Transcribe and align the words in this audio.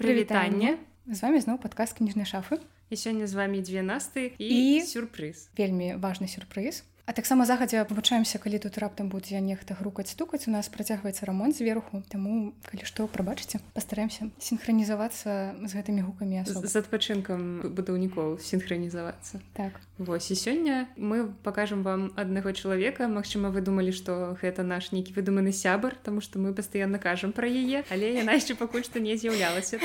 Прывітанне. 0.00 0.76
З 1.06 1.22
вами 1.22 1.40
зноў 1.40 1.58
падказ 1.62 1.92
кніжнай 1.92 2.26
шафы. 2.26 2.58
І 2.90 2.94
сёння 2.94 3.26
з 3.26 3.34
вами 3.34 3.62
дзве 3.62 3.82
насты 3.82 4.32
і, 4.38 4.76
І- 4.78 4.82
сюрпрыз. 4.86 5.48
Вельмі 5.58 5.94
важны 5.98 6.28
сюрпрыз. 6.30 6.84
А 7.11 7.13
таксама 7.13 7.43
загадзя 7.45 7.83
павучаемся, 7.83 8.39
калі 8.39 8.55
тут 8.63 8.77
раптам 8.79 9.09
будзе 9.11 9.41
нехта 9.43 9.75
грукаць 9.75 10.15
стукаць, 10.15 10.47
у 10.47 10.51
нас 10.55 10.71
працягваецца 10.71 11.27
рамонт 11.27 11.51
зверху. 11.59 11.99
Таму 12.07 12.55
калі 12.63 12.87
што 12.87 13.03
прабачыце, 13.11 13.59
пастараемся 13.75 14.31
сінхранізавацца 14.39 15.59
з 15.59 15.71
гэтымі 15.75 16.07
гукамі 16.07 16.39
З 16.47 16.55
асоб. 16.55 16.71
з 16.71 16.75
адпачынкам 16.79 17.67
будаўнікоў 17.75 18.39
сінхранізавацца. 18.39 19.43
Так. 19.51 19.83
Вось 19.99 20.31
і 20.31 20.39
сёння 20.39 20.87
мы 20.95 21.27
пакажам 21.43 21.83
вам 21.83 22.15
аднаго 22.15 22.55
чалавека. 22.55 23.11
Магчыма, 23.11 23.51
вы 23.51 23.59
думалі, 23.59 23.91
што 23.91 24.39
гэта 24.39 24.63
наш 24.63 24.95
нейкі 24.95 25.11
выдуманы 25.11 25.51
сябар, 25.51 25.99
таму 25.99 26.23
што 26.23 26.39
мы 26.39 26.55
пастаянна 26.55 26.95
кажам 26.95 27.35
пра 27.35 27.51
яе, 27.51 27.83
але 27.91 28.23
яна 28.23 28.39
яшчэ 28.39 28.55
пакуль 28.55 28.87
што 28.87 29.03
не 29.03 29.19
з'яўлялася. 29.19 29.83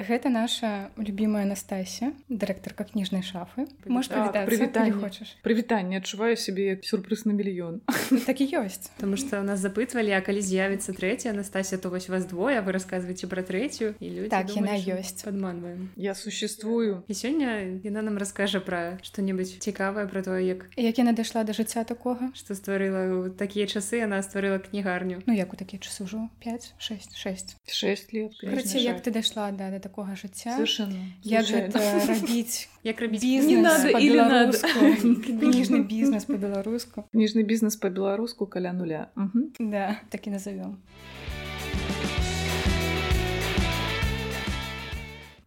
Гэта 0.00 0.32
наша 0.32 0.88
любімая 0.96 1.44
Настасія, 1.44 2.16
дырэктарка 2.32 2.88
кніжнай 2.88 3.20
шафы. 3.20 3.68
Можаш 3.84 4.08
Так, 4.08 4.32
прывітацца, 4.32 4.48
прывітанне. 4.48 4.96
калі 4.96 5.04
хочаш. 5.04 5.28
Прывітанне 5.44 6.00
адчуваю 6.00 6.34
сябе 6.40 6.61
як 6.61 6.85
сюрпрыз 6.85 7.25
на 7.25 7.33
мільён 7.33 7.81
Так 8.25 8.41
і 8.41 8.47
ёсць. 8.61 8.89
Таму 9.01 9.17
што 9.17 9.41
нас 9.43 9.59
запытвалі, 9.59 10.11
а 10.13 10.21
калі 10.21 10.41
з'явіцца 10.41 10.93
трэця 10.93 11.29
Анастасія, 11.33 11.77
то 11.81 11.89
вось 11.89 12.09
вас 12.09 12.25
двое, 12.25 12.59
а 12.59 12.61
вы 12.61 12.71
расказваеце 12.71 13.27
пра 13.27 13.41
трэцюю 13.41 13.95
і 13.99 14.07
людзі 14.09 14.29
Так, 14.29 14.49
яна 14.55 14.77
думаюць, 14.77 14.81
што 14.83 14.91
ёсць. 14.99 15.23
падманваем. 15.25 15.89
я 15.97 16.13
существую 16.15 17.03
І 17.07 17.13
сёння 17.13 17.79
яна 17.83 18.01
нам 18.01 18.17
раскажа 18.17 18.59
пра 18.59 18.99
што-небудзь 19.03 19.57
цікавае 19.59 20.07
пра 20.07 20.21
тое, 20.21 20.45
як 20.45 20.69
Як 20.77 20.97
яна 20.97 21.11
дайшла 21.13 21.43
да 21.43 21.53
жыцця 21.53 21.83
такога? 21.83 22.31
што 22.33 22.53
стварыла 22.53 23.27
ў 23.27 23.35
такія 23.37 23.65
часы 23.67 23.97
яна 24.03 24.21
стварыла 24.21 24.59
кнігарню. 24.59 25.21
Ну 25.25 25.33
як 25.33 25.53
у 25.53 25.57
такія 25.57 25.79
часы 25.81 26.03
ўжо 26.05 26.29
5 26.39 26.73
6 26.77 27.15
6 27.17 27.55
6 27.67 28.13
лет 28.13 28.31
Карацей, 28.41 28.83
як 28.83 29.01
ты 29.03 29.11
дайшла 29.11 29.51
да, 29.51 29.69
да 29.71 29.79
такога 29.79 30.15
жыцця 30.15 30.53
совершенно 30.55 30.95
як 31.23 31.45
случайно. 31.45 31.67
гэта 31.73 32.07
рабіць 32.07 32.69
Як 32.83 33.01
рабіць 33.01 33.21
бізнес 33.21 33.47
Не 33.51 33.61
надо 33.61 33.87
или 33.99 34.15
надо. 34.15 34.57
па-беларуску 34.57 34.79
кніжны 35.27 35.83
бізнес 35.83 36.25
по-беларуску 36.51 37.03
кніжны 37.13 37.43
бізнес 37.43 37.75
по-беларуску 37.75 38.45
каля 38.47 38.73
нуля 38.73 39.07
Мгм. 39.15 39.51
да 39.59 39.95
так 40.09 40.27
і 40.27 40.31
назовём 40.31 40.77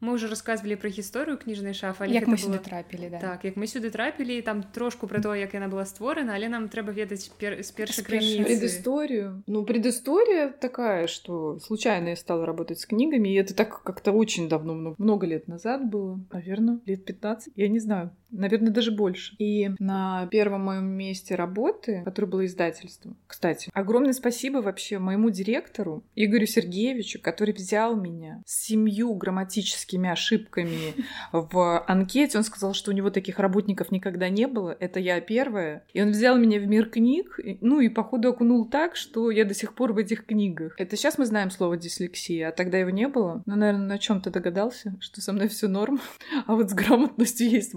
Мы 0.01 0.17
ўжо 0.17 0.33
расказвалі 0.33 0.81
пра 0.81 0.89
гісторыю 0.89 1.37
кніжнай 1.37 1.77
шафы, 1.77 2.09
але 2.09 2.15
як 2.17 2.25
гэта 2.25 2.33
мы 2.33 2.37
сюды 2.41 2.57
было- 2.57 2.65
трапілі 2.65 3.09
да 3.13 3.19
Так, 3.21 3.45
як 3.45 3.57
мы 3.61 3.69
сюды 3.69 3.91
трапілі, 3.93 4.41
там 4.43 4.63
трошку 4.73 5.05
пра 5.07 5.21
тое, 5.21 5.41
як 5.45 5.53
яна 5.53 5.69
была 5.69 5.85
створана, 5.85 6.33
але 6.41 6.49
нам 6.49 6.69
трэба 6.73 6.93
ведаць 6.97 7.29
пер... 7.37 7.61
з 7.63 7.71
першай 7.71 8.01
З 8.05 8.07
першай. 8.09 8.39
крыніцы. 8.41 8.49
Предысторию. 8.49 9.43
Ну, 9.47 9.63
предыстория 9.67 10.49
такая, 10.57 11.07
что 11.07 11.61
случайно 11.61 12.09
я 12.09 12.17
стала 12.17 12.47
работать 12.47 12.81
с 12.81 12.87
книгами, 12.87 13.29
и 13.29 13.37
это 13.37 13.53
так 13.55 13.83
как-то 13.85 14.13
очень 14.13 14.49
давно, 14.49 14.73
много, 14.75 14.97
много 14.99 15.27
лет 15.27 15.49
назад 15.49 15.85
было, 15.85 16.19
наверное, 16.33 16.81
лет 16.87 17.05
15, 17.05 17.53
я 17.57 17.69
не 17.69 17.79
знаю, 17.79 18.11
наверное, 18.36 18.72
даже 18.72 18.92
больше. 18.92 19.36
И 19.38 19.72
на 19.80 20.28
первом 20.32 20.62
моем 20.62 20.86
месте 20.86 21.36
работы, 21.36 22.02
которое 22.06 22.28
было 22.28 22.46
издательство, 22.46 23.16
кстати, 23.28 23.70
огромное 23.74 24.14
спасибо 24.14 24.60
вообще 24.60 25.00
моему 25.00 25.30
директору 25.30 26.04
Игорю 26.16 26.46
Сергеевичу, 26.46 27.20
который 27.22 27.54
взял 27.54 27.96
меня 27.96 28.42
с 28.46 28.66
семью 28.66 29.14
грамматическими 29.16 30.10
ошибками 30.10 30.94
в 31.32 31.84
анкете. 31.88 32.38
Он 32.38 32.44
сказал, 32.44 32.74
что 32.74 32.92
у 32.92 32.94
него 32.94 33.10
таких 33.10 33.40
работников 33.40 33.92
никогда 33.92 34.30
не 34.30 34.48
было. 34.48 34.76
Это 34.80 35.00
я 35.00 35.20
первая. 35.22 35.86
И 35.94 36.02
он 36.02 36.12
взял 36.12 36.38
меня 36.38 36.60
в 36.60 36.68
мир 36.68 36.90
книг, 36.90 37.40
ну 37.62 37.80
и 37.80 37.90
походу 37.90 38.30
окунул 38.30 38.70
так, 38.70 38.96
что 38.96 39.32
я 39.32 39.46
до 39.46 39.54
сих 39.54 39.76
пор 39.76 39.94
в 39.94 39.98
этих 39.98 40.26
книгах. 40.26 40.76
Это 40.78 40.96
сейчас 40.96 41.18
мы 41.18 41.26
знаем 41.26 41.52
слово 41.52 41.78
дислексия, 41.78 42.50
а 42.50 42.52
тогда 42.52 42.78
его 42.78 42.90
не 42.90 43.08
было. 43.08 43.44
Ну, 43.46 43.56
наверное, 43.56 43.88
на 43.88 43.98
чем 43.98 44.22
ты 44.22 44.30
догадался, 44.30 44.96
что 45.00 45.22
со 45.22 45.34
мной 45.34 45.48
все 45.48 45.68
норм, 45.68 46.00
а 46.48 46.56
вот 46.56 46.70
с 46.70 46.74
грамотностью 46.74 47.50
есть 47.50 47.74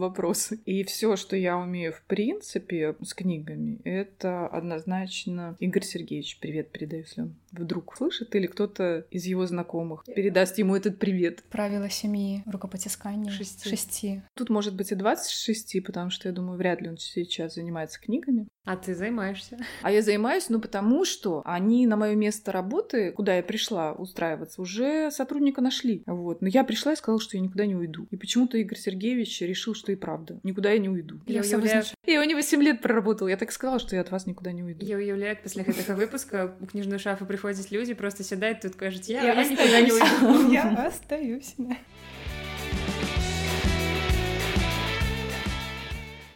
вопросы. 0.48 0.60
И 0.66 0.84
все, 0.84 1.16
что 1.16 1.36
я 1.36 1.58
умею 1.58 1.92
в 1.94 2.02
принципе 2.04 2.96
с 3.02 3.14
книгами, 3.14 3.80
это 3.84 4.48
однозначно 4.48 5.56
Игорь 5.60 5.84
Сергеевич. 5.84 6.40
Привет 6.40 6.72
передаю, 6.72 7.04
если 7.04 7.22
он 7.22 7.36
вдруг 7.52 7.96
слышит, 7.98 8.36
или 8.36 8.48
кто-то 8.48 9.06
из 9.12 9.26
его 9.26 9.46
знакомых 9.46 10.04
передаст 10.16 10.58
ему 10.58 10.76
этот 10.76 10.98
привет. 10.98 11.44
правіла 11.50 11.90
сям'і 11.90 12.44
рукапаціскання 12.46 13.32
Шасці. 13.32 13.70
шасці 13.70 14.22
Тут 14.34 14.50
может 14.50 14.76
быть 14.76 14.92
и 14.92 14.96
26, 14.96 15.84
потому 15.84 16.10
что 16.10 16.30
я 16.30 16.34
думаю, 16.34 16.58
вряд 16.58 16.82
ли 16.82 16.90
он 16.90 16.98
сейчас 16.98 17.56
занимается 17.56 18.00
книгами. 18.00 18.46
А 18.68 18.78
ты 18.78 18.96
займаешься. 18.96 19.58
А 19.82 19.92
я 19.92 20.02
занимаюсь, 20.02 20.48
ну, 20.50 20.62
потому 20.62 21.04
что 21.04 21.42
они 21.44 21.86
на 21.86 21.98
мое 21.98 22.16
место 22.16 22.52
работы, 22.54 23.12
куда 23.12 23.36
я 23.36 23.44
пришла 23.44 23.92
устраиваться, 23.92 24.62
уже 24.62 25.12
сотрудника 25.12 25.62
нашли. 25.62 26.02
Вот. 26.06 26.42
Но 26.42 26.48
я 26.48 26.64
пришла 26.64 26.94
и 26.94 26.96
сказала, 26.96 27.20
что 27.20 27.36
я 27.36 27.44
никуда 27.44 27.66
не 27.66 27.76
уйду. 27.76 28.08
И 28.10 28.16
почему-то 28.16 28.58
Игорь 28.58 28.78
Сергеевич 28.78 29.42
решил, 29.42 29.76
что 29.76 29.92
и 29.92 29.96
правда. 29.96 30.40
Никуда 30.44 30.72
я 30.72 30.80
не 30.80 30.88
уйду. 30.88 31.20
Я 31.28 31.42
все 31.42 31.58
уяўляю, 31.58 31.82
вызнач- 31.84 31.94
Я 32.06 32.22
у 32.22 32.24
него 32.24 32.40
7 32.42 32.62
лет 32.64 32.82
проработала. 32.82 33.28
Я 33.28 33.38
так 33.38 33.52
сказала, 33.52 33.80
что 33.80 33.96
я 33.96 34.02
от 34.02 34.12
вас 34.12 34.26
никуда 34.28 34.54
не 34.54 34.64
уйду. 34.64 34.86
я 34.86 34.96
уяўляю, 34.96 35.32
як 35.32 35.44
пасля 35.44 35.64
гэтага 35.64 35.96
выпуска 35.96 36.56
у 36.62 36.66
кніжную 36.66 37.00
шафу 37.00 37.26
прыходзяць 37.26 37.72
людзі, 37.72 37.94
просто 37.96 38.24
сядаюць 38.24 38.62
тут 38.62 38.76
кажуць, 38.76 39.10
я, 39.10 39.24
я, 39.24 39.34
я 39.34 39.50
нікуда 39.50 39.82
не 39.82 39.92
уйду. 39.92 40.52
я 40.54 40.88
остаюсь 40.88 41.56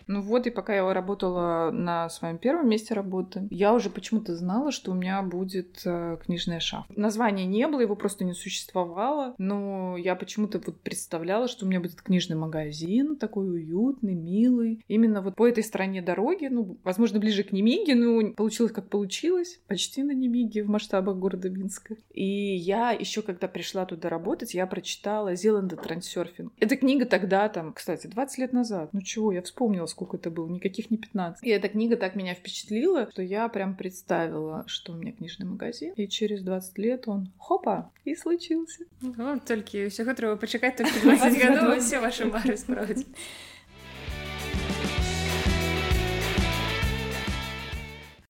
Ну 0.06 0.20
вот, 0.20 0.46
и 0.46 0.50
пока 0.50 0.74
я 0.74 0.92
работала 0.92 1.70
на 1.70 2.08
своем 2.08 2.38
первом 2.38 2.68
месте 2.68 2.94
работы, 2.94 3.46
я 3.50 3.72
уже 3.74 3.90
почему-то 3.90 4.34
знала, 4.36 4.72
что 4.72 4.92
у 4.92 4.94
меня 4.94 5.22
будет 5.22 5.82
э, 5.84 6.18
книжная 6.24 6.60
шафа. 6.60 6.86
Названия 6.94 7.46
не 7.46 7.66
было, 7.66 7.80
его 7.80 7.96
просто 7.96 8.24
не 8.24 8.34
существовало, 8.34 9.34
но 9.38 9.96
я 9.96 10.14
почему-то 10.14 10.60
вот 10.64 10.80
представляла, 10.80 11.48
что 11.48 11.64
у 11.64 11.68
меня 11.68 11.80
будет 11.80 12.00
книжный 12.02 12.36
магазин, 12.36 13.16
такой 13.16 13.50
уютный, 13.50 14.14
милый. 14.14 14.84
Именно 14.88 15.22
вот 15.22 15.36
по 15.36 15.46
этой 15.46 15.64
стороне 15.64 16.02
дороги, 16.02 16.46
ну, 16.46 16.78
возможно, 16.84 17.18
ближе 17.18 17.42
к 17.42 17.52
Немиге, 17.52 17.94
но 17.94 18.32
получилось 18.32 18.72
как 18.72 18.88
получилось, 18.88 19.60
почти 19.66 20.02
на 20.02 20.12
Немиге 20.12 20.62
в 20.64 20.68
масштабах 20.68 21.16
города 21.16 21.48
Минска. 21.50 21.96
И 22.12 22.56
я 22.56 22.90
еще, 22.90 23.22
когда 23.22 23.48
пришла 23.48 23.84
туда 23.86 24.08
работать, 24.08 24.54
я 24.54 24.66
прочитала 24.66 25.34
Зеланда 25.34 25.76
Трансерфинг. 25.76 26.52
Эта 26.58 26.76
книга 26.76 27.04
тогда, 27.04 27.48
там, 27.48 27.72
кстати, 27.72 28.06
20 28.06 28.38
лет 28.38 28.52
назад. 28.52 28.90
Ну 28.92 29.02
чего, 29.02 29.32
я 29.32 29.42
вспомнила, 29.42 29.86
сколько 29.91 30.17
это 30.17 30.31
было, 30.31 30.47
никаких 30.47 30.89
не 30.91 30.97
15. 30.97 31.43
И 31.43 31.49
эта 31.49 31.69
книга 31.69 31.97
так 31.97 32.15
меня 32.15 32.33
впечатлила, 32.33 33.09
что 33.11 33.21
я 33.21 33.47
прям 33.49 33.75
представила, 33.75 34.63
что 34.67 34.93
у 34.93 34.95
меня 34.95 35.11
книжный 35.11 35.45
магазин, 35.45 35.93
и 35.95 36.07
через 36.07 36.41
20 36.41 36.77
лет 36.77 37.07
он, 37.07 37.31
хопа, 37.37 37.91
и 38.05 38.15
случился. 38.15 38.85
Ну, 39.01 39.39
толькі 39.39 39.87
ўсяго 39.87 40.13
трэба 40.17 40.37
пачакаць 40.39 40.77
толькі 40.79 41.03
20 41.03 41.37
гадоў 41.37 41.77
усе 41.77 41.99
вашы 41.99 42.25
мары 42.25 42.57
справдзі. 42.57 43.05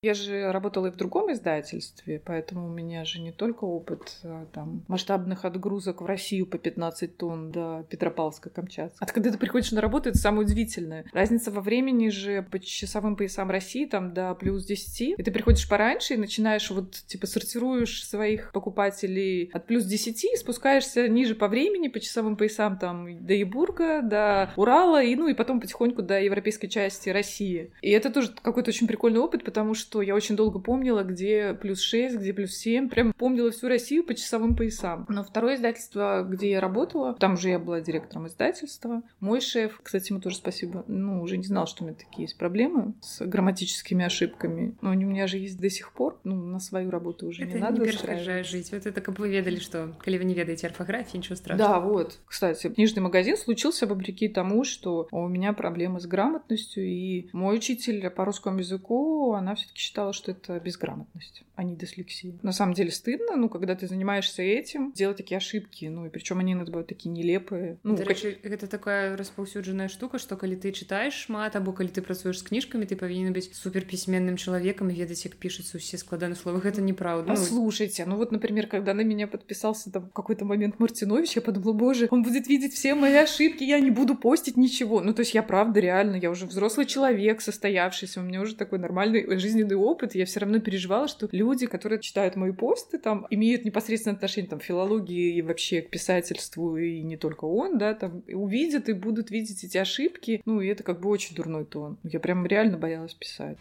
Я 0.03 0.13
же 0.15 0.51
работала 0.51 0.87
и 0.87 0.91
в 0.91 0.97
другом 0.97 1.31
издательстве, 1.31 2.21
поэтому 2.23 2.67
у 2.67 2.69
меня 2.69 3.05
же 3.05 3.21
не 3.21 3.31
только 3.31 3.63
опыт 3.63 4.17
а, 4.25 4.45
там 4.51 4.83
масштабных 4.89 5.45
отгрузок 5.45 6.01
в 6.01 6.05
Россию 6.05 6.45
по 6.45 6.57
15 6.57 7.15
тонн 7.15 7.51
до 7.53 7.87
Петропавловска-Камчатска. 7.89 8.97
А 8.99 9.05
когда 9.05 9.31
ты 9.31 9.37
приходишь 9.37 9.71
на 9.71 9.79
работу, 9.79 10.09
это 10.09 10.17
самое 10.17 10.45
удивительное. 10.45 11.05
Разница 11.13 11.51
во 11.51 11.61
времени 11.61 12.09
же 12.09 12.43
по 12.43 12.59
часовым 12.59 13.15
поясам 13.15 13.49
России 13.49 13.85
там 13.85 14.13
до 14.13 14.35
плюс 14.35 14.65
10. 14.65 15.01
И 15.17 15.23
ты 15.23 15.31
приходишь 15.31 15.69
пораньше 15.69 16.15
и 16.15 16.17
начинаешь 16.17 16.69
вот, 16.69 16.91
типа, 16.91 17.25
сортируешь 17.25 18.05
своих 18.05 18.51
покупателей 18.51 19.51
от 19.53 19.67
плюс 19.67 19.85
10 19.85 20.25
и 20.25 20.35
спускаешься 20.35 21.07
ниже 21.07 21.33
по 21.33 21.47
времени, 21.47 21.87
по 21.87 22.01
часовым 22.01 22.35
поясам 22.35 22.77
там 22.77 23.25
до 23.25 23.33
Ебурга, 23.35 24.01
до 24.01 24.51
Урала, 24.57 25.01
и 25.01 25.15
ну 25.15 25.29
и 25.29 25.33
потом 25.33 25.61
потихоньку 25.61 26.01
до 26.01 26.19
европейской 26.19 26.67
части 26.67 27.07
России. 27.07 27.71
И 27.81 27.89
это 27.91 28.09
тоже 28.11 28.33
какой-то 28.41 28.71
очень 28.71 28.87
прикольный 28.87 29.21
опыт, 29.21 29.45
потому 29.45 29.73
что 29.73 29.92
я 30.02 30.14
очень 30.14 30.36
долго 30.36 30.58
помнила, 30.58 31.02
где 31.02 31.54
плюс 31.54 31.80
6, 31.80 32.16
где 32.18 32.32
плюс 32.32 32.52
7. 32.56 32.88
Прям 32.88 33.12
помнила 33.12 33.50
всю 33.50 33.68
Россию 33.68 34.04
по 34.04 34.14
часовым 34.14 34.54
поясам. 34.56 35.06
Но 35.08 35.24
второе 35.24 35.56
издательство, 35.56 36.26
где 36.28 36.50
я 36.50 36.60
работала, 36.60 37.14
там 37.14 37.36
же 37.36 37.48
я 37.50 37.58
была 37.58 37.80
директором 37.80 38.26
издательства. 38.26 39.02
Мой 39.20 39.40
шеф, 39.40 39.80
кстати, 39.82 40.12
ему 40.12 40.20
тоже 40.20 40.36
спасибо, 40.36 40.84
ну, 40.88 41.22
уже 41.22 41.36
не 41.36 41.44
знал, 41.44 41.66
что 41.66 41.84
у 41.84 41.86
меня 41.86 41.96
такие 41.96 42.22
есть 42.24 42.36
проблемы 42.38 42.94
с 43.00 43.24
грамматическими 43.24 44.04
ошибками. 44.04 44.76
Но 44.80 44.90
они 44.90 45.04
у 45.04 45.08
меня 45.08 45.26
же 45.26 45.38
есть 45.38 45.60
до 45.60 45.70
сих 45.70 45.92
пор. 45.92 46.18
Ну, 46.24 46.34
на 46.34 46.60
свою 46.60 46.90
работу 46.90 47.26
уже 47.26 47.44
Это 47.44 47.54
не 47.54 47.60
надо 47.60 47.80
не 47.82 47.88
устраивать. 47.88 48.24
перашкаджае 48.24 48.44
жыць. 48.44 48.72
Вот 48.72 48.86
это 48.86 49.00
каб 49.00 49.18
вы 49.18 49.28
ведалі, 49.28 49.60
што 49.60 49.94
калі 50.04 50.18
вы 50.18 50.24
не 50.24 50.34
ведаеце 50.34 50.66
арфаграфіі, 50.66 51.18
нічого 51.18 51.34
Да, 51.36 51.36
страшного. 51.36 51.92
вот. 51.92 52.18
Кстати, 52.26 52.68
книжный 52.68 53.00
магазин 53.00 53.36
случился 53.36 53.86
вопреки 53.86 54.28
тому, 54.28 54.64
что 54.64 55.08
у 55.10 55.28
меня 55.28 55.52
проблемы 55.52 56.00
с 56.00 56.06
грамотностью, 56.06 56.84
и 56.84 57.28
мой 57.32 57.56
учитель 57.56 58.08
по 58.10 58.24
русскому 58.24 58.58
языку, 58.58 59.28
то 59.28 59.32
она 59.34 59.54
все-таки 59.54 59.78
считала, 59.82 60.12
что 60.12 60.32
это 60.32 60.58
безграмотность, 60.60 61.44
а 61.56 61.64
не 61.64 61.76
дислексия. 61.76 62.34
На 62.42 62.52
самом 62.52 62.74
деле 62.74 62.90
стыдно, 62.90 63.36
ну, 63.36 63.48
когда 63.48 63.74
ты 63.74 63.86
занимаешься 63.86 64.42
этим, 64.42 64.92
делать 64.92 65.16
такие 65.16 65.38
ошибки, 65.38 65.86
ну, 65.86 66.06
и 66.06 66.10
причем 66.10 66.38
они 66.38 66.52
иногда 66.52 66.72
бывают 66.72 66.88
такие 66.88 67.10
нелепые. 67.10 67.78
Ну, 67.82 67.96
как... 67.96 68.24
это 68.24 68.66
такая 68.66 69.16
распаўсюджаная 69.16 69.88
штука, 69.88 70.18
что 70.18 70.36
калі 70.36 70.56
ты 70.56 70.72
читаешь 70.72 71.14
шмат, 71.14 71.56
або 71.56 71.72
калі 71.72 71.88
ты 71.88 72.00
працуеш 72.00 72.38
з 72.38 72.42
кніжкамі, 72.42 72.86
ты 72.86 72.96
павінен 72.96 73.32
быць 73.32 73.52
суперпісьменным 73.52 74.36
человеком 74.36 74.90
и 74.90 74.94
ведаць, 74.94 75.24
як 75.24 75.36
пишутся 75.36 75.78
все 75.78 75.98
складаны 75.98 76.34
словы. 76.34 76.60
Это 76.64 76.80
неправда. 76.80 77.32
А 77.32 77.36
ну... 77.36 77.40
слушайте, 77.40 78.04
ну 78.06 78.16
вот, 78.16 78.32
например, 78.32 78.66
когда 78.66 78.94
на 78.94 79.02
меня 79.02 79.26
подписался 79.26 79.90
там 79.90 80.10
какой-то 80.10 80.44
момент 80.44 80.78
Мартинович, 80.78 81.36
я 81.36 81.42
подумала, 81.42 81.72
боже, 81.72 82.08
он 82.10 82.22
будет 82.22 82.48
видеть 82.48 82.74
все 82.74 82.94
мои 82.94 83.14
ошибки, 83.14 83.64
я 83.64 83.80
не 83.80 83.90
буду 83.90 84.14
постить 84.14 84.56
ничего. 84.56 85.00
Ну, 85.00 85.12
то 85.12 85.20
есть 85.20 85.34
я 85.34 85.42
правда 85.42 85.80
реально, 85.80 86.16
я 86.16 86.30
уже 86.30 86.46
взрослый 86.46 86.86
человек, 86.86 87.40
состоявшийся, 87.40 88.20
у 88.20 88.22
меня 88.22 88.40
уже 88.40 88.54
такой 88.54 88.78
нормальный 88.78 89.38
жизненный 89.38 89.71
опыт, 89.75 90.15
я 90.15 90.25
все 90.25 90.39
равно 90.39 90.59
переживала, 90.59 91.07
что 91.07 91.27
люди, 91.31 91.67
которые 91.67 92.01
читают 92.01 92.35
мои 92.35 92.51
посты, 92.51 92.97
там, 92.97 93.27
имеют 93.29 93.65
непосредственное 93.65 94.15
отношение 94.15 94.49
там, 94.49 94.59
к 94.59 94.63
филологии 94.63 95.35
и 95.35 95.41
вообще 95.41 95.81
к 95.81 95.89
писательству, 95.89 96.77
и 96.77 97.01
не 97.01 97.17
только 97.17 97.45
он, 97.45 97.77
да, 97.77 97.93
там, 97.93 98.23
увидят 98.27 98.89
и 98.89 98.93
будут 98.93 99.31
видеть 99.31 99.63
эти 99.63 99.77
ошибки, 99.77 100.41
ну, 100.45 100.61
и 100.61 100.67
это 100.67 100.83
как 100.83 100.99
бы 101.01 101.09
очень 101.09 101.35
дурной 101.35 101.65
тон. 101.65 101.97
Я 102.03 102.19
прям 102.19 102.45
реально 102.45 102.77
боялась 102.77 103.13
писать. 103.13 103.57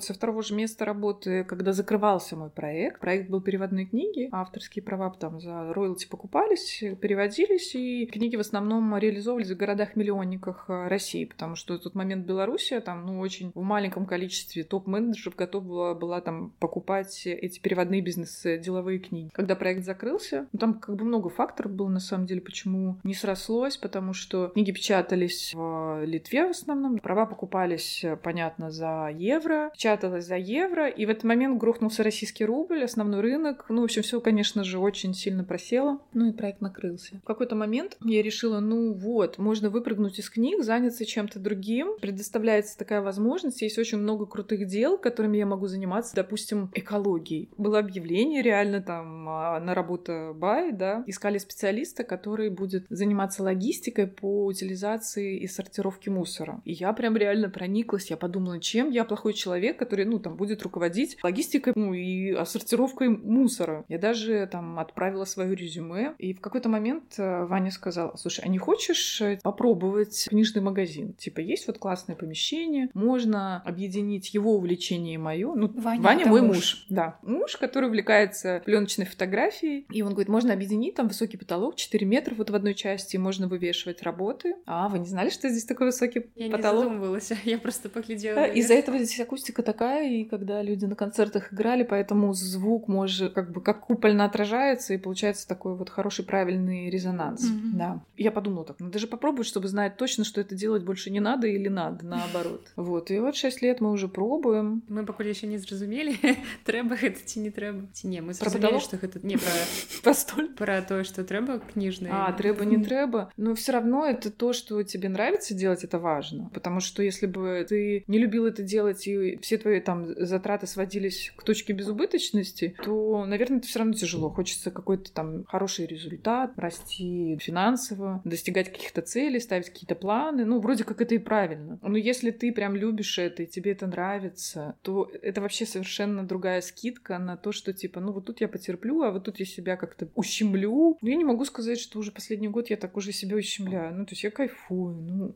Со 0.00 0.14
второго 0.14 0.42
же 0.42 0.54
места 0.54 0.84
работы, 0.84 1.44
когда 1.44 1.72
закрывался 1.72 2.36
мой 2.36 2.50
проект, 2.50 3.00
проект 3.00 3.30
был 3.30 3.40
переводной 3.40 3.86
книги, 3.86 4.28
авторские 4.32 4.82
права 4.82 5.08
там 5.10 5.40
за 5.40 5.72
роялти 5.72 6.06
покупались, 6.06 6.82
переводились, 7.00 7.74
и 7.74 8.06
книги 8.06 8.36
в 8.36 8.40
основном 8.40 8.96
реализовывались 8.96 9.50
в 9.50 9.56
городах-миллионниках 9.56 10.66
э, 10.68 10.88
России, 10.88 11.24
потому 11.24 11.54
что 11.54 11.74
в 11.74 11.78
тот 11.80 11.94
момент 11.94 12.26
Белоруссия 12.26 12.80
там, 12.80 13.06
ну, 13.06 13.20
очень 13.20 13.52
в 13.54 13.62
маленьком 13.62 14.06
количестве 14.06 14.64
топ-менеджеров 14.64 15.36
готова 15.36 15.64
была, 15.64 15.94
была 15.94 16.20
там 16.20 16.52
покупать 16.58 17.26
эти 17.26 17.58
переводные 17.58 18.00
бизнес-деловые 18.00 18.98
книги. 18.98 19.30
Когда 19.32 19.56
проект 19.56 19.84
закрылся, 19.84 20.46
ну, 20.52 20.58
там 20.58 20.74
как 20.74 20.96
бы 20.96 21.04
много 21.04 21.28
факторов 21.28 21.72
было, 21.72 21.88
на 21.88 22.00
самом 22.00 22.26
деле, 22.26 22.40
почему 22.40 22.96
не 23.04 23.14
срослось, 23.14 23.76
потому 23.76 24.12
что 24.12 24.48
книги 24.48 24.72
печатались 24.72 25.54
в 25.54 26.04
Литве 26.04 26.46
в 26.46 26.50
основном, 26.50 26.98
права 26.98 27.26
покупались, 27.26 28.04
понятно, 28.22 28.70
за 28.70 29.10
евро, 29.14 29.70
печаталось 29.88 30.26
за 30.26 30.36
евро, 30.36 30.88
и 30.88 31.06
в 31.06 31.10
этот 31.10 31.24
момент 31.24 31.58
грохнулся 31.58 32.02
российский 32.02 32.44
рубль, 32.44 32.84
основной 32.84 33.22
рынок. 33.22 33.64
Ну, 33.68 33.80
в 33.80 33.84
общем, 33.84 34.02
все, 34.02 34.20
конечно 34.20 34.62
же, 34.62 34.78
очень 34.78 35.14
сильно 35.14 35.44
просело. 35.44 35.98
Ну 36.12 36.28
и 36.28 36.32
проект 36.32 36.60
накрылся. 36.60 37.16
В 37.22 37.26
какой-то 37.26 37.54
момент 37.54 37.96
я 38.04 38.22
решила, 38.22 38.60
ну 38.60 38.92
вот, 38.92 39.38
можно 39.38 39.70
выпрыгнуть 39.70 40.18
из 40.18 40.28
книг, 40.28 40.62
заняться 40.62 41.06
чем-то 41.06 41.38
другим. 41.38 41.96
Предоставляется 42.00 42.76
такая 42.76 43.00
возможность. 43.00 43.62
Есть 43.62 43.78
очень 43.78 43.98
много 43.98 44.26
крутых 44.26 44.66
дел, 44.66 44.98
которыми 44.98 45.38
я 45.38 45.46
могу 45.46 45.68
заниматься. 45.68 46.14
Допустим, 46.14 46.70
экологией. 46.74 47.48
Было 47.56 47.78
объявление 47.78 48.42
реально 48.42 48.82
там 48.82 49.28
а, 49.28 49.60
на 49.60 49.74
работа 49.74 50.32
бай, 50.34 50.72
да. 50.72 51.02
Искали 51.06 51.38
специалиста, 51.38 52.04
который 52.04 52.50
будет 52.50 52.84
заниматься 52.90 53.42
логистикой 53.42 54.06
по 54.06 54.44
утилизации 54.44 55.38
и 55.38 55.46
сортировке 55.46 56.10
мусора. 56.10 56.60
И 56.64 56.72
я 56.72 56.92
прям 56.92 57.16
реально 57.16 57.48
прониклась. 57.48 58.10
Я 58.10 58.18
подумала, 58.18 58.60
чем 58.60 58.90
я 58.90 59.04
плохой 59.04 59.32
человек, 59.32 59.77
который, 59.78 60.04
ну, 60.04 60.18
там, 60.18 60.36
будет 60.36 60.62
руководить 60.62 61.16
логистикой, 61.22 61.72
ну, 61.76 61.94
и 61.94 62.36
сортировкой 62.44 63.08
мусора. 63.08 63.84
Я 63.88 63.98
даже 63.98 64.48
там 64.50 64.78
отправила 64.78 65.24
свое 65.24 65.54
резюме, 65.54 66.14
и 66.18 66.34
в 66.34 66.40
какой-то 66.40 66.68
момент 66.68 67.14
э, 67.18 67.44
Ваня 67.46 67.70
сказал, 67.70 68.16
слушай, 68.16 68.44
а 68.44 68.48
не 68.48 68.58
хочешь 68.58 69.20
э, 69.20 69.38
попробовать 69.42 70.26
книжный 70.28 70.62
магазин? 70.62 71.14
Типа, 71.14 71.40
есть 71.40 71.66
вот 71.66 71.78
классное 71.78 72.16
помещение, 72.16 72.90
можно 72.94 73.62
объединить 73.62 74.34
его 74.34 74.56
увлечение 74.56 75.14
и 75.14 75.18
мое. 75.18 75.54
Ну, 75.54 75.68
Ваня, 75.68 76.02
Ваня 76.02 76.26
мой 76.26 76.42
муж. 76.42 76.56
муж. 76.56 76.86
Да, 76.88 77.18
муж, 77.22 77.56
который 77.56 77.88
увлекается 77.88 78.62
пленочной 78.64 79.06
фотографией, 79.06 79.86
и 79.90 80.02
он 80.02 80.10
говорит, 80.10 80.28
можно 80.28 80.52
объединить 80.52 80.94
там 80.94 81.08
высокий 81.08 81.36
потолок, 81.36 81.76
4 81.76 82.06
метра 82.06 82.34
вот 82.34 82.50
в 82.50 82.54
одной 82.54 82.74
части, 82.74 83.16
можно 83.16 83.48
вывешивать 83.48 84.02
работы. 84.02 84.56
А, 84.66 84.88
вы 84.88 84.98
не 84.98 85.06
знали, 85.06 85.30
что 85.30 85.48
здесь 85.48 85.64
такой 85.64 85.86
высокий 85.86 86.26
я 86.34 86.50
потолок? 86.50 86.84
Я 86.84 86.90
не 86.90 86.96
задумывалась, 86.96 87.32
я 87.44 87.58
просто 87.58 87.88
поглядела. 87.88 88.44
Из-за 88.44 88.74
этого 88.74 88.98
здесь 88.98 89.20
акустика 89.20 89.62
такая, 89.68 90.08
и 90.08 90.24
когда 90.24 90.62
люди 90.62 90.86
на 90.86 90.94
концертах 90.94 91.52
играли, 91.52 91.82
поэтому 91.82 92.32
звук 92.32 92.88
может 92.88 93.34
как 93.34 93.52
бы 93.52 93.60
как 93.60 93.80
купольно 93.80 94.24
отражается, 94.24 94.94
и 94.94 94.96
получается 94.96 95.46
такой 95.46 95.74
вот 95.74 95.90
хороший 95.90 96.24
правильный 96.24 96.88
резонанс. 96.88 97.44
Mm-hmm. 97.44 97.72
Да. 97.74 98.00
Я 98.16 98.30
подумала 98.30 98.64
так, 98.64 98.80
надо 98.80 98.98
же 98.98 99.06
попробовать, 99.06 99.46
чтобы 99.46 99.68
знать 99.68 99.98
точно, 99.98 100.24
что 100.24 100.40
это 100.40 100.54
делать 100.54 100.84
больше 100.84 101.10
не 101.10 101.20
надо 101.20 101.46
или 101.46 101.68
надо, 101.68 102.06
наоборот. 102.06 102.62
Вот, 102.76 103.10
и 103.10 103.18
вот 103.18 103.36
6 103.36 103.60
лет 103.60 103.82
мы 103.82 103.90
уже 103.90 104.08
пробуем. 104.08 104.82
Мы 104.88 105.04
пока 105.04 105.22
еще 105.22 105.46
не 105.46 105.58
зразумели, 105.58 106.16
трэба 106.64 106.96
это 107.02 107.20
ці 107.24 107.40
не 107.40 107.50
трэба. 107.50 107.84
Ці 107.92 108.08
не, 108.08 108.22
мы 108.22 108.32
зразумели, 108.32 108.78
что 108.78 108.96
это 108.96 109.20
не 109.22 109.36
про... 109.36 109.50
Постоль. 110.02 110.48
Про 110.48 110.80
то, 110.80 111.04
что 111.04 111.24
трэба 111.24 111.60
книжные. 111.74 112.10
А, 112.14 112.32
трэба, 112.32 112.64
не 112.64 112.82
трэба. 112.82 113.30
Но 113.36 113.54
все 113.54 113.72
равно 113.72 114.06
это 114.06 114.30
то, 114.30 114.54
что 114.54 114.82
тебе 114.82 115.10
нравится 115.10 115.54
делать, 115.54 115.84
это 115.84 115.98
важно. 115.98 116.50
Потому 116.54 116.80
что 116.80 117.02
если 117.02 117.26
бы 117.26 117.66
ты 117.68 118.04
не 118.06 118.18
любил 118.18 118.46
это 118.46 118.62
делать, 118.62 119.06
и 119.06 119.36
все 119.42 119.57
твои 119.58 119.80
там 119.80 120.06
затраты 120.16 120.66
сводились 120.66 121.32
к 121.36 121.42
точке 121.42 121.72
безубыточности, 121.72 122.74
то, 122.84 123.24
наверное, 123.26 123.58
это 123.58 123.66
все 123.66 123.80
равно 123.80 123.94
тяжело. 123.94 124.30
Хочется 124.30 124.70
какой-то 124.70 125.12
там 125.12 125.44
хороший 125.44 125.86
результат, 125.86 126.52
расти 126.56 127.38
финансово, 127.40 128.20
достигать 128.24 128.72
каких-то 128.72 129.02
целей, 129.02 129.40
ставить 129.40 129.70
какие-то 129.70 129.94
планы. 129.94 130.44
Ну, 130.44 130.60
вроде 130.60 130.84
как 130.84 131.00
это 131.00 131.14
и 131.14 131.18
правильно. 131.18 131.78
Но 131.82 131.96
если 131.96 132.30
ты 132.30 132.52
прям 132.52 132.74
любишь 132.74 133.18
это 133.18 133.42
и 133.42 133.46
тебе 133.46 133.72
это 133.72 133.86
нравится, 133.86 134.76
то 134.82 135.10
это 135.22 135.40
вообще 135.40 135.66
совершенно 135.66 136.26
другая 136.26 136.60
скидка 136.60 137.18
на 137.18 137.36
то, 137.36 137.52
что 137.52 137.72
типа, 137.72 138.00
ну 138.00 138.12
вот 138.12 138.26
тут 138.26 138.40
я 138.40 138.48
потерплю, 138.48 139.02
а 139.02 139.10
вот 139.10 139.24
тут 139.24 139.40
я 139.40 139.46
себя 139.46 139.76
как-то 139.76 140.08
ущемлю. 140.14 140.98
Но 141.00 141.08
я 141.08 141.16
не 141.16 141.24
могу 141.24 141.44
сказать, 141.44 141.78
что 141.78 141.98
уже 141.98 142.12
последний 142.12 142.48
год 142.48 142.70
я 142.70 142.76
так 142.76 142.96
уже 142.96 143.12
себя 143.12 143.36
ущемляю. 143.36 143.94
Ну, 143.94 144.04
то 144.04 144.12
есть 144.12 144.24
я 144.24 144.30
кайфую, 144.30 144.94
ну... 144.94 145.34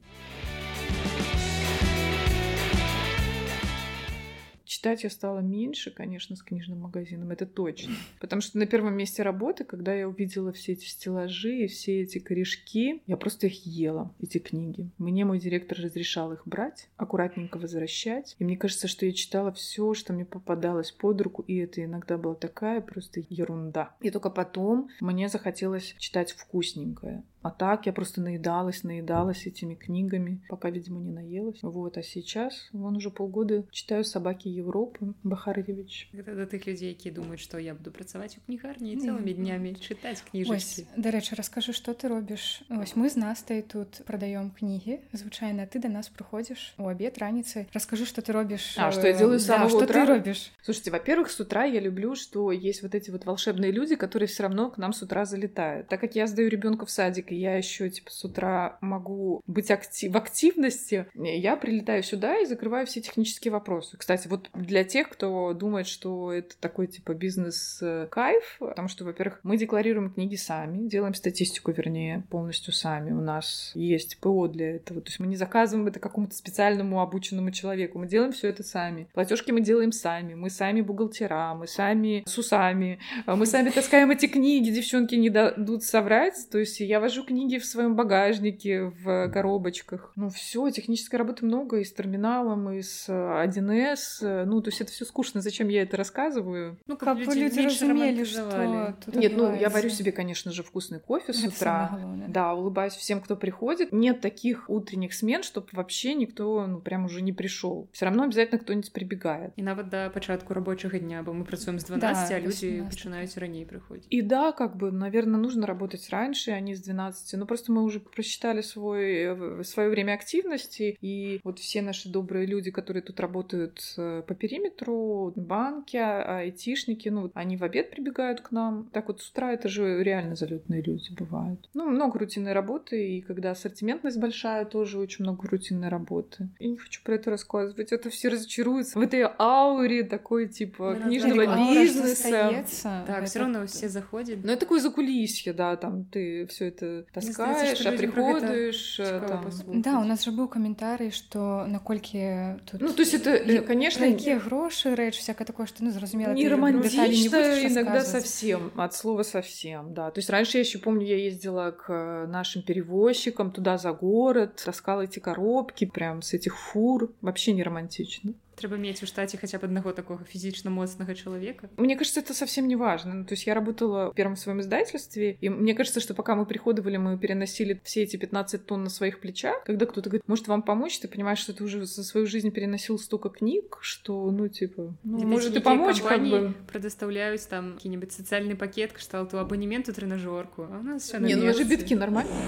Читать 4.73 5.05
я 5.05 5.11
стала 5.11 5.41
меньше, 5.41 5.91
конечно, 5.91 6.35
с 6.35 6.43
книжным 6.43 6.81
магазином, 6.81 7.31
это 7.31 7.45
точно. 7.45 7.93
Потому 8.21 8.41
что 8.41 8.57
на 8.57 8.65
первом 8.65 8.95
месте 8.95 9.23
работы, 9.23 9.65
когда 9.65 9.93
я 9.93 10.09
увидела 10.09 10.51
все 10.51 10.73
эти 10.73 10.87
стеллажи 10.87 11.65
и 11.65 11.67
все 11.67 12.01
эти 12.01 12.19
корешки, 12.19 13.03
я 13.07 13.19
просто 13.19 13.49
их 13.49 13.67
ела, 13.67 14.15
эти 14.19 14.39
книги. 14.39 14.89
Мне 14.97 15.27
мой 15.27 15.39
директор 15.39 15.77
разрешал 15.79 16.33
их 16.33 16.47
брать, 16.47 16.89
аккуратненько 16.97 17.59
возвращать. 17.59 18.35
И 18.39 18.45
мне 18.45 18.57
кажется, 18.57 18.89
что 18.89 19.05
я 19.05 19.13
читала 19.13 19.53
все, 19.53 19.93
что 19.93 20.15
мне 20.15 20.25
попадалось 20.25 20.91
под 20.91 21.21
руку, 21.21 21.45
и 21.47 21.59
это 21.59 21.85
иногда 21.85 22.17
была 22.17 22.35
такая 22.35 22.81
просто 22.81 23.23
ерунда. 23.29 23.95
И 24.01 24.11
только 24.11 24.31
потом 24.31 24.89
мне 25.01 25.29
захотелось 25.29 25.95
читать 25.99 26.33
вкусненькое. 26.33 27.25
А 27.44 27.52
так 27.52 27.86
я 27.86 27.94
просто 27.94 28.19
наедалась, 28.19 28.84
наедалась 28.84 29.46
этими 29.48 29.75
книгами, 29.75 30.42
пока, 30.50 30.69
видимо, 30.69 31.00
не 31.00 31.12
наелась. 31.12 31.60
Вот, 31.62 31.98
а 31.98 32.04
сейчас, 32.04 32.68
вон 32.74 32.98
уже 32.98 33.10
полгода 33.10 33.64
читаю 33.72 34.04
«Собаки 34.04 34.50
Европы» 34.50 35.14
Бахаревич. 35.24 36.09
Это 36.12 36.36
до 36.36 36.45
тых 36.45 36.66
людей, 36.66 36.94
которые 36.94 37.16
думают, 37.16 37.40
что 37.40 37.57
я 37.57 37.74
буду 37.74 37.92
працаваць 37.92 38.38
у 38.38 38.42
кнігарні 38.42 38.97
целыми 38.97 39.33
днями 39.33 39.76
читать 39.80 40.21
кніжачкі. 40.31 40.88
Дарэчы, 40.97 41.36
расскажи, 41.36 41.71
что 41.71 41.94
ты 41.94 42.09
робишь? 42.09 42.64
Вось 42.69 42.95
мы 42.95 43.09
з 43.09 43.16
Настай 43.16 43.62
тут 43.62 44.02
продаем 44.06 44.52
книги, 44.52 45.02
звычайно, 45.14 45.68
ты 45.68 45.80
до 45.80 45.88
нас 45.88 46.09
приходишь 46.09 46.74
у 46.78 46.88
обед, 46.88 47.18
раніцы. 47.18 47.68
Расскажи, 47.71 48.06
что 48.06 48.21
ты 48.21 48.33
робишь. 48.33 48.76
А, 48.78 48.92
что 48.92 49.07
я 49.07 49.14
делаю 49.14 49.40
с 49.40 49.45
самого 49.45 49.69
да, 49.69 49.78
утра? 49.78 49.86
что 49.88 49.94
ты 49.94 50.06
робишь? 50.06 50.52
Слушайте, 50.62 50.92
во-первых, 50.92 51.31
с 51.31 51.40
утра 51.40 51.64
я 51.64 51.80
люблю, 51.80 52.16
что 52.16 52.52
есть 52.52 52.83
вот 52.83 52.94
эти 52.94 53.09
вот 53.09 53.26
волшебные 53.26 53.71
люди, 53.71 53.95
которые 53.95 54.28
все 54.28 54.44
равно 54.44 54.69
к 54.69 54.78
нам 54.78 54.92
с 54.92 55.02
утра 55.02 55.26
залетают. 55.26 55.88
Так 55.88 56.02
как 56.02 56.16
я 56.16 56.28
сдаю 56.28 56.50
ребенка 56.50 56.86
в 56.86 56.92
садик, 56.92 57.31
и 57.32 57.36
я 57.36 57.56
еще 57.56 57.89
типа 57.91 58.10
с 58.10 58.24
утра 58.24 58.79
могу 58.81 59.43
быть 59.46 59.70
актив... 59.70 60.12
в 60.12 60.17
активности, 60.17 61.06
я 61.15 61.56
прилетаю 61.56 62.03
сюда 62.03 62.39
и 62.39 62.46
закрываю 62.46 62.86
все 62.86 63.01
технические 63.01 63.53
вопросы. 63.53 63.96
Кстати, 63.96 64.29
вот 64.29 64.51
для 64.55 64.84
тех, 64.84 65.08
кто 65.08 65.53
думает, 65.53 65.86
что 65.86 66.32
это 66.32 66.56
такой 66.58 66.86
типа 66.86 67.15
бизнес-кайф, 67.15 68.56
потому 68.58 68.89
что, 68.89 69.05
во-первых, 69.05 69.41
мы 69.43 69.56
декларируем 69.56 70.12
книги 70.12 70.36
сами, 70.36 70.89
делаем 70.89 71.15
статистику, 71.15 71.72
вернее, 71.72 72.24
полностью 72.31 72.72
сами. 72.72 73.12
У 73.12 73.20
нас 73.20 73.72
есть 73.74 74.19
ПО 74.19 74.48
для 74.48 74.77
этого. 74.77 75.01
То 75.01 75.08
есть 75.08 75.20
мы 75.20 75.27
не 75.27 75.36
заказываем 75.36 75.86
это 75.86 76.01
какому-то 76.01 76.34
специальному 76.34 77.01
обученному 77.01 77.51
человеку. 77.51 77.98
Мы 77.98 78.06
делаем 78.06 78.32
все 78.32 78.48
это 78.48 78.62
сами. 78.62 79.08
Платежки 79.12 79.51
мы 79.51 79.60
делаем 79.60 79.93
сами. 79.93 80.34
Мы 80.34 80.51
сами 80.51 80.81
бухгалтера, 80.81 81.55
мы 81.55 81.67
сами 81.67 82.22
с 82.27 82.36
усами, 82.39 82.98
мы 83.27 83.46
сами 83.46 83.70
таскаем 83.70 84.10
эти 84.10 84.27
книги, 84.27 84.70
девчонки 84.70 85.15
не 85.15 85.31
дадут 85.31 85.82
соврать. 85.82 86.34
То 86.51 86.58
есть 86.58 86.81
я 86.81 87.01
вожу 87.01 87.21
вожу 87.21 87.24
книги 87.24 87.57
в 87.57 87.66
своем 87.66 87.95
багажнике, 87.95 88.92
в 89.04 89.30
коробочках. 89.30 90.12
Ну, 90.16 90.30
все, 90.30 90.69
технической 90.69 91.19
работы 91.19 91.45
много 91.45 91.78
и 91.80 91.83
с 91.83 91.92
терминалом, 91.94 92.69
и 92.71 92.81
с 92.81 93.09
1С. 93.09 94.45
Ну, 94.45 94.62
то 94.62 94.69
есть 94.69 94.81
это 94.81 94.92
все 94.92 95.06
скучно. 95.06 95.42
Зачем 95.42 95.68
я 95.69 95.81
это 95.83 95.97
рассказываю? 95.97 96.78
Ну, 96.88 96.97
Как 96.97 97.18
бы 97.18 97.33
люди 97.36 97.59
разумели, 97.59 98.24
что 98.24 98.95
тут 99.06 99.16
Нет, 99.16 99.33
ну, 99.36 99.54
я 99.56 99.69
варю 99.69 99.88
адбываецца. 99.88 99.90
себе, 99.90 100.12
конечно 100.12 100.52
же, 100.52 100.64
вкусный 100.64 101.00
кофе 101.00 101.33
с 101.33 101.42
Гэта 101.42 101.56
утра. 101.56 101.88
самае 101.88 102.02
галоўнае. 102.04 102.30
Да, 102.30 102.54
улыбаюсь 102.54 102.94
всем, 102.94 103.21
кто 103.21 103.36
приходит. 103.36 103.92
Нет 103.92 104.21
таких 104.21 104.69
утренних 104.69 105.14
смен, 105.14 105.44
чтобы 105.44 105.68
вообще 105.74 106.14
никто, 106.14 106.66
ну, 106.68 106.80
прям 106.80 107.06
уже 107.06 107.21
не 107.21 107.33
пришел. 107.33 107.88
Все 107.92 108.06
равно 108.06 108.24
обязательно 108.24 108.59
кто-нибудь 108.59 108.94
прибегает. 108.94 109.52
І 109.56 109.64
нават 109.64 109.90
да 109.90 110.09
пачатку 110.09 110.54
рабочага 110.54 111.00
дня, 111.00 111.24
бо 111.26 111.31
мы 111.33 111.44
працуем 111.44 111.80
з 111.80 111.86
12, 111.86 112.30
Да, 112.30 112.36
а 112.36 112.40
до 112.40 112.47
людзі 112.47 112.68
17. 112.68 112.90
пачынаюць 112.90 113.38
раней 113.38 113.66
прыходзіць. 113.66 114.07
И 114.09 114.21
да, 114.21 114.52
как 114.52 114.76
бы, 114.78 114.92
наверное, 114.92 115.40
нужно 115.40 115.66
работать 115.68 116.07
раньше, 116.12 116.52
а 116.52 116.59
не 116.59 116.74
с 116.76 116.81
12. 116.81 117.11
но 117.37 117.47
просто 117.47 117.73
мы 117.73 117.83
уже 117.83 118.01
просчитали 118.01 118.61
свой, 118.61 119.13
э, 119.61 119.65
свое 119.65 119.89
время 119.91 120.13
активности, 120.15 120.97
и 121.01 121.41
вот 121.45 121.59
все 121.59 121.83
наши 121.83 122.09
добрые 122.09 122.47
люди, 122.47 122.71
которые 122.71 123.03
тут 123.03 123.21
работают 123.21 123.81
э, 123.97 124.23
по 124.27 124.35
периметру, 124.35 125.33
банки, 125.37 125.97
а- 125.97 126.39
айтишники, 126.39 127.09
ну, 127.09 127.31
они 127.35 127.57
в 127.57 127.65
обед 127.65 127.91
прибегают 127.91 128.41
к 128.41 128.51
нам. 128.51 128.89
Так 128.93 129.09
вот 129.09 129.21
с 129.21 129.31
утра 129.31 129.53
это 129.53 129.69
же 129.69 130.03
реально 130.03 130.35
залетные 130.37 130.83
люди 130.83 131.13
бывают. 131.13 131.69
Ну, 131.75 131.89
много 131.89 132.19
рутинной 132.19 132.53
работы, 132.53 133.17
и 133.17 133.21
когда 133.21 133.51
ассортиментность 133.53 134.19
большая, 134.19 134.65
тоже 134.65 134.99
очень 134.99 135.25
много 135.25 135.47
рутинной 135.49 135.89
работы. 135.89 136.49
Я 136.59 136.69
не 136.69 136.77
хочу 136.77 137.03
про 137.05 137.15
это 137.15 137.31
рассказывать, 137.31 137.93
это 137.93 138.11
все 138.11 138.29
разочаруются 138.29 138.99
в 138.99 139.03
этой 139.03 139.27
ауре 139.39 140.05
такой, 140.05 140.49
типа, 140.49 140.97
Ну, 140.99 141.07
книжного 141.09 141.45
ж 141.45 141.75
бизнеса. 141.75 142.65
Гэта 143.07 143.25
все 143.27 143.39
равно 143.39 143.67
все 143.67 143.89
заходят. 143.89 144.39
Ну, 144.43 144.51
это 144.53 144.61
такое 144.61 144.81
закулисье, 144.81 145.53
да, 145.53 145.77
там 145.77 146.05
ты 146.05 146.47
все 146.47 146.67
это 146.69 147.02
таскаешь, 147.14 147.78
что 147.78 147.90
а 147.90 147.92
людям 147.92 148.12
про 148.12 148.21
гэта 148.21 148.40
приходишь, 148.40 149.00
э, 149.00 149.06
цікава 149.06 149.28
там... 149.28 149.44
паслухаць. 149.44 149.81
Да, 149.81 150.00
у 150.00 150.04
нас 150.04 150.26
же 150.26 150.31
быў 150.31 150.47
каментарый, 150.47 151.12
што 151.12 151.66
наколькі 151.68 152.59
тут 152.66 152.81
Ну, 152.81 152.94
то 152.94 153.02
есть 153.02 153.14
это, 153.14 153.31
э, 153.31 153.56
і 153.56 153.59
конечно, 153.68 154.06
пра 154.06 154.14
якія 154.14 154.40
грошы 154.40 154.95
рэч 154.95 155.19
всякое 155.19 155.45
такое 155.45 155.68
што 155.68 155.83
ну 155.83 155.92
зразумела 155.92 156.33
не 156.33 156.44
ты 156.44 156.50
дэталі 156.50 157.12
не 157.12 157.30
будзеш 157.30 157.64
романтично, 157.64 157.68
иногда 157.68 158.00
расказваць. 158.00 158.24
совсем, 158.24 158.71
от 158.76 158.94
слова 158.94 159.24
совсем, 159.24 159.94
да. 159.94 160.12
То 160.12 160.19
есть 160.19 160.30
раньше 160.30 160.57
я 160.57 160.62
еще 160.62 160.80
помню, 160.80 161.06
я 161.06 161.18
ездила 161.18 161.71
к 161.71 162.26
нашим 162.28 162.62
перевозчикам 162.62 163.52
туда 163.52 163.78
за 163.78 163.92
город, 163.92 164.62
таскала 164.66 165.02
эти 165.02 165.19
коробки 165.19 165.86
прям 165.86 166.21
с 166.21 166.33
этих 166.33 166.57
фур. 166.57 167.14
Вообще 167.21 167.54
не 167.54 167.64
романтично. 167.64 168.33
Трэба 168.57 168.78
мець 168.81 169.04
у 169.04 169.06
штаце 169.06 169.38
хаця 169.38 169.59
б 169.62 169.69
аднаго 169.69 169.94
такога 169.94 170.26
фізічна 170.26 170.71
моцнага 170.74 171.14
чалавека. 171.14 171.69
Мне 171.78 171.95
кажется, 171.95 172.21
это 172.21 172.33
совсем 172.33 172.68
не 172.68 172.76
важно. 172.76 173.14
Ну, 173.14 173.26
то 173.26 173.33
есть 173.33 173.45
я 173.45 173.54
работала 173.54 174.09
в 174.09 174.16
первом 174.16 174.36
своем 174.36 174.62
издательстве, 174.62 175.38
и 175.42 175.50
мне 175.50 175.76
кажется, 175.76 176.00
что 176.00 176.16
пока 176.16 176.36
мы 176.36 176.47
приходовали, 176.47 176.97
мы 176.97 177.19
переносили 177.19 177.80
все 177.83 178.02
эти 178.02 178.18
15 178.18 178.66
тонн 178.66 178.83
на 178.83 178.90
своих 178.90 179.19
плечах. 179.19 179.64
Когда 179.64 179.86
кто-то 179.86 180.09
говорит, 180.09 180.28
может 180.28 180.47
вам 180.47 180.64
помочь, 180.64 180.97
ты 181.00 181.07
понимаешь, 181.07 181.38
что 181.38 181.54
ты 181.54 181.64
уже 181.64 181.86
за 181.86 182.04
свою 182.04 182.26
жизнь 182.26 182.50
переносил 182.50 182.97
столько 182.97 183.30
книг, 183.30 183.78
что, 183.81 184.31
ну, 184.31 184.47
типа, 184.50 184.95
ну, 185.04 185.19
Ці 185.19 185.26
может 185.26 185.52
и 185.52 185.59
нейкія 185.59 185.62
помочь, 185.62 186.02
как 186.02 186.09
кампаніі 186.09 186.33
бы. 186.33 186.54
прадастаўляюць 186.71 187.45
там 187.45 187.78
які-небудзь 187.78 188.18
сацыяльны 188.18 188.56
пакет 188.56 188.92
кшталту 188.94 189.38
абанементу 189.38 189.94
трэнажорку 189.94 190.64
а 190.71 190.80
у 190.80 190.83
нас 190.83 191.04
все 191.04 191.19
Не, 191.19 191.36
ну 191.36 191.45
вы 191.45 191.54
же 191.54 191.64
битки 191.64 191.94
нормально. 191.94 192.31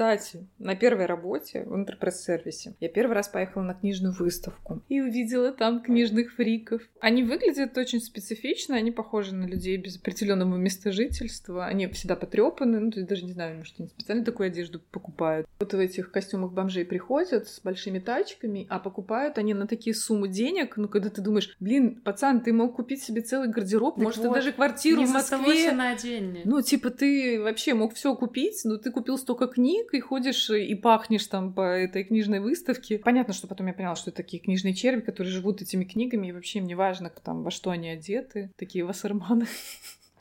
Кстати, 0.02 0.48
на 0.58 0.74
первой 0.74 1.06
работе 1.06 1.62
в 1.64 1.76
интерпресс-сервисе 1.76 2.74
я 2.80 2.88
первый 2.88 3.12
раз 3.12 3.28
поехала 3.28 3.62
на 3.62 3.74
книжную 3.74 4.12
выставку 4.12 4.82
и 4.88 5.00
увидела 5.00 5.52
там 5.52 5.80
книжных 5.80 6.34
фриков. 6.34 6.82
Они 7.00 7.22
выглядят 7.22 7.78
очень 7.78 8.00
специфично, 8.00 8.74
они 8.74 8.90
похожи 8.90 9.32
на 9.32 9.44
людей 9.44 9.76
без 9.76 9.98
определенного 9.98 10.56
места 10.56 10.90
жительства. 10.90 11.66
Они 11.66 11.86
всегда 11.86 12.16
потрепаны, 12.16 12.80
ну, 12.80 12.90
то 12.90 12.98
есть 12.98 13.08
даже 13.08 13.24
не 13.24 13.32
знаю, 13.32 13.58
может, 13.58 13.76
они 13.78 13.88
специально 13.90 14.24
такую 14.24 14.48
одежду 14.48 14.80
покупают. 14.90 15.46
Вот 15.60 15.72
в 15.72 15.78
этих 15.78 16.10
костюмах 16.10 16.50
бомжей 16.50 16.84
приходят 16.84 17.48
с 17.48 17.60
большими 17.60 18.00
тачками, 18.00 18.66
а 18.70 18.80
покупают 18.80 19.38
они 19.38 19.54
на 19.54 19.68
такие 19.68 19.94
суммы 19.94 20.26
денег, 20.26 20.76
ну, 20.76 20.88
когда 20.88 21.10
ты 21.10 21.22
думаешь, 21.22 21.54
блин, 21.60 22.00
пацан, 22.02 22.40
ты 22.40 22.52
мог 22.52 22.74
купить 22.74 23.04
себе 23.04 23.20
целый 23.20 23.48
гардероб, 23.48 23.94
Так 23.94 24.04
может, 24.04 24.18
вот, 24.18 24.30
ты 24.30 24.34
даже 24.34 24.52
квартиру 24.52 25.04
в 25.04 25.10
Москве. 25.10 25.70
на 25.70 25.94
Ну, 26.44 26.60
типа, 26.60 26.90
ты 26.90 27.40
вообще 27.40 27.74
мог 27.74 27.94
все 27.94 28.16
купить, 28.16 28.62
но 28.64 28.78
ты 28.78 28.90
купил 28.90 29.16
столько 29.16 29.46
книг 29.46 29.91
и 29.94 30.00
ходишь 30.00 30.50
и 30.50 30.74
пахнешь 30.74 31.26
там 31.26 31.52
по 31.52 31.62
этой 31.62 32.04
книжной 32.04 32.40
выставке. 32.40 32.98
Понятно, 32.98 33.34
что 33.34 33.46
потом 33.46 33.66
я 33.66 33.72
поняла, 33.72 33.96
что 33.96 34.10
это 34.10 34.18
такие 34.18 34.42
книжные 34.42 34.74
черви, 34.74 35.00
которые 35.00 35.32
живут 35.32 35.62
этими 35.62 35.84
книгами, 35.84 36.28
и 36.28 36.32
вообще 36.32 36.58
им 36.58 36.66
не 36.66 36.74
важно, 36.74 37.10
там, 37.10 37.42
во 37.42 37.50
что 37.50 37.70
они 37.70 37.88
одеты, 37.88 38.50
такие 38.56 38.84
вассерманы. 38.84 39.46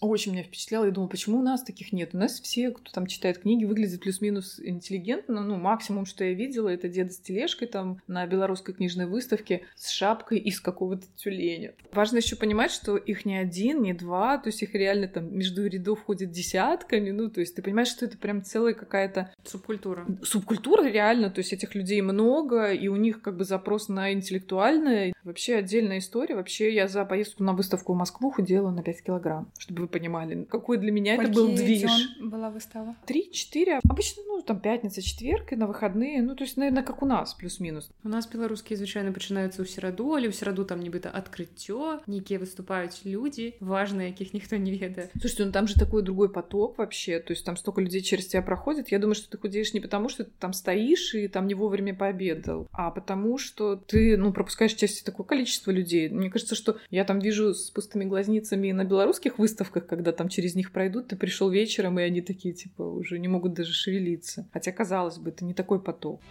Очень 0.01 0.33
меня 0.33 0.43
впечатляло. 0.43 0.85
Я 0.85 0.91
думала, 0.91 1.09
почему 1.09 1.39
у 1.39 1.43
нас 1.43 1.63
таких 1.63 1.93
нет? 1.93 2.09
У 2.13 2.17
нас 2.17 2.41
все, 2.41 2.71
кто 2.71 2.91
там 2.91 3.05
читает 3.05 3.37
книги, 3.37 3.65
выглядят 3.65 4.01
плюс-минус 4.01 4.59
интеллигентно. 4.59 5.41
Ну, 5.41 5.57
максимум, 5.57 6.05
что 6.05 6.23
я 6.23 6.33
видела, 6.33 6.69
это 6.69 6.89
дед 6.89 7.13
с 7.13 7.19
тележкой 7.19 7.67
там 7.67 8.01
на 8.07 8.25
белорусской 8.25 8.73
книжной 8.73 9.05
выставке 9.05 9.61
с 9.75 9.89
шапкой 9.89 10.39
из 10.39 10.59
какого-то 10.59 11.05
тюленя. 11.15 11.73
Важно 11.91 12.17
еще 12.17 12.35
понимать, 12.35 12.71
что 12.71 12.97
их 12.97 13.25
не 13.25 13.37
один, 13.37 13.81
не 13.83 13.93
два, 13.93 14.37
то 14.37 14.47
есть 14.47 14.63
их 14.63 14.73
реально 14.73 15.07
там 15.07 15.37
между 15.37 15.65
рядов 15.67 16.03
ходят 16.03 16.31
десятками. 16.31 17.11
Ну, 17.11 17.29
то 17.29 17.39
есть 17.39 17.55
ты 17.55 17.61
понимаешь, 17.61 17.89
что 17.89 18.05
это 18.05 18.17
прям 18.17 18.43
целая 18.43 18.73
какая-то 18.73 19.31
субкультура 19.43 20.07
субкультура 20.23 20.87
реально, 20.87 21.29
то 21.29 21.39
есть 21.39 21.53
этих 21.53 21.75
людей 21.75 22.01
много, 22.01 22.71
и 22.71 22.87
у 22.87 22.95
них 22.95 23.21
как 23.21 23.37
бы 23.37 23.43
запрос 23.43 23.89
на 23.89 24.13
интеллектуальное. 24.13 25.13
Вообще 25.24 25.56
отдельная 25.56 25.98
история. 25.98 26.34
Вообще 26.36 26.72
я 26.72 26.88
за 26.88 27.04
поездку 27.04 27.42
на 27.42 27.52
выставку 27.52 27.92
в 27.92 27.96
Москву 27.96 28.30
худела 28.30 28.70
на 28.70 28.82
5 28.82 29.02
килограмм, 29.02 29.50
чтобы 29.58 29.82
вы 29.82 29.88
понимали, 29.88 30.44
какой 30.44 30.78
для 30.78 30.92
меня 30.92 31.14
это 31.16 31.28
был 31.32 31.48
Колькі 31.48 31.64
движ. 31.64 31.80
дзён 31.82 32.30
была 32.30 32.50
выстава 32.50 32.94
Три-четыре. 33.06 33.80
Обычно, 33.88 34.22
ну, 34.26 34.42
там 34.42 34.60
пятница, 34.60 35.02
четверг 35.02 35.52
и 35.52 35.56
на 35.56 35.66
выходные. 35.66 36.22
Ну, 36.22 36.34
то 36.36 36.44
есть, 36.44 36.56
наверное, 36.56 36.82
как 36.82 37.02
у 37.02 37.06
нас, 37.06 37.34
плюс-минус. 37.34 37.90
у 38.04 38.08
нас 38.08 38.26
беларускія 38.28 38.78
звычайна 38.78 39.12
пачынаюцца 39.12 39.62
ў 39.62 39.66
сераду 39.66 40.14
але 40.14 40.28
ў 40.28 40.32
сераду 40.32 40.64
там 40.64 40.80
нібыта 40.80 41.10
адкрыццё 41.10 42.00
нейкія 42.06 42.38
выступаюць 42.38 43.02
людзі 43.04 43.54
важныя 43.60 44.08
якіх 44.08 44.34
ніхто 44.34 44.56
не 44.56 44.72
ведае 44.72 45.10
Слушайте, 45.18 45.44
ну 45.46 45.52
там 45.52 45.66
же 45.66 45.74
такой 45.74 46.02
другой 46.02 46.28
поток 46.28 46.78
вообще. 46.78 47.18
То 47.20 47.32
есть 47.32 47.44
там 47.44 47.56
столько 47.56 47.80
людей 47.80 48.00
через 48.02 48.26
тебя 48.26 48.42
проходит. 48.42 48.92
Я 48.92 48.98
думаю, 48.98 49.14
что 49.14 49.30
ты 49.30 49.38
худеешь 49.38 49.74
не 49.74 49.80
потому, 49.80 50.08
что 50.08 50.24
ты 50.24 50.30
там 50.38 50.52
стоишь 50.52 51.14
и 51.14 51.28
там 51.28 51.46
не 51.46 51.54
вовремя 51.54 51.94
пообедал, 51.94 52.68
а 52.72 52.90
потому 52.90 53.38
что 53.38 53.76
ты, 53.76 54.16
ну, 54.16 54.32
пропускаешь 54.32 54.74
часть 54.74 54.98
такое 55.11 55.25
количество 55.25 55.71
людей. 55.71 56.09
Мне 56.09 56.29
кажется, 56.29 56.55
что 56.55 56.77
я 56.89 57.03
там 57.03 57.19
вижу 57.19 57.53
с 57.53 57.69
пустыми 57.69 58.05
глазницами 58.05 58.71
на 58.71 58.83
белорусских 58.83 59.39
выставках, 59.39 59.85
когда 59.85 60.11
там 60.11 60.29
через 60.29 60.55
них 60.55 60.71
пройдут, 60.71 61.09
ты 61.09 61.15
пришел 61.15 61.49
вечером, 61.49 61.99
и 61.99 62.03
они 62.03 62.21
такие, 62.21 62.53
типа, 62.53 62.81
уже 62.81 63.19
не 63.19 63.27
могут 63.27 63.53
даже 63.53 63.73
шевелиться. 63.73 64.47
Хотя, 64.53 64.71
казалось 64.71 65.17
бы, 65.17 65.29
это 65.29 65.45
не 65.45 65.53
такой 65.53 65.81
поток. 65.81 66.21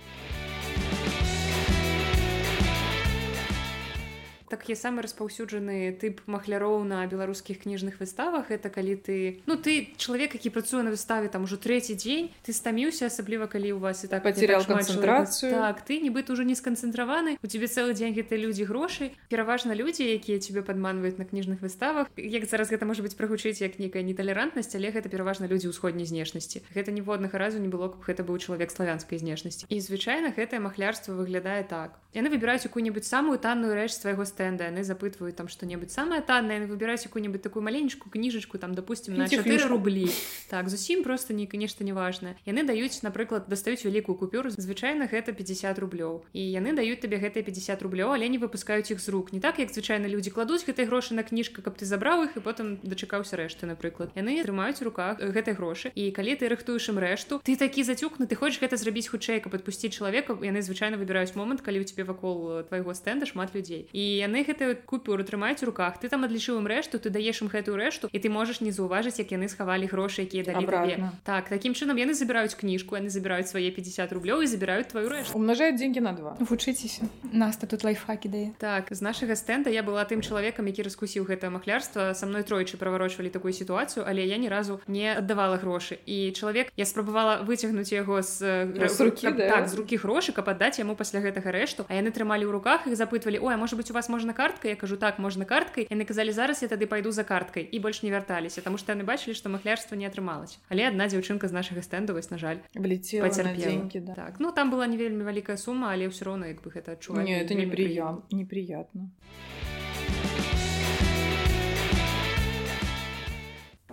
такі 4.49 4.75
самы 4.77 5.01
распаўсюджаны 5.01 5.97
тып 5.97 6.21
махляроў 6.29 6.85
на 6.85 7.05
беларускіх 7.09 7.65
кніжных 7.65 7.97
выставах 7.99 8.51
это 8.53 8.69
калі 8.69 8.95
ты 8.95 9.41
ну 9.49 9.57
ты 9.57 9.89
чалавек 9.97 10.37
які 10.37 10.53
працуе 10.53 10.83
на 10.83 10.93
выставе 10.93 11.29
там 11.29 11.49
ужо 11.49 11.57
трэці 11.57 11.97
дзень 11.97 12.29
ты 12.45 12.53
стаміўся 12.53 13.09
асабліва 13.09 13.47
калі 13.47 13.73
у 13.73 13.79
вас 13.79 14.03
і 14.03 14.07
так 14.07 14.25
не 14.25 14.31
Потерял 14.31 14.61
так 14.61 14.69
шмат 14.69 14.85
канцэнтрацыю. 14.85 15.49
чалавек. 15.49 15.57
так 15.57 15.85
ты 15.85 15.99
нібыта 15.99 16.33
уже 16.33 16.45
не 16.45 16.53
сканцэнтраваны 16.53 17.37
у 17.41 17.47
тебе 17.47 17.67
цэлы 17.67 17.93
дзень 17.93 18.13
гэтыя 18.13 18.37
людзі 18.37 18.69
грошай 18.69 19.17
пераважна 19.29 19.73
людзі 19.73 20.05
якія 20.05 20.37
тебе 20.39 20.61
падманваюць 20.61 21.17
на 21.17 21.25
кніжных 21.25 21.61
выставах 21.65 22.07
як 22.15 22.45
зараз 22.45 22.69
гэта 22.69 22.85
можа 22.85 23.01
быць 23.01 23.17
прагучыць 23.17 23.61
як 23.61 23.79
нейкая 23.79 24.05
неталерантнасць 24.05 24.75
але 24.77 24.93
гэта 24.93 25.09
пераважна 25.09 25.49
людзі 25.49 25.73
ўсходняй 25.73 26.05
знешнасці 26.05 26.61
гэта 26.69 26.93
ніводнага 26.93 27.37
разу 27.41 27.57
не 27.57 27.67
было 27.67 27.89
каб 27.89 28.05
гэта 28.05 28.21
быў 28.21 28.37
чалавек 28.37 28.69
славянскай 28.69 29.17
знешнасці 29.17 29.65
і 29.69 29.77
звычайна 29.81 30.29
гэтае 30.37 30.61
махлярства 30.61 31.17
выглядае 31.17 31.65
так 31.65 31.97
яны 32.13 32.29
выбіраюць 32.29 32.65
якую-нибудь 32.69 33.05
самую 33.05 33.41
танную 33.41 33.73
рэч 33.73 33.91
свайго 33.97 34.25
стэнда 34.39 34.71
яны 34.71 34.87
запытваюць 34.87 35.35
там 35.35 35.51
што-небудзь 35.51 35.91
самае 35.91 36.21
таннае 36.23 36.63
яны 36.63 36.71
выбіраюць 36.71 37.03
якую-нибудь 37.03 37.41
такую 37.41 37.63
маленечку 37.63 38.09
кніжачку 38.09 38.57
там 38.57 38.71
допустим 38.71 39.17
на 39.19 39.27
4 39.27 39.43
Фінтифлюшку. 39.43 39.69
рублі 39.69 40.07
так 40.47 40.69
зусім 40.69 41.03
просто 41.03 41.33
не 41.33 41.49
нешта 41.51 41.83
неважнае 41.83 42.35
яны 42.45 42.63
даюць 42.63 43.03
напрыклад 43.03 43.49
дастаюць 43.49 43.83
вялікую 43.83 44.15
купюру 44.15 44.49
звычайна 44.49 45.09
гэта 45.11 45.33
50 45.33 45.79
рублёў 45.79 46.23
і 46.31 46.41
яны 46.41 46.71
даюць 46.71 47.01
табе 47.01 47.17
гэтыя 47.17 47.43
50 47.43 47.81
рублёў 47.81 48.13
але 48.13 48.29
не 48.29 48.37
выпускаюць 48.37 48.91
іх 48.91 48.99
з 49.01 49.09
рук 49.09 49.33
не 49.33 49.39
так 49.39 49.59
як 49.59 49.73
звычайна 49.73 50.07
людзі 50.07 50.31
кладуць 50.31 50.63
гэтай 50.63 50.85
грошы 50.85 51.17
на 51.17 51.23
кніжка 51.23 51.61
каб 51.65 51.75
ты 51.75 51.85
забраў 51.89 52.29
іх 52.29 52.37
і 52.37 52.45
потым 52.45 52.77
дачакаўся 52.83 53.35
рэшты 53.35 53.65
напрыклад 53.65 54.13
яны 54.15 54.37
трымаюць 54.43 54.79
у 54.81 54.85
руках 54.85 55.17
гэтай 55.19 55.57
грошы 55.57 55.91
і 55.95 56.11
калі 56.11 56.37
ты 56.37 56.47
рыхтуеш 56.47 56.93
ім 56.93 57.01
рэшту 57.01 57.41
ты 57.41 57.57
такі 57.57 57.83
зацюкны 57.83 58.27
ты 58.29 58.35
хочаш 58.35 58.61
гэта 58.61 58.77
зрабіць 58.77 59.09
хутчэй 59.09 59.41
каб 59.41 59.55
адпусціць 59.57 59.95
чалавека 59.97 60.37
яны 60.45 60.61
звычайна 60.61 60.99
выбіраюць 61.01 61.35
момант 61.35 61.65
калі 61.65 61.81
у 61.81 61.87
тебе 61.87 62.03
вакол 62.03 62.61
э, 62.61 62.63
твайго 62.69 62.93
стэнда 62.93 63.25
шмат 63.25 63.55
людзей 63.55 63.87
і 63.91 64.03
яны 64.29 64.35
яны 64.35 64.43
гэтую 64.43 64.75
купюру 64.85 65.23
трымаюць 65.23 65.63
у 65.63 65.71
руках 65.71 65.95
ты 65.99 66.11
там 66.11 66.27
адлічыў 66.27 66.59
ім 66.59 66.67
рэшту 66.67 66.99
ты 66.99 67.09
даеш 67.09 67.39
ім 67.39 67.47
гэтую 67.47 67.79
рэшту 67.79 68.09
і 68.11 68.17
ты 68.19 68.27
можаш 68.27 68.59
не 68.59 68.71
заўважыць 68.75 69.15
як 69.23 69.31
яны 69.31 69.47
схавалі 69.47 69.87
грошы 69.87 70.27
якія 70.27 70.43
далі 70.43 70.67
табе. 70.67 71.11
так 71.23 71.47
таким 71.47 71.71
чынам 71.71 71.95
яны 71.95 72.11
забіраюць 72.11 72.55
кніжку 72.55 72.99
яны 72.99 73.07
забіраюць 73.07 73.47
свае 73.47 73.71
50 73.71 74.11
рублёў 74.11 74.43
і 74.43 74.47
забіраюць 74.51 74.91
твою 74.91 75.07
рэшту 75.07 75.39
умножаюць 75.39 75.79
деньги 75.79 76.03
на 76.03 76.11
два 76.11 76.35
вучыцеся 76.39 77.07
наста 77.31 77.67
тут 77.67 77.87
лайфхакі 77.87 78.27
дае 78.27 78.51
так 78.59 78.91
з 78.91 78.99
нашага 78.99 79.39
стэнда 79.39 79.71
я 79.71 79.83
была 79.83 80.03
тым 80.03 80.19
чалавекам 80.19 80.67
які 80.67 80.83
раскусіў 80.83 81.23
гэта 81.23 81.47
махлярства 81.47 82.11
са 82.11 82.25
мной 82.27 82.43
тройчы 82.43 82.75
праварочвалі 82.75 83.31
такую 83.31 83.55
сітуацыю 83.55 84.03
але 84.03 84.27
я 84.27 84.35
ні 84.35 84.51
разу 84.51 84.81
не 84.87 85.15
аддавала 85.15 85.55
грошы 85.55 85.95
і 86.03 86.35
чалавек 86.35 86.75
я 86.75 86.85
спрабавала 86.85 87.39
выцягнуць 87.47 87.95
яго 87.95 88.19
з, 88.19 88.67
з 88.75 88.97
рукі 88.99 89.31
каб, 89.31 89.37
да? 89.39 89.47
так 89.47 89.71
з 89.71 89.79
рукі 89.79 89.95
грошы 89.95 90.35
каб 90.35 90.51
аддаць 90.51 90.79
яму 90.79 90.99
пасля 90.99 91.23
гэтага 91.23 91.55
рэшту 91.55 91.87
а 91.87 91.95
яны 91.95 92.11
трымалі 92.11 92.43
ў 92.43 92.51
руках 92.51 92.83
і 92.83 92.95
запытвалі 92.95 93.39
ой 93.39 93.55
можа 93.55 93.75
быть 93.75 93.91
у 93.91 93.93
вас 93.93 94.09
можна 94.09 94.18
картка 94.33 94.67
я 94.67 94.75
кажу 94.75 94.97
так 94.97 95.19
можна 95.19 95.45
карткай 95.45 95.87
яны 95.89 96.05
казалі 96.05 96.31
зараз 96.31 96.61
я 96.61 96.67
тады 96.67 96.85
пайду 96.85 97.11
за 97.11 97.23
карткай 97.23 97.63
і 97.63 97.79
больш 97.79 98.03
не 98.03 98.11
вярталіся 98.11 98.61
таму 98.61 98.77
што 98.77 98.91
яны 98.91 99.03
бачылі 99.03 99.33
што 99.33 99.49
махлярства 99.49 99.95
не 99.95 100.05
атрымалася 100.05 100.57
але 100.69 100.87
адна 100.87 101.07
дзяўчынка 101.07 101.47
з 101.47 101.53
нашага 101.53 101.81
стэнду 101.81 102.13
вось 102.13 102.29
на 102.29 102.37
жаль 102.37 102.59
влетела 102.75 103.29
деньги 103.29 103.99
да. 103.99 104.13
так 104.13 104.39
ну 104.39 104.51
там 104.51 104.71
была 104.71 104.87
не 104.87 104.97
вельмі 104.97 105.23
вялікая 105.23 105.57
сума 105.57 105.93
але 105.93 106.11
ўсё 106.11 106.25
роўно 106.27 106.51
як 106.51 106.61
бы 106.61 106.71
гэта 106.75 106.99
адчуваць 106.99 107.25
не 107.25 107.39
это 107.39 107.55
неприятно 107.55 108.23
неприятно 108.31 109.11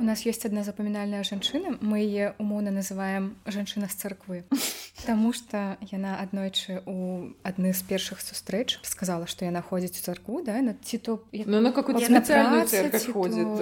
У 0.03 0.05
нас 0.05 0.27
есть 0.27 0.45
одна 0.45 0.65
запамінальная 0.65 1.23
жанчына 1.23 1.79
мы 1.81 2.03
яе 2.03 2.35
умоўна 2.43 2.75
называем 2.75 3.39
жанчына 3.47 3.87
з 3.87 3.95
царквы 3.95 4.43
Таму 5.07 5.33
што 5.35 5.77
яна 5.91 6.23
аднойчы 6.23 6.79
у 6.87 7.35
адны 7.43 7.73
з 7.75 7.83
першых 7.83 8.23
сустрэч 8.23 8.79
сказала 8.87 9.27
што 9.27 9.45
яна 9.45 9.59
ходзіць 9.59 9.99
у 9.99 10.03
царкву 10.07 10.43
да 10.47 10.61
на 10.63 10.75
ці 10.79 10.99
то 11.03 11.19
ну, 11.33 11.59
на 11.59 11.73
какую 11.75 11.99
ходзіць 11.99 12.31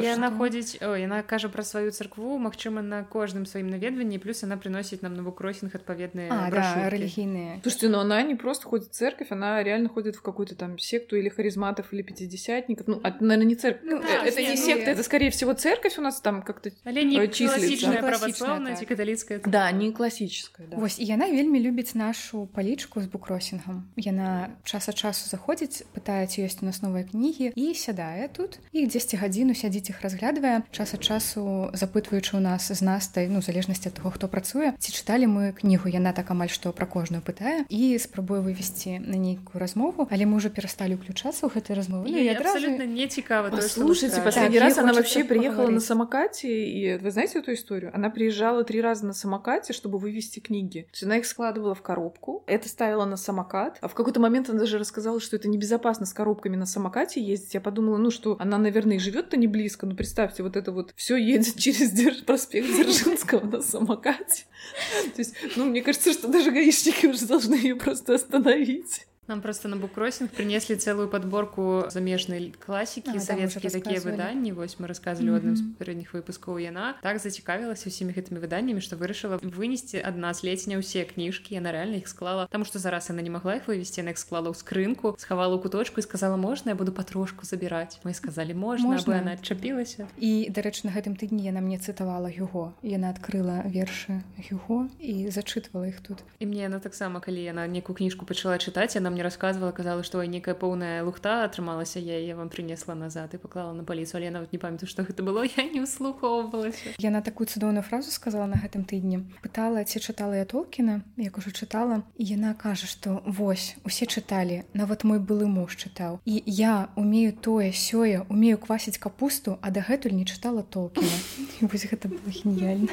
яна 0.04 0.28
ходзіць 0.36 0.76
яна 0.84 1.22
кажа 1.24 1.48
пра 1.48 1.64
сваю 1.64 1.96
царкву 1.96 2.36
Мачыма 2.36 2.84
на 2.84 3.00
кожным 3.08 3.48
сваім 3.48 3.72
наведванні 3.72 4.20
плюс 4.20 4.44
она 4.44 4.60
приносіць 4.60 5.00
нам 5.00 5.16
навукросінг 5.16 5.72
адпаведныя 5.80 6.28
да, 6.28 6.90
рэлігійныя 6.92 7.64
слушайте 7.64 7.88
но 7.88 8.04
она 8.04 8.20
не 8.22 8.36
просто 8.36 8.68
ходит 8.68 8.92
церковь 8.92 9.32
она 9.32 9.62
реально 9.62 9.88
ходит 9.88 10.16
в 10.16 10.22
какую-то 10.22 10.54
там 10.54 10.78
секту 10.78 11.16
или 11.16 11.28
харизматов 11.30 11.92
или 11.92 12.02
пятидесятников 12.02 12.86
ну 12.86 13.00
от 13.02 13.20
наверное 13.20 13.48
не 13.48 13.56
церковь 13.56 13.88
ну, 13.88 14.02
да, 14.02 14.28
это 14.28 14.42
не 14.42 14.56
секта 14.56 14.90
это 14.90 15.02
скорее 15.02 15.30
всего 15.30 15.54
церковь 15.54 15.96
у 15.96 16.02
нас 16.02 16.20
там 16.20 16.42
как-то 16.42 16.68
числится 16.68 17.92
православная 17.92 18.76
католицкая 18.76 19.40
да 19.46 19.70
не 19.72 19.92
классическая 19.92 20.66
да. 20.66 20.76
Вось 20.76 20.98
яна 20.98 21.23
вельмі 21.24 21.60
любіць 21.60 21.94
нашу 21.94 22.46
палічку 22.46 23.00
з 23.00 23.06
букросінгам 23.06 23.88
яна 23.96 24.50
час 24.64 24.88
ад 24.88 24.96
часу 24.96 25.28
заходзіць 25.30 25.82
пытаецца 25.96 26.44
ёсць 26.44 26.60
у 26.62 26.66
нас 26.68 26.82
новыя 26.82 27.04
кнігі 27.08 27.52
і 27.56 27.66
сядае 27.74 28.28
тут 28.28 28.60
і 28.72 28.86
дзесьці 28.86 29.16
гадзіну 29.16 29.56
сядзіць 29.56 29.90
іх 29.90 30.02
разглядвае 30.04 30.62
час 30.70 30.94
ад 30.94 31.00
часу 31.00 31.70
запытваючы 31.72 32.36
у 32.36 32.42
нас 32.44 32.68
з 32.68 32.80
настай 32.84 33.28
ну 33.32 33.40
залежнасці 33.40 33.88
ад 33.88 33.96
таго 33.96 34.12
хто 34.12 34.28
працуе 34.28 34.76
ці 34.76 34.92
чыталі 34.92 35.26
мы 35.26 35.52
кнігу 35.56 35.88
яна 35.88 36.12
так 36.12 36.30
амаль 36.30 36.52
што 36.52 36.72
пра 36.76 36.84
кожную 36.84 37.24
пытае 37.24 37.64
і 37.68 37.96
спрабуе 37.96 38.44
вывесці 38.44 39.00
на 39.00 39.16
нейкую 39.16 39.56
размову 39.56 40.08
але 40.10 40.28
мы 40.28 40.36
уже 40.36 40.52
перасталі 40.52 41.00
ўключацца 41.00 41.48
ў 41.48 41.50
гэтай 41.56 41.76
размовы 41.80 42.12
ну, 42.12 42.20
абсолютно 42.36 42.84
не 42.84 43.08
цікава 43.08 43.60
слушайте 43.64 44.20
последний 44.20 44.60
раз 44.60 44.78
она 44.78 44.92
вообще 44.92 45.24
приехала 45.24 45.68
на 45.68 45.80
самокате 45.80 46.48
и 46.48 46.98
вы 47.00 47.10
знаете 47.10 47.40
эту 47.40 47.54
историю 47.54 47.90
она 47.94 48.10
приезжала 48.10 48.64
три 48.64 48.80
раза 48.80 49.06
на 49.06 49.12
самокате 49.12 49.72
чтобы 49.72 49.98
вывести 49.98 50.40
книги 50.40 50.86
она 51.02 51.13
их 51.17 51.25
их 51.25 51.29
складывала 51.29 51.75
в 51.75 51.81
коробку, 51.81 52.43
это 52.47 52.69
ставила 52.69 53.05
на 53.05 53.17
самокат. 53.17 53.77
А 53.81 53.87
в 53.87 53.93
какой-то 53.93 54.19
момент 54.19 54.49
она 54.49 54.59
даже 54.59 54.77
рассказала, 54.77 55.19
что 55.19 55.35
это 55.35 55.47
небезопасно 55.49 56.05
с 56.05 56.13
коробками 56.13 56.55
на 56.55 56.65
самокате 56.65 57.21
ездить. 57.21 57.53
Я 57.53 57.61
подумала, 57.61 57.97
ну 57.97 58.11
что, 58.11 58.37
она, 58.39 58.57
наверное, 58.57 58.97
и 58.97 58.99
живет-то 58.99 59.37
не 59.37 59.47
близко. 59.47 59.85
Ну 59.85 59.95
представьте, 59.95 60.43
вот 60.43 60.55
это 60.55 60.71
вот 60.71 60.93
все 60.95 61.17
едет 61.17 61.55
через 61.57 62.23
проспект 62.23 62.67
Дзержинского 62.67 63.45
на 63.45 63.61
самокате. 63.61 64.45
То 65.15 65.19
есть, 65.19 65.35
ну, 65.55 65.65
мне 65.65 65.81
кажется, 65.81 66.13
что 66.13 66.27
даже 66.27 66.51
гаишники 66.51 67.07
уже 67.07 67.25
должны 67.25 67.55
ее 67.55 67.75
просто 67.75 68.15
остановить. 68.15 69.07
Нам 69.30 69.40
просто 69.40 69.68
на 69.68 69.76
буккроссинг 69.76 70.30
принесли 70.30 70.74
целую 70.74 71.08
подборку 71.08 71.84
замежнай 71.88 72.52
класікі 72.58 73.14
а, 73.14 73.20
савецкія 73.20 73.70
такія 73.70 74.00
выданні 74.00 74.52
вось 74.52 74.80
мы 74.80 74.90
рассказывали 74.90 75.30
mm 75.30 75.34
-hmm. 75.34 75.40
адным 75.40 75.56
з 75.56 75.62
пярэдніх 75.78 76.14
выпускаў 76.14 76.58
яна 76.58 76.94
так 77.02 77.18
зацікавілася 77.18 77.84
усімі 77.86 78.12
гэтымі 78.12 78.38
выданнямі 78.42 78.80
што 78.80 78.96
вырашыла 78.96 79.38
вынесці 79.38 80.02
ад 80.04 80.18
нас 80.18 80.42
ледзь 80.44 80.66
не 80.66 80.78
ўсе 80.78 81.04
кніжкі 81.04 81.54
яна 81.54 81.72
реально 81.72 81.96
іх 81.96 82.08
склала 82.08 82.46
там 82.50 82.64
што 82.64 82.78
зараз 82.78 83.08
яна 83.10 83.22
не 83.22 83.30
могла 83.30 83.54
іх 83.54 83.68
вывесці 83.68 84.00
яна 84.00 84.10
іх 84.10 84.18
склала 84.18 84.50
ў 84.50 84.54
скрынку 84.54 85.14
схавала 85.18 85.54
ў 85.54 85.62
куточку 85.62 86.00
і 86.00 86.02
сказала 86.02 86.36
можна 86.36 86.70
я 86.70 86.74
буду 86.74 86.92
патрошку 86.92 87.46
забіраць 87.46 88.00
мы 88.04 88.14
сказали 88.14 88.54
можна, 88.54 88.88
можна. 88.88 89.16
яна 89.16 89.32
адчапілася 89.32 90.08
і 90.18 90.50
дарэчы 90.50 90.90
на 90.90 90.92
гэтым 90.96 91.14
тыдні 91.14 91.46
яна 91.46 91.60
мне 91.60 91.78
цытавала 91.78 92.26
юго 92.26 92.74
яна 92.82 93.10
адкрыла 93.14 93.62
вершы 93.66 94.22
юго 94.50 94.88
і 94.98 95.30
зачытвала 95.30 95.86
іх 95.86 96.00
тут 96.00 96.18
і 96.40 96.46
мне 96.46 96.62
яна 96.62 96.78
таксама 96.78 97.20
калі 97.20 97.42
яна 97.42 97.66
некую 97.66 97.94
кніжку 97.96 98.26
пачала 98.26 98.58
чытаць 98.58 98.98
яна 98.98 99.13
мне 99.14 99.22
рассказывала 99.22 99.70
казала 99.70 100.02
што 100.02 100.24
некая 100.24 100.54
поўная 100.58 101.04
лухта 101.06 101.44
атрымалася 101.44 102.02
я 102.02 102.18
яе 102.18 102.34
вам 102.34 102.48
принесла 102.48 102.94
назад 102.98 103.30
і 103.34 103.38
паклала 103.38 103.72
на 103.72 103.84
паліцу 103.84 104.18
але 104.18 104.30
нават 104.34 104.50
не 104.52 104.58
памятаю 104.58 104.90
што 104.90 105.06
гэта 105.06 105.22
было 105.22 105.46
я 105.46 105.62
не 105.70 105.78
услухоўвалася 105.78 106.98
яна 106.98 107.22
такую 107.22 107.46
цудоўную 107.46 107.86
фразу 107.86 108.10
сказала 108.10 108.50
на 108.50 108.58
гэтым 108.58 108.82
тыдні 108.82 109.22
пытала 109.46 109.84
ці 109.86 110.02
чытала 110.02 110.34
я 110.34 110.44
толкіна 110.44 111.06
як 111.16 111.38
ужо 111.38 111.54
чытала 111.54 112.02
і 112.18 112.24
яна 112.34 112.58
кажа 112.58 112.90
што 112.90 113.22
вось 113.22 113.78
усе 113.86 114.10
чыталі 114.10 114.66
нават 114.74 115.06
мой 115.06 115.22
былы 115.22 115.46
муж 115.46 115.78
чытаў 115.78 116.18
і 116.26 116.42
я 116.46 116.90
умею 116.96 117.30
тое 117.30 117.70
сёе 117.70 118.26
умею 118.26 118.58
квасіць 118.58 118.98
капусту 118.98 119.58
а 119.62 119.70
дагэтуль 119.70 120.18
не 120.18 120.26
чытала 120.26 120.66
толкіна 120.66 121.70
вось 121.70 121.86
гэта 121.86 122.10
было 122.10 122.26
геніяльна 122.26 122.90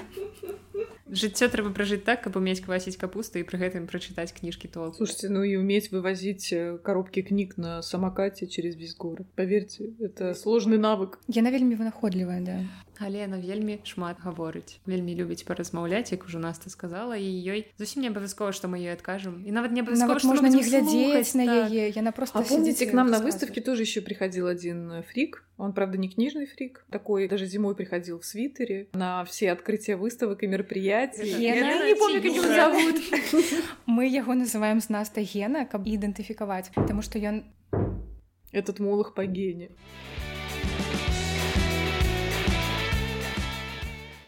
жыццё 1.12 1.47
трэба 1.47 1.71
пражыць 1.71 2.03
так 2.03 2.23
каб 2.23 2.36
умець 2.36 2.60
квасіць 2.63 2.97
капусту 2.99 3.39
і 3.39 3.45
пры 3.47 3.60
гэтым 3.62 3.88
прачытаць 3.88 4.36
кніжкі 4.36 4.67
то 4.67 4.91
слушайте 4.93 5.29
ну 5.29 5.43
і 5.43 5.57
уметь 5.57 5.91
вывозіць 5.91 6.51
э, 6.51 6.77
коробкі 6.83 7.23
кніг 7.23 7.55
на 7.57 7.81
самокате 7.81 8.47
через 8.47 8.75
весь 8.75 8.95
город 8.97 9.27
поверьте 9.36 9.93
это 9.99 10.36
сложный 10.36 10.77
навык 10.77 11.19
яна 11.27 11.51
вельмі 11.51 11.79
вынаходлівая 11.79 12.41
да 12.41 12.57
але 13.01 13.23
яна 13.25 13.38
вельмі 13.39 13.79
шмат 13.83 14.17
гаворыць 14.23 14.79
вельмі 14.86 15.15
любіць 15.15 15.43
паразмаўляць 15.47 16.12
як 16.12 16.25
ужо 16.25 16.39
наста 16.39 16.69
сказала 16.69 17.17
і 17.17 17.25
ёй 17.25 17.65
зусім 17.77 18.03
не 18.05 18.10
абавязкова 18.10 18.51
што 18.51 18.67
мы 18.67 18.81
ёй 18.81 18.93
адкажам 18.93 19.43
і 19.45 19.51
нават 19.51 19.71
не 19.71 19.83
можна 19.83 20.49
не 20.49 20.63
глядзець 20.63 21.33
на 21.36 21.43
яе 21.67 21.89
так. 21.89 21.97
яна 21.97 22.12
просто 22.12 22.41
помните 22.41 22.86
к 22.86 22.93
нам 22.93 23.12
на 23.12 23.19
выставке 23.19 23.62
тоже 23.62 23.83
еще 23.83 24.01
приходил 24.01 24.47
один 24.47 25.03
фрик 25.12 25.43
он 25.57 25.73
правда 25.73 25.97
не 25.97 26.10
книжный 26.10 26.45
фрик 26.45 26.86
такой 26.89 27.27
даже 27.27 27.45
зимой 27.45 27.75
приходил 27.75 28.19
в 28.19 28.25
свитере 28.25 28.88
на 28.93 29.25
все 29.25 29.51
открытия 29.51 29.95
выставок 29.95 30.43
и 30.43 30.47
мероприятий 30.47 31.33
не 31.38 31.95
помню 31.95 32.21
как 32.21 32.31
его 32.31 32.47
зовут 32.47 32.95
мы 33.86 34.07
яго 34.07 34.33
называем 34.33 34.81
з 34.81 34.89
настай 34.89 35.23
гена 35.23 35.65
каб 35.65 35.86
ідэнтыфікаваць 35.86 36.73
потому 36.73 37.01
что 37.01 37.19
ён 37.19 37.43
этот 38.51 38.79
молах 38.79 39.13
по 39.13 39.25
гене 39.25 39.69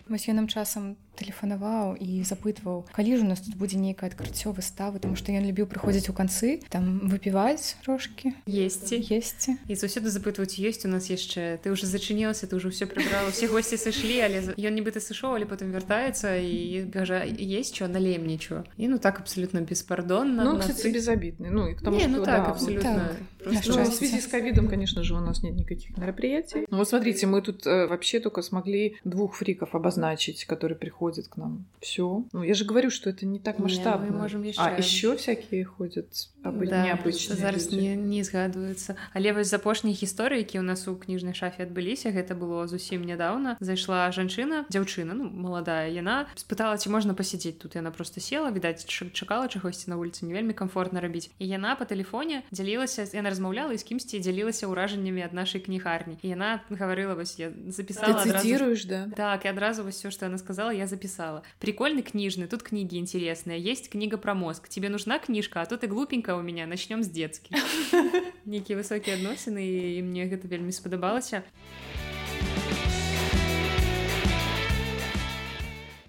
вось 0.08 0.26
нам 0.26 0.48
часам 0.48 0.96
тэлефанаваў 1.19 1.99
і 1.99 2.23
запытваў 2.23 2.87
калі 2.95 3.11
ж 3.19 3.27
у 3.27 3.27
нас 3.27 3.43
тут 3.43 3.59
будзе 3.59 3.75
нейкае 3.75 4.09
адкрыццё 4.11 4.55
выставы 4.55 5.03
тому 5.03 5.19
што 5.19 5.35
ён 5.35 5.43
любіў 5.43 5.67
прыходзіць 5.67 6.07
у 6.07 6.15
канцы 6.15 6.63
там 6.71 7.11
выпіваць 7.11 7.75
трошки 7.83 8.31
есці 8.47 8.95
есці 9.03 9.59
і 9.67 9.73
заўсёды 9.75 10.07
запытваць 10.07 10.55
ёсць 10.55 10.87
у 10.87 10.91
нас 10.91 11.11
яшчэ 11.11 11.59
ты 11.59 11.75
уже 11.75 11.91
зачынілася 11.91 12.47
ты 12.47 12.55
уже 12.55 12.71
ўсё 12.71 12.87
прыбрала 12.87 13.35
все 13.35 13.51
госці 13.51 13.75
сышлі 13.75 14.23
але 14.23 14.55
ён 14.55 14.73
нібыта 14.79 15.03
сышоў 15.03 15.35
але 15.35 15.45
потым 15.49 15.75
вяртаецца 15.75 16.39
і 16.39 16.87
кажа 16.87 17.27
есть 17.27 17.75
что 17.75 17.91
налем 17.91 18.23
нічого 18.25 18.63
і 18.79 18.87
ну 18.87 18.97
так 18.97 19.19
абсолютно 19.19 19.61
беспардонна 19.61 20.43
ну, 20.43 20.59
кстати, 20.59 20.87
безобидный 20.87 21.51
ну 21.51 21.67
и 21.67 21.75
к 21.75 21.83
тому 21.83 21.99
не, 21.99 22.07
ну, 22.07 22.23
так, 22.23 22.47
да, 22.47 22.51
абсолютно 22.55 23.11
так. 23.43 23.51
ну, 23.67 23.83
в 23.83 23.93
связи 23.93 24.21
с 24.21 24.27
ковидом 24.27 24.67
конечно 24.67 25.03
же 25.03 25.15
у 25.15 25.19
нас 25.19 25.43
нет 25.43 25.55
никаких 25.55 25.97
мероприятий 25.97 26.65
ну 26.71 26.77
вот 26.77 26.87
смотрите 26.87 27.27
мы 27.27 27.41
тут 27.41 27.67
э, 27.67 27.87
вообще 27.87 28.19
только 28.19 28.41
смогли 28.41 28.95
двух 29.03 29.35
фриков 29.35 29.75
обозначить 29.75 30.45
которые 30.45 30.77
приходят 30.77 31.02
ходят 31.03 31.27
к 31.27 31.35
нам. 31.35 31.65
Все. 31.81 32.23
Ну, 32.31 32.43
я 32.43 32.53
же 32.53 32.63
говорю, 32.63 32.89
что 32.89 33.09
это 33.09 33.25
не 33.25 33.39
так 33.39 33.59
масштабно. 33.59 34.05
Не, 34.05 34.11
можем 34.11 34.43
еще... 34.43 34.61
А 34.61 34.77
еще 34.77 35.17
всякие 35.17 35.65
ходят 35.65 36.07
абы... 36.43 36.67
да, 36.67 36.85
необычные 36.85 37.35
зараз 37.35 37.71
люди. 37.71 37.81
не, 37.83 37.95
не 37.95 38.23
згадваюцца. 38.23 38.95
Але 39.13 39.33
вось 39.33 39.47
з 39.47 39.53
апошніх 39.53 39.99
гісторый, 39.99 40.39
які 40.39 40.59
ў 40.59 40.63
нас 40.63 40.87
у 40.87 40.95
кніжнай 40.95 41.33
шафе 41.33 41.67
адбыліся, 41.67 42.15
гэта 42.15 42.39
было 42.39 42.67
зусім 42.67 43.03
нядаўна. 43.03 43.57
Зайшла 43.59 44.07
жанчына, 44.15 44.63
дзяўчына, 44.71 45.11
ну, 45.11 45.27
маладая 45.27 45.91
яна 45.91 46.31
спытала, 46.39 46.77
ці 46.77 46.87
можна 46.89 47.13
пасядзець 47.13 47.59
тут. 47.59 47.75
Яна 47.75 47.91
просто 47.91 48.21
села, 48.21 48.51
відаць, 48.51 48.85
чакала 48.87 49.51
чагосьці 49.51 49.89
на 49.89 49.97
вуліцы, 49.97 50.23
не 50.23 50.33
вельмі 50.33 50.53
комфортна 50.53 51.01
рабіць. 51.01 51.33
І 51.39 51.47
яна 51.49 51.75
па 51.75 51.83
тэлефоне 51.83 52.47
дзялілася, 52.53 53.09
яна 53.11 53.33
размаўляла 53.33 53.73
і 53.73 53.81
з 53.81 53.83
кімсьці 53.83 54.21
дзялілася 54.21 54.69
ўражаннямі 54.69 55.25
ад 55.25 55.33
нашай 55.33 55.59
кнігарні. 55.59 56.21
І 56.21 56.37
яна 56.37 56.61
гаварыла 56.69 57.17
вось 57.17 57.39
я 57.39 57.51
запісала 57.67 58.23
цитируешь, 58.23 58.85
да? 58.85 59.09
Так, 59.17 59.45
і 59.45 59.47
адразу 59.49 59.83
вось 59.83 59.97
все, 59.97 60.11
што 60.11 60.29
яна 60.29 60.37
сказала, 60.37 60.69
я 60.71 60.87
записала. 60.93 61.43
Прикольный 61.59 62.01
книжный, 62.01 62.47
тут 62.47 62.63
книги 62.63 62.97
интересные. 62.97 63.59
Есть 63.59 63.89
книга 63.89 64.17
про 64.17 64.33
мозг. 64.33 64.69
Тебе 64.69 64.89
нужна 64.89 65.19
книжка, 65.19 65.61
а 65.61 65.65
тут 65.65 65.83
и 65.83 65.87
глупенькая 65.87 66.35
у 66.35 66.41
меня. 66.41 66.67
Начнем 66.67 67.03
с 67.03 67.07
детских. 67.07 67.57
Некие 68.45 68.77
высокие 68.77 69.15
адносіны 69.15 69.61
і 69.61 70.01
мне 70.03 70.25
гэта 70.25 70.47
вельмі 70.47 70.71
спадабалася. 70.71 71.43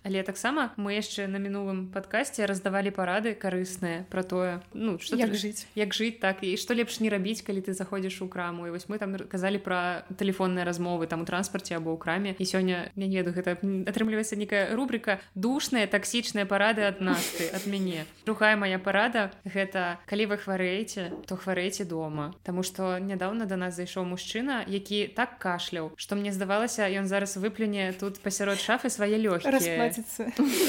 Але 0.05 0.21
таксама 0.21 0.69
мы 0.77 0.93
яшчэ 0.93 1.25
на 1.25 1.41
мінулым 1.41 1.89
падкасці 1.89 2.45
раздавалі 2.45 2.93
парады 2.93 3.33
карысныя 3.33 4.05
пра 4.13 4.21
тое 4.21 4.61
ну 4.77 4.99
что 5.01 5.17
як 5.17 5.33
жыць. 5.33 5.65
як 5.73 5.97
жыць 5.97 6.21
так 6.21 6.45
і 6.45 6.53
што 6.61 6.77
лепш 6.77 7.01
не 7.01 7.09
рабіць 7.09 7.41
калі 7.41 7.65
ты 7.65 7.73
заходзіш 7.73 8.21
у 8.21 8.29
краму. 8.29 8.67
І 8.67 8.69
вось 8.69 8.85
мы 8.85 9.01
там 9.01 9.17
казалі 9.17 9.57
пра 9.57 10.05
тэлефонныя 10.13 10.61
размовы 10.61 11.09
там 11.09 11.21
у 11.21 11.25
транспарце 11.25 11.73
або 11.73 11.89
ў 11.89 11.97
краме. 11.97 12.35
І 12.37 12.45
сёння 12.45 12.93
не 12.93 13.09
веду 13.09 13.33
гэта 13.33 13.57
атрымліваецца 13.57 14.37
некая 14.37 14.75
рубрика 14.77 15.17
душная 15.33 15.89
таксічныя 15.89 16.45
парады 16.45 16.85
ад 16.85 17.01
нас 17.01 17.25
ты 17.33 17.49
ад 17.49 17.65
мяне 17.65 18.05
другая 18.29 18.53
моя 18.55 18.77
парада 18.77 19.33
гэта 19.41 19.97
калі 20.05 20.29
вы 20.29 20.37
хварэеце 20.37 21.25
то 21.25 21.33
хварэйце 21.33 21.89
дома 21.89 22.29
Таму 22.45 22.61
што 22.61 23.01
нядаўна 23.01 23.49
да 23.49 23.57
нас 23.57 23.73
зайшоў 23.73 24.05
мужчына 24.05 24.61
які 24.69 25.09
так 25.09 25.41
кашляў 25.41 25.97
што 25.97 26.13
мне 26.13 26.29
здавалася 26.29 26.85
ён 26.85 27.09
зараз 27.09 27.41
выплюне 27.41 27.89
тут 27.97 28.21
пасярод 28.21 28.61
шафы 28.61 28.93
свае 28.93 29.17
лёгкія 29.17 29.94
расплаціцца 29.94 30.22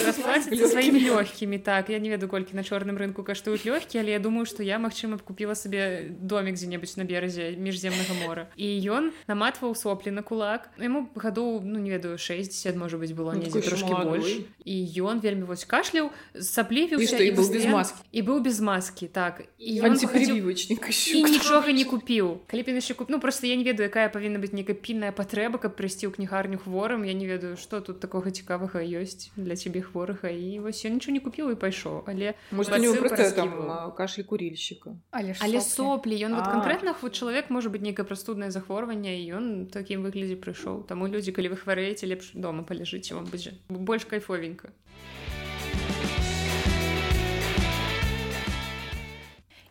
расплаціцца 0.05 0.67
сваімі 0.67 0.99
лёгкімі 1.07 1.57
так 1.59 1.89
я 1.89 1.99
не 1.99 2.09
веду 2.09 2.27
колькі 2.27 2.55
на 2.55 2.63
чорным 2.63 2.97
рынку 2.97 3.23
каштуюць 3.23 3.65
лёгкі 3.65 4.01
але 4.01 4.17
я 4.17 4.19
думаю 4.19 4.45
што 4.45 4.63
я 4.63 4.77
магчыма 4.79 5.17
б 5.17 5.25
купіла 5.25 5.55
сабе 5.55 6.11
домик 6.19 6.55
дзе-небудзь 6.55 6.97
на 6.97 7.05
беразе 7.05 7.55
міжземнага 7.57 8.13
мора 8.23 8.43
і 8.55 8.67
ён 8.87 9.11
наматваў 9.27 9.75
соплі 9.75 10.11
на 10.11 10.21
кулак 10.21 10.69
яму 10.77 11.09
гадоў 11.15 11.61
ну 11.63 11.79
не 11.79 11.91
ведаю 11.91 12.17
60 12.17 12.75
можа 12.75 12.97
быть 12.97 13.13
было 13.13 13.35
недзе 13.35 13.61
трошки 13.61 13.91
больш 13.91 14.45
і 14.65 14.75
ён 15.01 15.21
вельмі 15.21 15.45
вось 15.49 15.65
кашляў 15.65 16.11
саплівіўся 16.33 17.21
і 17.21 17.31
быў 17.35 17.47
без 17.51 17.65
маскі 17.65 18.01
і 18.11 18.21
быў 18.21 18.39
без 18.41 18.61
маскі 18.61 19.07
так 19.07 19.43
і 19.57 19.79
антипривычнік 19.81 20.89
нічога 21.29 21.71
не 21.71 21.85
купіў 21.85 22.41
калі 22.47 22.61
б 22.63 22.77
яшчэ 22.77 22.97
куп 22.97 23.09
ну 23.13 23.19
просто 23.19 23.47
я 23.47 23.55
не 23.55 23.63
ведаю 23.63 23.89
якая 23.89 24.09
павінна 24.09 24.41
быць 24.41 24.53
некая 24.57 24.75
пільная 24.75 25.11
патрэба 25.11 25.61
каб 25.61 25.77
прыйсці 25.77 26.09
ў 26.09 26.15
кнігарню 26.17 26.57
хворым 26.57 27.03
я 27.05 27.13
не 27.13 27.29
ведаю 27.29 27.57
что 27.57 27.81
тут 27.81 27.99
такога 27.99 28.31
цікавага 28.31 28.81
ёсць 28.81 29.14
ёсць 29.15 29.31
для 29.35 29.55
цябе 29.55 29.81
хворага 29.81 30.29
і 30.29 30.59
вось 30.59 30.83
я 30.85 30.91
нічого 30.91 31.13
не 31.15 31.23
купіў 31.23 31.51
і 31.51 31.55
пайшоў 31.55 32.03
але 32.11 32.35
кашлі 33.97 34.23
курильщика 34.23 34.95
але 35.11 35.35
але 35.39 35.61
соплі 35.61 36.19
ён 36.27 36.35
вот 36.35 36.47
конкретно 36.51 36.95
вот 37.01 37.15
чалавек 37.15 37.49
можа 37.49 37.69
быть 37.69 37.81
некае 37.81 38.05
прастуднае 38.05 38.51
захворванне 38.51 39.17
і 39.23 39.31
ён 39.39 39.45
такім 39.71 40.03
выглядзе 40.03 40.35
прыйшоў 40.35 40.83
таму 40.87 41.07
людзі 41.07 41.31
калі 41.31 41.55
вы 41.55 41.57
хварэеце 41.63 42.05
лепш 42.05 42.35
дома 42.35 42.63
паляжыце 42.63 43.15
вам 43.15 43.25
будзе 43.31 43.55
больш 43.69 44.05
кайфовенька 44.05 44.75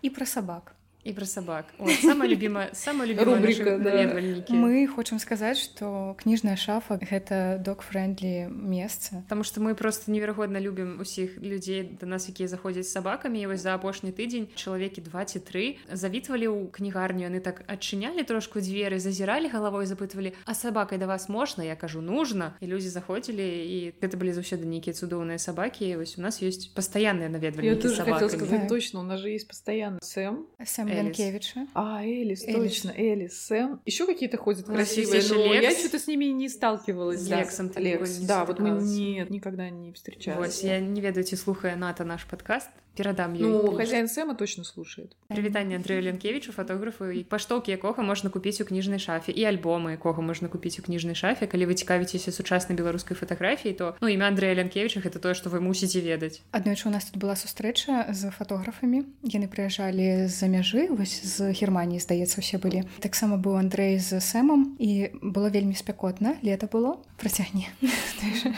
і 0.03 0.09
пра 0.11 0.27
сабак 0.27 0.74
і 1.05 1.13
пра 1.13 1.25
сабак 1.25 1.65
самая 2.03 2.29
любимая 2.29 2.71
самая 2.73 3.09
любимая 3.09 3.41
наведвальнікі 3.41 4.53
мы 4.53 4.87
хочам 4.87 5.19
сказаць 5.19 5.57
что 5.57 6.15
кніжная 6.21 6.57
шафа 6.61 7.01
гэта 7.01 7.57
док-френдлі 7.57 8.53
месца 8.53 9.25
Таму 9.29 9.45
что 9.45 9.61
мы 9.61 9.75
просто 9.75 10.11
неверагодна 10.11 10.61
любім 10.61 11.01
усіх 11.01 11.41
людзей 11.41 11.97
да 12.01 12.07
нас 12.07 12.29
якія 12.29 12.49
заходзяць 12.49 12.93
сабакамі 12.93 13.41
і 13.41 13.47
вось 13.47 13.65
за 13.65 13.75
апошні 13.75 14.13
тыдзень 14.13 14.53
чалавекі 14.55 15.01
23 15.01 15.89
завітвалі 15.89 16.47
ў 16.53 16.69
кнігарню 16.69 17.33
яны 17.33 17.41
так 17.41 17.65
адчынялі 17.65 18.21
трошку 18.29 18.61
дзверы 18.61 19.01
зазіралі 19.01 19.49
галавой 19.49 19.89
запытвалі 19.89 20.37
а 20.45 20.53
сабакай 20.53 21.01
да 21.01 21.09
вас 21.09 21.33
можна 21.33 21.65
я 21.65 21.81
кажу 21.81 22.05
нужно 22.05 22.53
і 22.61 22.69
людзі 22.69 22.93
заходзілі 22.93 23.41
і 23.41 23.79
гэта 23.97 24.21
былі 24.21 24.37
заўсёды 24.37 24.69
нейкія 24.69 24.93
цудоўныя 24.93 25.41
сабакі 25.41 25.97
вось 25.97 26.21
у 26.21 26.21
нас 26.21 26.45
ёсць 26.45 26.69
пастаянныя 26.77 27.33
наведвальнікі 27.33 28.69
точно 28.69 29.01
у 29.01 29.09
нас 29.09 29.21
же 29.25 29.33
есть 29.33 29.49
постоянно 29.49 29.97
сэм 30.05 30.45
сэм 30.61 30.91
Янкевича. 30.98 31.68
А, 31.74 32.04
Элис, 32.04 32.44
Элис, 32.44 32.56
точно, 32.56 32.94
Элис, 32.96 33.46
Сэм. 33.46 33.82
Еще 33.86 34.06
какие-то 34.06 34.38
ходят 34.38 34.66
красивые, 34.66 35.22
но 35.30 35.54
Лекс. 35.54 35.64
я 35.64 35.72
что-то 35.72 36.00
с 36.00 36.08
ними 36.08 36.26
не 36.26 36.50
сталкивалась. 36.50 37.22
С 37.22 37.28
да. 37.28 37.40
Лексом 37.40 37.70
ты 37.70 37.82
Лекс. 37.82 38.18
Да, 38.18 38.46
вот 38.46 38.60
мы 38.60 38.72
нет, 38.82 39.30
никогда 39.30 39.70
не 39.70 39.94
встречались. 39.94 40.62
Вот, 40.62 40.68
я 40.68 40.80
не 40.80 41.02
ведаю, 41.02 41.26
слухая 41.26 41.76
Ната 41.76 42.04
наш 42.04 42.26
подкаст, 42.26 42.70
перадам 43.01 43.35
ну 43.39 43.73
хозяин 43.77 44.09
сэма 44.09 44.35
точно 44.35 44.65
слушает 44.65 45.17
прывітанне 45.29 45.77
Андрею 45.77 46.03
ленкевичу 46.03 46.53
фотографу 46.53 47.09
і 47.09 47.23
паштоўкі 47.25 47.73
якога 47.73 48.03
можна 48.03 48.31
купіць 48.31 48.61
у 48.61 48.65
кніжнай 48.69 48.99
шафе 48.99 49.33
і 49.33 49.43
альбомы 49.49 49.97
якога 49.97 50.21
можна 50.21 50.49
купіць 50.49 50.79
у 50.81 50.83
кніжнай 50.83 51.15
шафе 51.15 51.47
калі 51.47 51.71
вы 51.71 51.75
цікавіцеся 51.75 52.33
сучаснай 52.33 52.77
беларускай 52.77 53.17
фатаграфіі 53.17 53.73
то 53.73 53.95
ну 54.01 54.09
імя 54.09 54.29
Андрея 54.29 54.55
ленкевича 54.55 55.01
это 55.01 55.19
тое 55.19 55.33
што 55.33 55.49
вы 55.49 55.61
мусіце 55.65 56.05
ведаць 56.05 56.43
аднойчы 56.53 56.89
у 56.89 56.93
нас 56.93 57.09
тут 57.09 57.17
была 57.17 57.37
сустрэча 57.41 58.13
з 58.13 58.31
фотографамі 58.37 59.07
яны 59.25 59.49
прыязджалі 59.49 60.29
з-за 60.29 60.53
мяжы 60.53 60.93
вось 60.93 61.25
з 61.25 61.57
германії 61.57 62.05
здаецца 62.05 62.45
усе 62.45 62.59
былі 62.59 62.85
таксама 63.01 63.41
быў 63.41 63.57
Андрей 63.57 63.97
з 63.97 64.21
сэмом 64.21 64.77
і 64.77 65.09
было 65.25 65.49
вельмі 65.49 65.73
спякотна 65.73 66.37
лета 66.45 66.69
было 66.69 67.01
працягне 67.17 67.73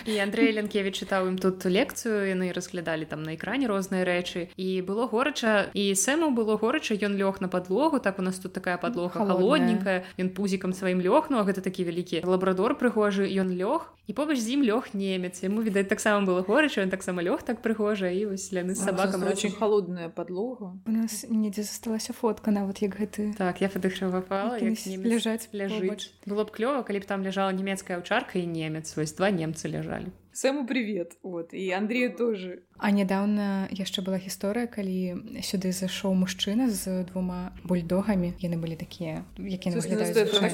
і 0.08 0.18
Андрей 0.18 0.50
ленкевич 0.56 1.04
чытаў 1.04 1.30
ім 1.30 1.38
тут 1.38 1.62
лекцыю 1.68 2.26
яны 2.26 2.50
разглядалі 2.50 3.06
там 3.06 3.22
на 3.22 3.38
экране 3.38 3.70
розныя 3.70 4.02
рэчы 4.08 4.25
Рэчы 4.27 4.49
і 4.57 4.81
было 4.81 5.07
горача 5.07 5.71
і 5.73 5.95
сэму 5.95 6.35
было 6.35 6.57
горача 6.57 6.95
ён 6.95 7.15
лёг 7.15 7.39
на 7.39 7.47
подлогу 7.47 7.99
так 7.99 8.19
у 8.19 8.21
нас 8.21 8.39
тут 8.39 8.53
такая 8.53 8.77
подлога 8.77 9.25
холодненькая 9.25 10.03
ён 10.17 10.29
пузікам 10.29 10.73
сваім 10.73 10.99
лёг 11.01 11.29
ну 11.29 11.39
а 11.39 11.43
гэта 11.43 11.61
такі 11.61 11.87
вялікі 11.87 12.21
лабрадор 12.23 12.75
прыгожы 12.75 13.27
ён 13.27 13.51
лёг 13.55 13.93
і 14.07 14.13
побач 14.13 14.39
з 14.39 14.55
ім 14.55 14.63
лёг 14.63 14.95
немец. 14.95 15.43
Яму 15.43 15.61
відаць 15.61 15.87
таксама 15.87 16.25
было 16.25 16.43
горача 16.43 16.83
ён 16.83 16.89
таксама 16.89 17.23
лёг 17.23 17.43
так 17.43 17.61
прыгожа 17.61 18.11
і 18.11 18.25
вось 18.31 18.51
ляны 18.51 18.75
з 18.75 18.83
сабакам 18.83 19.23
очень 19.23 19.51
холодная 19.51 20.09
подлога 20.09 20.75
у 20.85 20.91
нас 20.91 21.25
недзе 21.29 21.63
засталася 21.63 22.13
фотка 22.13 22.51
нават 22.51 22.81
як 22.81 22.95
гэты 22.99 23.35
так 23.37 23.61
я 23.61 23.69
фотаграфавала 23.69 24.59
ляжаць 24.59 25.49
ляжыць. 25.53 26.11
было 26.25 26.43
б 26.43 26.51
клёва 26.51 26.83
калі 26.83 26.99
б 26.99 27.05
там 27.05 27.23
ляжала 27.23 27.51
нямецкая 27.51 27.97
аўчарка 27.97 28.39
і 28.39 28.47
немец. 28.47 28.95
Вось 28.95 29.13
два 29.13 29.31
немцы 29.31 29.67
ляжалі 29.67 30.11
Сэму 30.36 30.66
привет 30.66 31.16
вот 31.22 31.54
і 31.54 31.70
Андрею 31.70 32.16
тоже 32.16 32.62
А 32.78 32.90
нядаўна 32.90 33.68
яшчэ 33.70 34.00
была 34.00 34.16
гісторыя 34.16 34.66
калі 34.66 35.20
сюды 35.44 35.76
зайшоў 35.76 36.16
мужчына 36.16 36.72
з 36.72 37.04
двума 37.12 37.52
бульдогамі 37.68 38.32
яны 38.40 38.56
былі 38.56 38.74
такія 38.80 39.28
якія 39.36 39.76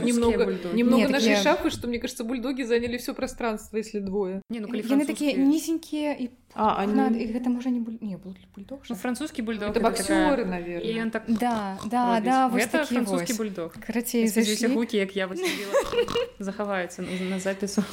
немного 0.03 0.51
немного 0.75 1.09
нашей 1.09 1.37
шафы 1.39 1.71
что 1.71 1.87
мне 1.87 1.99
кажется 2.03 2.25
бульдоги 2.25 2.63
заняли 2.63 2.99
все 2.99 3.15
пространство 3.15 3.79
если 3.79 4.01
двое 4.01 4.43
не, 4.51 4.61
ну, 4.61 4.69
яны 4.75 5.07
такія 5.07 5.39
нізенькія 5.39 6.13
і 6.19 6.31
а, 6.56 6.82
они... 6.82 6.94
Над... 6.94 7.14
гэта 7.14 7.50
можа 7.50 7.70
не 7.70 7.80
буль... 7.80 7.98
не 8.02 8.18
бульдог 8.18 8.82
ну, 8.90 8.96
французскі 8.96 9.42
бульдог 9.42 9.70
это 9.70 9.80
боксеры 9.80 10.46
наверное. 10.46 11.04
ён 11.04 11.12
так 11.12 11.24
да 11.28 11.78
да 11.86 12.20
да 12.22 12.50
гэта 12.50 12.86
французскі 12.86 13.34
бульдог. 13.34 13.74
Карацей 13.80 14.28
гукі 14.74 14.98
як 14.98 15.16
я 15.16 15.30
захаваюцца 16.40 17.02
на 17.02 17.40
запісу 17.40 17.84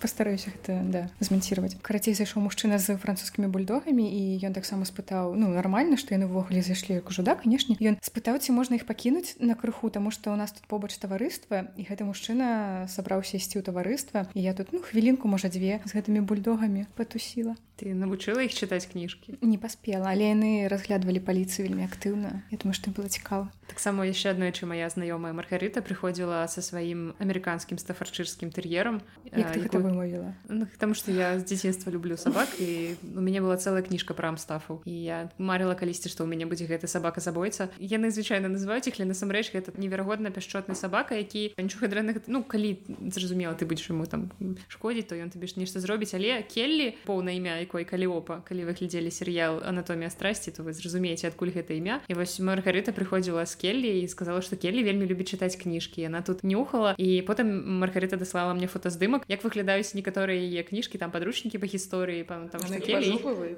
постараюся 0.00 0.50
гэта 0.50 0.80
да 0.84 1.02
змонтировать 1.20 1.76
карацей 1.80 2.14
зайшоў 2.14 2.44
мужчына 2.44 2.78
з 2.78 2.96
французскімі 2.96 3.48
бульдогамі 3.48 4.04
і 4.04 4.36
ён 4.44 4.52
таксама 4.52 4.84
спытаў 4.84 5.34
ну 5.34 5.48
нормально 5.48 5.96
что 5.96 6.12
яны 6.12 6.28
ўвогуле 6.28 6.60
зайшлі 6.60 7.00
як 7.00 7.08
ужо 7.08 7.24
да 7.24 7.34
канешне 7.34 7.76
ён 7.80 7.96
спытаў 8.04 8.38
ці 8.38 8.52
можна 8.52 8.76
іх 8.76 8.84
пакінуць 8.84 9.40
на 9.40 9.54
крыху 9.54 9.88
тому 9.90 10.10
что 10.10 10.32
у 10.32 10.36
нас 10.36 10.52
тут 10.52 10.68
побач 10.68 10.92
таварыства 11.00 11.72
і 11.76 11.82
гэты 11.88 12.04
мужчына 12.04 12.84
сабраўся 12.92 13.40
ісці 13.40 13.58
ў 13.58 13.62
таварыства 13.64 14.28
і 14.36 14.40
я 14.44 14.52
тут 14.52 14.72
ну 14.72 14.84
хвілінку 14.84 15.28
можа 15.28 15.48
дзве 15.48 15.80
з 15.84 15.90
гэтымі 15.96 16.20
бульдогамі 16.28 16.86
патусіла 16.96 17.56
ты 17.81 17.97
навучыла 17.97 18.45
іх 18.45 18.53
чытаць 18.53 18.85
кніжкі 18.85 19.41
не 19.41 19.57
паспела 19.57 20.13
але 20.13 20.29
яны 20.37 20.69
разглядвалі 20.69 21.17
паліцыю 21.25 21.65
вельмі 21.65 21.89
актыўна 21.89 22.45
я 22.53 22.57
думаю 22.61 22.77
што 22.77 22.93
было 22.93 23.09
цікава 23.09 23.49
таксама 23.65 24.05
яшчэ 24.05 24.37
аднойчы 24.37 24.69
моя 24.69 24.85
знаёмая 24.91 25.33
маргарыта 25.33 25.81
прыходзіла 25.81 26.45
са 26.45 26.61
сваім 26.61 27.17
амерыканскім 27.17 27.81
стафарчырскім 27.81 28.53
тэр'ерам 28.53 29.01
вымовіла 29.33 30.37
ну, 30.45 30.69
там 30.77 30.93
што 30.93 31.09
я 31.09 31.39
з 31.39 31.47
дзяцінства 31.49 31.89
люблю 31.89 32.21
сабак 32.21 32.53
і 32.61 32.99
у 33.01 33.23
мяне 33.23 33.41
была 33.41 33.57
цэлая 33.57 33.81
кніжка 33.81 34.13
пра 34.13 34.29
амстафу 34.29 34.85
і 34.85 34.93
я 34.93 35.33
марыла 35.41 35.73
калісьці 35.73 36.13
што 36.13 36.21
ў 36.21 36.29
мяне 36.29 36.45
будзе 36.45 36.69
гэта 36.69 36.85
сабака 36.85 37.17
забойца 37.17 37.73
яны 37.81 38.13
звычайна 38.13 38.45
называюць 38.45 38.85
іх 38.91 39.01
але 39.01 39.09
насамрэч 39.09 39.49
гэта 39.57 39.73
неверагодна 39.73 40.29
пяшчотны 40.29 40.77
сабака 40.77 41.17
які 41.17 41.57
нічога 41.57 41.89
дрэнных 41.89 42.29
ну 42.29 42.43
калі 42.45 42.77
зразумела 43.09 43.57
ты 43.57 43.65
будзеш 43.65 43.89
ему 43.89 44.05
там 44.05 44.29
шкодзіць 44.69 45.09
то 45.09 45.17
ён 45.17 45.33
табе 45.33 45.47
ж 45.47 45.57
нешта 45.57 45.79
зробіць 45.79 46.13
але 46.13 46.43
келлі 46.43 46.93
поўна 47.09 47.33
імя 47.33 47.63
якой 47.65 47.85
каліопа 47.85 48.41
калі 48.45 48.69
вы 48.69 48.73
глядзелі 48.77 49.09
серыял 49.09 49.61
анатомія 49.65 50.09
страсці 50.09 50.51
то 50.51 50.63
вы 50.63 50.73
зразумееце 50.73 51.27
адкуль 51.27 51.49
гэта 51.49 51.73
імя 51.73 52.01
і 52.07 52.13
вось 52.13 52.37
маргарыта 52.39 52.93
прыходзіла 52.93 53.45
з 53.45 53.55
келлі 53.55 53.91
і 54.01 54.07
сказала 54.07 54.41
што 54.41 54.55
келлі 54.55 54.83
вельмі 54.85 55.09
любіць 55.09 55.33
чытаць 55.33 55.57
кніжкі 55.57 56.05
яна 56.05 56.21
тут 56.21 56.43
нюхала 56.43 56.93
і 56.97 57.21
потым 57.25 57.81
маргарыта 57.81 58.17
даслала 58.17 58.53
мне 58.53 58.67
фотаздымак 58.67 59.25
як 59.27 59.41
выглядаюць 59.41 59.95
некаторыя 59.97 60.37
яе 60.37 60.61
кніжкі 60.63 61.01
там 61.01 61.11
падручнікі 61.11 61.57
па 61.57 61.65
гісторыі 61.65 62.23
там, 62.23 62.49
там 62.49 62.61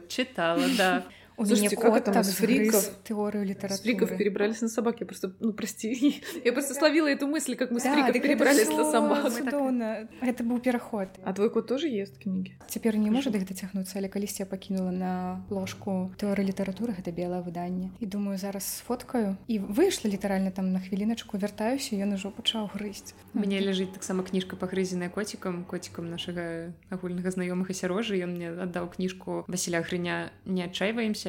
чытала 0.07 0.67
да 0.77 1.03
У 1.37 1.45
Слушайте, 1.45 1.75
меня 1.75 1.81
как 1.81 1.91
кот 1.93 2.01
это 2.01 2.11
мы 2.11 2.13
так 2.13 2.25
с 2.25 2.35
фриков- 2.35 2.81
сгрыз 2.81 2.91
теорию 3.03 3.43
С 3.43 3.47
литературы. 3.49 3.81
фриков 3.81 4.17
перебрались 4.17 4.61
на 4.61 4.67
собак. 4.69 4.97
Я 4.99 5.07
просто, 5.07 5.33
ну, 5.39 5.51
прости. 5.51 6.21
Я 6.45 6.53
просто 6.53 6.75
словила 6.75 7.07
эту 7.07 7.25
мысль, 7.25 7.55
как 7.55 7.71
мы 7.71 7.79
с 7.79 7.83
Да, 7.83 7.93
фриков 7.93 8.11
дык 8.13 8.21
гэта 8.21 8.27
перебрались 8.27 8.67
всё 8.67 8.77
на 8.77 8.91
собак. 8.91 9.23
Мы 9.23 9.31
так- 9.31 9.43
цудоўна. 9.45 10.07
Гэта 10.21 10.43
быў 10.43 10.59
пераход. 10.61 11.07
А 11.25 11.33
твой 11.33 11.49
кот 11.49 11.65
тоже 11.67 11.87
ест 11.89 12.19
книги? 12.21 12.51
Цяпер 12.67 12.97
не 12.97 13.09
можа 13.09 13.31
да 13.31 13.39
іх 13.39 13.47
дацягнуцца, 13.49 13.97
але 13.97 14.07
калісьці 14.13 14.43
я 14.43 14.45
пакінула 14.45 14.91
на 14.91 15.43
ложку 15.49 16.13
тэорыі 16.21 16.45
літаратуры 16.53 16.93
гэта 16.93 17.09
белае 17.11 17.41
выданне. 17.41 17.89
І 17.99 18.05
думаю, 18.05 18.37
зараз 18.37 18.63
сфоткаю 18.63 19.35
і 19.47 19.57
выйшла 19.59 20.11
літаральна 20.13 20.51
там 20.51 20.71
на 20.71 20.79
хвіліначку 20.85 21.37
вяртаюся, 21.41 21.95
ён 21.95 22.13
ужо 22.13 22.29
пачаў 22.29 22.69
грызць. 22.77 23.15
У 23.33 23.39
мяне 23.39 23.57
ляжыць 23.59 23.89
таксама 23.91 24.21
кніжка 24.21 24.55
пагрызеная 24.55 25.09
коцікам 25.09 25.65
коцікам 25.65 26.11
нашага 26.13 26.73
агульнага 26.93 27.29
знаёмых 27.33 27.71
і 27.71 27.73
сярожы 27.73 28.21
ён 28.21 28.37
мне 28.37 28.53
аддаў 28.53 28.93
кніжку 28.93 29.45
Васіля 29.47 29.81
грыня 29.81 30.29
не 30.45 30.61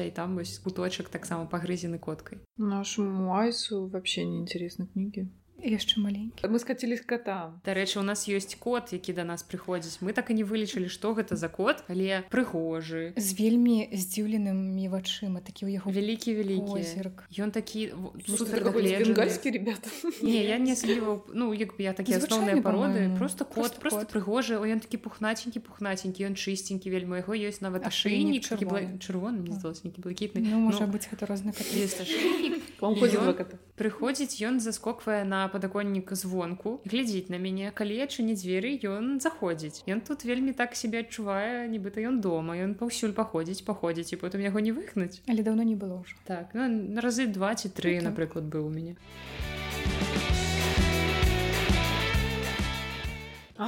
адчайваемся 0.00 0.04
і 0.04 0.10
там 0.10 0.36
вось 0.36 0.58
куточак 0.58 1.08
таксама 1.08 1.46
пагрызены 1.46 1.98
коткай 1.98 2.38
Нашему 2.56 3.34
Айсу 3.34 3.88
вообще 3.88 4.24
не 4.24 4.38
интересны 4.38 4.86
книги. 4.86 5.28
Яшчэ 5.62 6.00
маленькі. 6.00 6.46
Мы 6.48 6.58
скатились 6.58 7.00
к 7.00 7.06
котам. 7.06 7.60
Дарэчы 7.64 7.98
у 8.00 8.02
нас 8.02 8.26
ёсць 8.28 8.56
кот 8.58 8.92
які 8.92 9.12
да 9.12 9.24
нас 9.24 9.42
прыходзіць 9.42 10.00
мы 10.00 10.12
так 10.12 10.30
і 10.30 10.34
не 10.34 10.44
вылічылі 10.44 10.88
што 10.88 11.12
гэта 11.14 11.36
за 11.36 11.48
кот 11.48 11.84
але 11.88 12.24
прыгожы 12.30 13.12
З 13.16 13.28
вельмі 13.36 13.88
здзіўленымі 13.92 14.88
вачыма, 14.88 15.40
такі 15.44 15.66
ў 15.68 15.80
яго 15.80 15.90
вялікі 15.90 16.34
вялікі 16.34 16.70
позірк. 16.72 17.28
ён 17.36 17.50
такі 17.50 17.92
дагледжаны. 18.26 19.04
бенгальский, 19.12 19.50
ребята? 19.50 19.90
Не, 20.22 20.44
я 20.44 20.58
не 20.58 20.72
асабліва 20.72 21.24
ну 21.34 21.52
як 21.52 21.76
бы 21.76 21.82
я 21.82 21.92
такія 21.92 22.18
асноўныя 22.18 22.62
пароды 22.62 23.16
просто 23.18 23.44
кот 23.44 23.76
Просто 23.76 23.80
просто, 23.80 24.06
прыгожы 24.06 24.56
ён 24.56 24.80
такі 24.80 24.96
пухнаценькі 24.96 25.60
пухнаценькі 25.60 26.24
ён 26.24 26.34
чысценькі 26.34 26.88
вельмі 26.90 27.12
у 27.12 27.20
яго 27.20 27.34
ёсць 27.34 27.60
нават 27.60 27.84
бла... 28.64 28.80
чырвоны. 28.98 29.44
здалося 29.52 29.82
нейкі 29.84 30.00
блакітны 30.00 30.40
Ну, 30.40 30.60
можа 30.60 30.86
быць 30.86 31.06
гэта 31.10 31.26
розны 31.26 31.52
кота. 33.34 33.58
прыходзіць 33.76 34.40
ён 34.42 34.60
заскоквае 34.60 35.24
на 35.24 35.48
падаконнік 35.49 36.13
звонку 36.13 36.81
глядзіць 36.85 37.29
на 37.33 37.37
мяне 37.37 37.71
калі 37.73 37.95
я 37.97 38.05
чыні 38.05 38.35
дзверы 38.37 38.77
ён 38.85 39.19
заходзіць 39.19 39.81
ён 39.89 40.01
тут 40.01 40.25
вельмі 40.25 40.53
так 40.53 40.75
себе 40.75 41.01
адчувае 41.01 41.65
нібыта 41.67 42.01
ён 42.05 42.21
дома 42.21 42.53
ён 42.57 42.75
паўсюль 42.75 43.13
паходзіць 43.17 43.65
паходзіць 43.65 44.13
і 44.13 44.21
потым 44.21 44.41
яго 44.45 44.59
не 44.59 44.71
выхнуць 44.71 45.21
Але 45.27 45.41
даўно 45.41 45.63
не 45.63 45.75
было 45.75 46.01
ўжо. 46.01 46.15
так 46.25 46.53
ну, 46.53 46.67
на 46.69 47.01
разы 47.01 47.25
два 47.27 47.55
ці 47.55 47.69
тры 47.69 47.97
Ну, 47.97 48.01
так. 48.01 48.09
напрыклад 48.13 48.45
быў 48.45 48.67
у 48.67 48.69
мяне 48.69 48.95
А, 48.95 49.68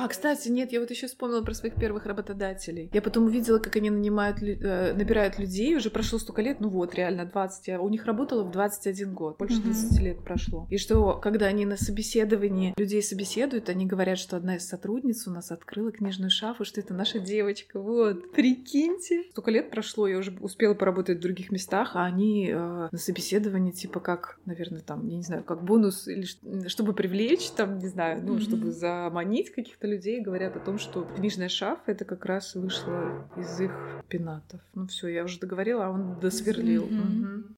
кстати, 0.08 0.48
нет, 0.48 0.72
я 0.72 0.80
вот 0.80 0.90
еще 0.90 1.06
вспомнила 1.06 1.42
про 1.42 1.54
своих 1.54 1.74
первых 1.74 2.06
работодателей. 2.06 2.90
Я 2.92 3.02
потом 3.02 3.24
увидела, 3.26 3.58
как 3.58 3.76
они 3.76 3.90
нанимают, 3.90 4.42
э, 4.42 4.92
набирают 4.94 5.38
людей, 5.38 5.76
уже 5.76 5.90
прошло 5.90 6.18
столько 6.18 6.42
лет, 6.42 6.60
ну 6.60 6.68
вот, 6.68 6.94
реально, 6.94 7.24
20. 7.26 7.68
Я 7.68 7.80
у 7.80 7.88
них 7.88 8.04
работала 8.06 8.42
в 8.44 8.50
21 8.50 9.12
год, 9.14 9.38
больше 9.38 9.56
Мгм. 9.56 9.64
30 9.64 10.00
лет 10.00 10.24
прошло. 10.24 10.66
И 10.70 10.78
что, 10.78 11.18
когда 11.18 11.46
они 11.46 11.66
на 11.66 11.76
собеседовании 11.76 12.74
людей 12.76 13.02
собеседуют, 13.02 13.68
они 13.68 13.86
говорят, 13.86 14.18
что 14.18 14.36
одна 14.36 14.56
из 14.56 14.66
сотрудниц 14.68 15.26
у 15.26 15.30
нас 15.30 15.50
открыла 15.50 15.92
книжную 15.92 16.30
шафу, 16.30 16.64
что 16.64 16.80
это 16.80 16.94
наша 16.94 17.18
девочка, 17.18 17.80
вот, 17.80 18.32
прикиньте. 18.32 19.24
Столько 19.30 19.50
лет 19.50 19.70
прошло, 19.70 20.06
я 20.08 20.18
уже 20.18 20.36
успела 20.40 20.74
поработать 20.74 21.18
в 21.18 21.20
других 21.20 21.50
местах, 21.50 21.92
а 21.94 22.04
они 22.04 22.48
э, 22.50 22.88
на 22.90 22.98
собеседовании, 22.98 23.72
типа, 23.72 24.00
как, 24.00 24.38
наверное, 24.46 24.80
там, 24.80 25.06
я 25.08 25.16
не 25.16 25.22
знаю, 25.22 25.44
как 25.44 25.64
бонус, 25.64 26.08
или 26.08 26.26
чтобы 26.68 26.92
привлечь, 26.92 27.50
там, 27.50 27.78
не 27.78 27.88
знаю, 27.88 28.22
ну, 28.22 28.32
Мгм. 28.34 28.40
чтобы 28.40 28.70
заманить 28.72 29.50
каких-то 29.50 29.81
людей, 29.86 30.20
говорят 30.20 30.56
о 30.56 30.60
том, 30.60 30.78
что 30.78 31.04
книжная 31.04 31.48
шафа 31.48 31.92
это 31.92 32.04
как 32.04 32.24
раз 32.24 32.54
вышло 32.54 33.28
из 33.36 33.60
их 33.60 33.72
пенатов. 34.08 34.60
Ну 34.74 34.86
все, 34.86 35.08
я 35.08 35.24
уже 35.24 35.38
договорила, 35.38 35.86
а 35.86 35.90
он 35.90 36.18
досверлил. 36.20 36.86
Мгм. 36.86 37.20
Мгм. 37.20 37.56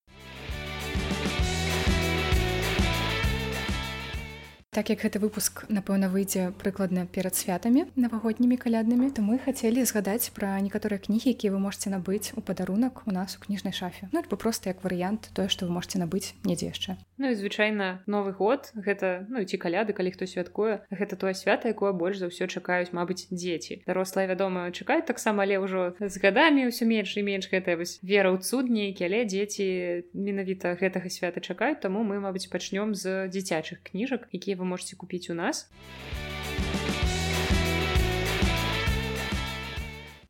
Так 4.74 4.90
як 4.90 5.04
гэты 5.06 5.22
выпуск 5.22 5.70
напэўна 5.70 6.08
выйдзе 6.10 6.50
прыкладна 6.58 7.06
перад 7.06 7.38
святамі 7.38 7.84
навагоднімі 7.94 8.58
каляднымі 8.58 9.06
то 9.14 9.22
мы 9.22 9.38
хацелі 9.38 9.86
згадаць 9.86 10.34
пра 10.34 10.58
некаторыя 10.58 10.98
кнігі 10.98 11.30
якія 11.30 11.54
вы 11.54 11.62
можете 11.62 11.94
набыць 11.94 12.34
у 12.34 12.42
падарунак 12.42 13.06
у 13.06 13.14
нас 13.14 13.38
у 13.38 13.44
кніжнай 13.46 13.70
шафе. 13.70 14.10
Ну 14.10 14.18
альбо 14.18 14.34
проста 14.34 14.74
як 14.74 14.82
варыянт 14.82 15.30
тое 15.30 15.46
што 15.46 15.70
вы 15.70 15.78
можете 15.78 16.02
набыць 16.02 16.34
недзе 16.42 16.74
яшчэ. 16.74 16.98
Ну 17.22 17.30
і 17.30 17.38
звычайна 17.38 18.02
новы 18.10 18.34
год 18.34 18.74
гэта 18.74 19.22
ну 19.30 19.46
ці 19.46 19.62
каляды 19.62 19.94
калі 19.94 20.10
хто 20.10 20.26
святкуе 20.26 20.82
гэта 20.90 21.14
тое 21.14 21.38
свята 21.38 21.70
якое 21.70 21.94
больш 21.94 22.18
за 22.18 22.34
ўсё 22.34 22.50
чакаюць 22.50 22.90
мабыць 22.90 23.30
дзеці. 23.30 23.86
Дарослыя 23.86 24.26
вядома 24.26 24.74
чакаюць 24.74 25.06
таксама 25.06 25.46
але 25.46 25.62
ўжо 25.62 25.94
з 26.02 26.18
гадамі 26.18 26.66
ўсё 26.66 26.82
менш 26.82 27.14
і 27.14 27.22
менш 27.22 27.46
гэтая 27.46 27.78
вось 27.78 28.02
вера 28.02 28.34
ў 28.34 28.42
цуд 28.42 28.66
нейкі 28.66 29.06
але 29.06 29.22
дзеці 29.22 30.10
менавіта 30.18 30.74
гэтага 30.74 31.06
свята 31.14 31.38
чакаюць 31.38 31.78
таму 31.78 32.02
мы 32.02 32.18
мабыць 32.18 32.50
пачнём 32.50 32.98
з 32.98 33.30
дзіцячых 33.30 33.86
кніжак 33.86 34.26
якія 34.34 34.58
вы 34.58 34.63
можете 34.63 34.95
купіць 34.95 35.29
у 35.29 35.33
нас 35.33 35.69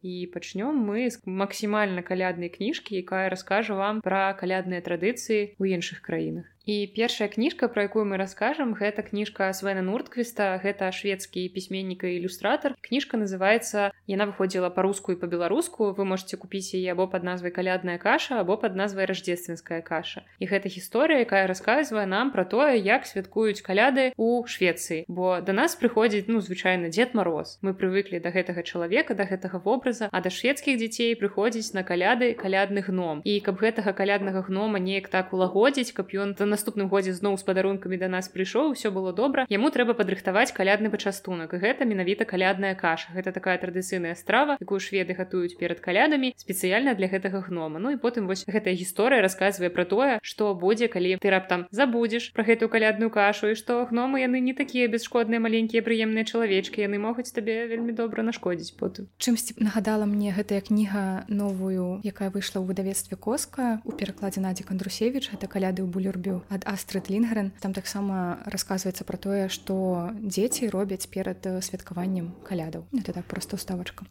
і 0.02 0.28
пачнём 0.34 0.80
мы 0.90 1.10
з 1.12 1.20
максімальна 1.26 2.02
каляднай 2.02 2.50
кніжкі 2.50 2.96
якая 3.04 3.30
раскажа 3.30 3.76
вам 3.76 4.00
пра 4.02 4.34
калядныя 4.40 4.80
традыцыі 4.80 5.56
ў 5.60 5.64
іншых 5.76 6.00
краінах 6.02 6.48
І 6.70 6.86
першая 6.96 7.30
кніжка 7.34 7.68
про 7.68 7.90
якую 7.90 8.06
мы 8.06 8.22
раскажам 8.22 8.78
гэта 8.78 9.02
кніжка 9.02 9.50
свена 9.58 9.82
нуртквіста 9.82 10.54
гэта 10.62 10.92
шведскі 10.94 11.50
пісьменнік 11.50 12.06
і 12.06 12.22
ілюстратор 12.22 12.78
кніжка 12.78 13.18
называется 13.18 13.90
яна 14.06 14.30
выходзіла 14.30 14.70
по-руску 14.70 15.10
і 15.10 15.18
по-беларуску 15.18 15.90
вы 15.98 16.06
можете 16.06 16.38
купіць 16.38 16.78
яе 16.78 16.94
або 16.94 17.08
под 17.10 17.26
назвай 17.26 17.50
калядная 17.50 17.98
каша 17.98 18.38
або 18.46 18.54
под 18.54 18.76
назвай 18.76 19.10
рождественская 19.10 19.82
каша 19.82 20.22
і 20.38 20.46
гэта 20.46 20.70
гісторыя 20.70 21.26
якая 21.26 21.50
рассказывае 21.50 22.06
нам 22.06 22.30
про 22.30 22.46
тое 22.46 22.78
як 22.78 23.10
святкуюць 23.10 23.66
каляды 23.66 24.14
у 24.14 24.46
Швецыі 24.46 25.10
бо 25.10 25.42
до 25.42 25.58
нас 25.58 25.74
прыходзіць 25.74 26.30
ну 26.30 26.38
звычайна 26.38 26.94
дед 26.94 27.18
мороз 27.18 27.58
мы 27.66 27.74
прывыклі 27.74 28.22
до 28.22 28.30
гэтага 28.30 28.62
чалавека 28.62 29.18
до 29.18 29.26
гэтага 29.26 29.58
вобраза 29.58 30.12
а 30.12 30.22
да 30.22 30.30
шведскіх 30.30 30.78
дзяцей 30.78 31.18
прыходзіць 31.18 31.74
на 31.74 31.82
каляды 31.82 32.38
калядны 32.38 32.86
гном 32.86 33.26
і 33.26 33.42
каб 33.42 33.58
гэтага 33.58 33.98
каляднага 33.98 34.46
гнома 34.46 34.78
неяк 34.78 35.10
так 35.10 35.34
улагодзіць 35.34 35.98
каб 35.98 36.14
ён 36.14 36.38
да 36.38 36.46
наступным 36.54 36.90
годзе 36.90 37.14
зноў 37.14 37.38
з 37.38 37.44
падарункамі 37.48 37.98
да 37.98 38.08
нас 38.08 38.30
прыйшоў 38.30 38.74
все 38.74 38.92
было 38.92 39.14
добра 39.14 39.46
яму 39.50 39.70
трэба 39.70 39.94
падрыхтаваць 39.94 40.52
калядны 40.54 40.90
пачастунак 40.94 41.54
і 41.54 41.62
гэта 41.64 41.86
менавіта 41.86 42.26
калядная 42.26 42.76
каша 42.76 43.14
гэта 43.16 43.32
такая 43.32 43.58
традыцыйная 43.58 44.16
страва 44.16 44.58
якую 44.62 44.80
шведы 44.80 45.14
гатуюць 45.14 45.58
перад 45.60 45.80
калядамі 45.80 46.34
спецыяльна 46.38 46.96
для 46.96 47.08
гэтага 47.08 47.42
гнома 47.48 47.80
ну 47.80 47.92
і 47.96 47.98
потым 47.98 48.28
вось 48.28 48.46
гэтая 48.46 48.74
гісторыя 48.74 49.22
расказвае 49.26 49.70
пра 49.70 49.86
тое 49.86 50.20
што 50.22 50.54
будзе 50.56 50.88
калі 50.88 51.18
ты 51.22 51.30
раптам 51.34 51.66
забудзеш 51.72 52.32
про 52.34 52.44
гэтую 52.44 52.70
калядную 52.70 53.10
кашу 53.10 53.52
і 53.54 53.60
што 53.60 53.86
гномы 53.90 54.22
яны 54.24 54.40
не 54.40 54.54
такія 54.54 54.88
бесшкодныя 54.88 55.40
маленькія 55.40 55.86
прыемныя 55.86 56.26
чалавечкі 56.26 56.86
яны 56.86 57.00
могуць 57.00 57.32
табе 57.34 57.66
вельмі 57.72 57.96
добра 57.96 58.24
нашкодзіць 58.24 58.76
потым 58.80 59.10
чымсьці 59.18 59.58
нагадала 59.60 60.06
мне 60.06 60.34
гэтая 60.36 60.62
кніга 60.62 61.26
новую 61.28 62.02
якая 62.04 62.30
выйшла 62.30 62.62
ў 62.62 62.70
выдавецтве 62.72 63.18
коска 63.18 63.80
у 63.86 63.96
перакладзе 63.96 64.42
надзі 64.44 64.68
кандрусевич 64.70 65.32
гэта 65.34 65.48
каляды 65.48 65.84
ў 65.84 65.90
булербю 65.90 66.42
ад 66.50 66.66
астрыд 66.66 67.10
лінгрен 67.10 67.52
там 67.60 67.74
таксама 67.74 68.40
расказваецца 68.46 69.04
пра 69.04 69.18
тое 69.18 69.48
што 69.50 70.12
дзеці 70.20 70.70
робяць 70.70 71.08
перад 71.08 71.46
э, 71.46 71.62
святкаваннем 71.62 72.36
калядаў 72.44 72.86
это 72.94 73.14
так 73.14 73.26
просто 73.26 73.56
уставачка 73.56 74.06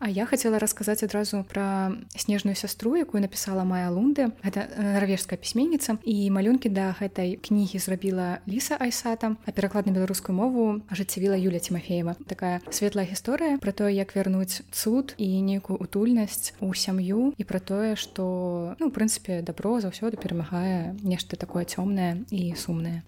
А 0.00 0.08
я 0.08 0.24
хацела 0.24 0.56
расказаць 0.56 1.04
адразу 1.04 1.44
пра 1.44 1.92
снежную 2.16 2.56
сястру 2.56 2.96
якую 2.96 3.20
напісала 3.20 3.68
Мая 3.68 3.92
лунды 3.92 4.32
гэта 4.40 4.64
э, 4.64 4.96
нарвежская 4.96 5.36
пісьменніца 5.36 6.00
і 6.08 6.16
малюнкі 6.32 6.72
да 6.72 6.96
гэтай 6.96 7.36
кнігі 7.36 7.76
зрабіла 7.76 8.40
ліса 8.48 8.80
айсата 8.80 9.36
а 9.44 9.52
пераклад 9.52 9.84
на 9.84 9.92
беларускую 9.92 10.32
мову 10.32 10.80
ажыццявіла 10.88 11.36
Юля 11.36 11.60
Тимофеева. 11.60 12.16
Такая 12.24 12.64
светлая 12.72 13.04
гісторыя 13.04 13.60
про 13.60 13.76
тое 13.76 13.92
як 13.92 14.16
вярнуць 14.16 14.64
цуд 14.72 15.12
і 15.20 15.28
нейкую 15.44 15.76
утульнасць 15.76 16.56
у 16.64 16.72
сям'ю 16.72 17.36
і 17.36 17.44
пра 17.44 17.60
тое 17.60 17.92
што 17.92 18.72
ну 18.80 18.88
у 18.88 18.94
прынцыпе 18.96 19.44
дабро 19.44 19.84
заўсёды 19.84 20.16
перамагае 20.16 20.96
нешта 21.04 21.36
такое 21.36 21.68
цёмнае 21.68 22.24
і 22.32 22.56
сумнае 22.56 23.04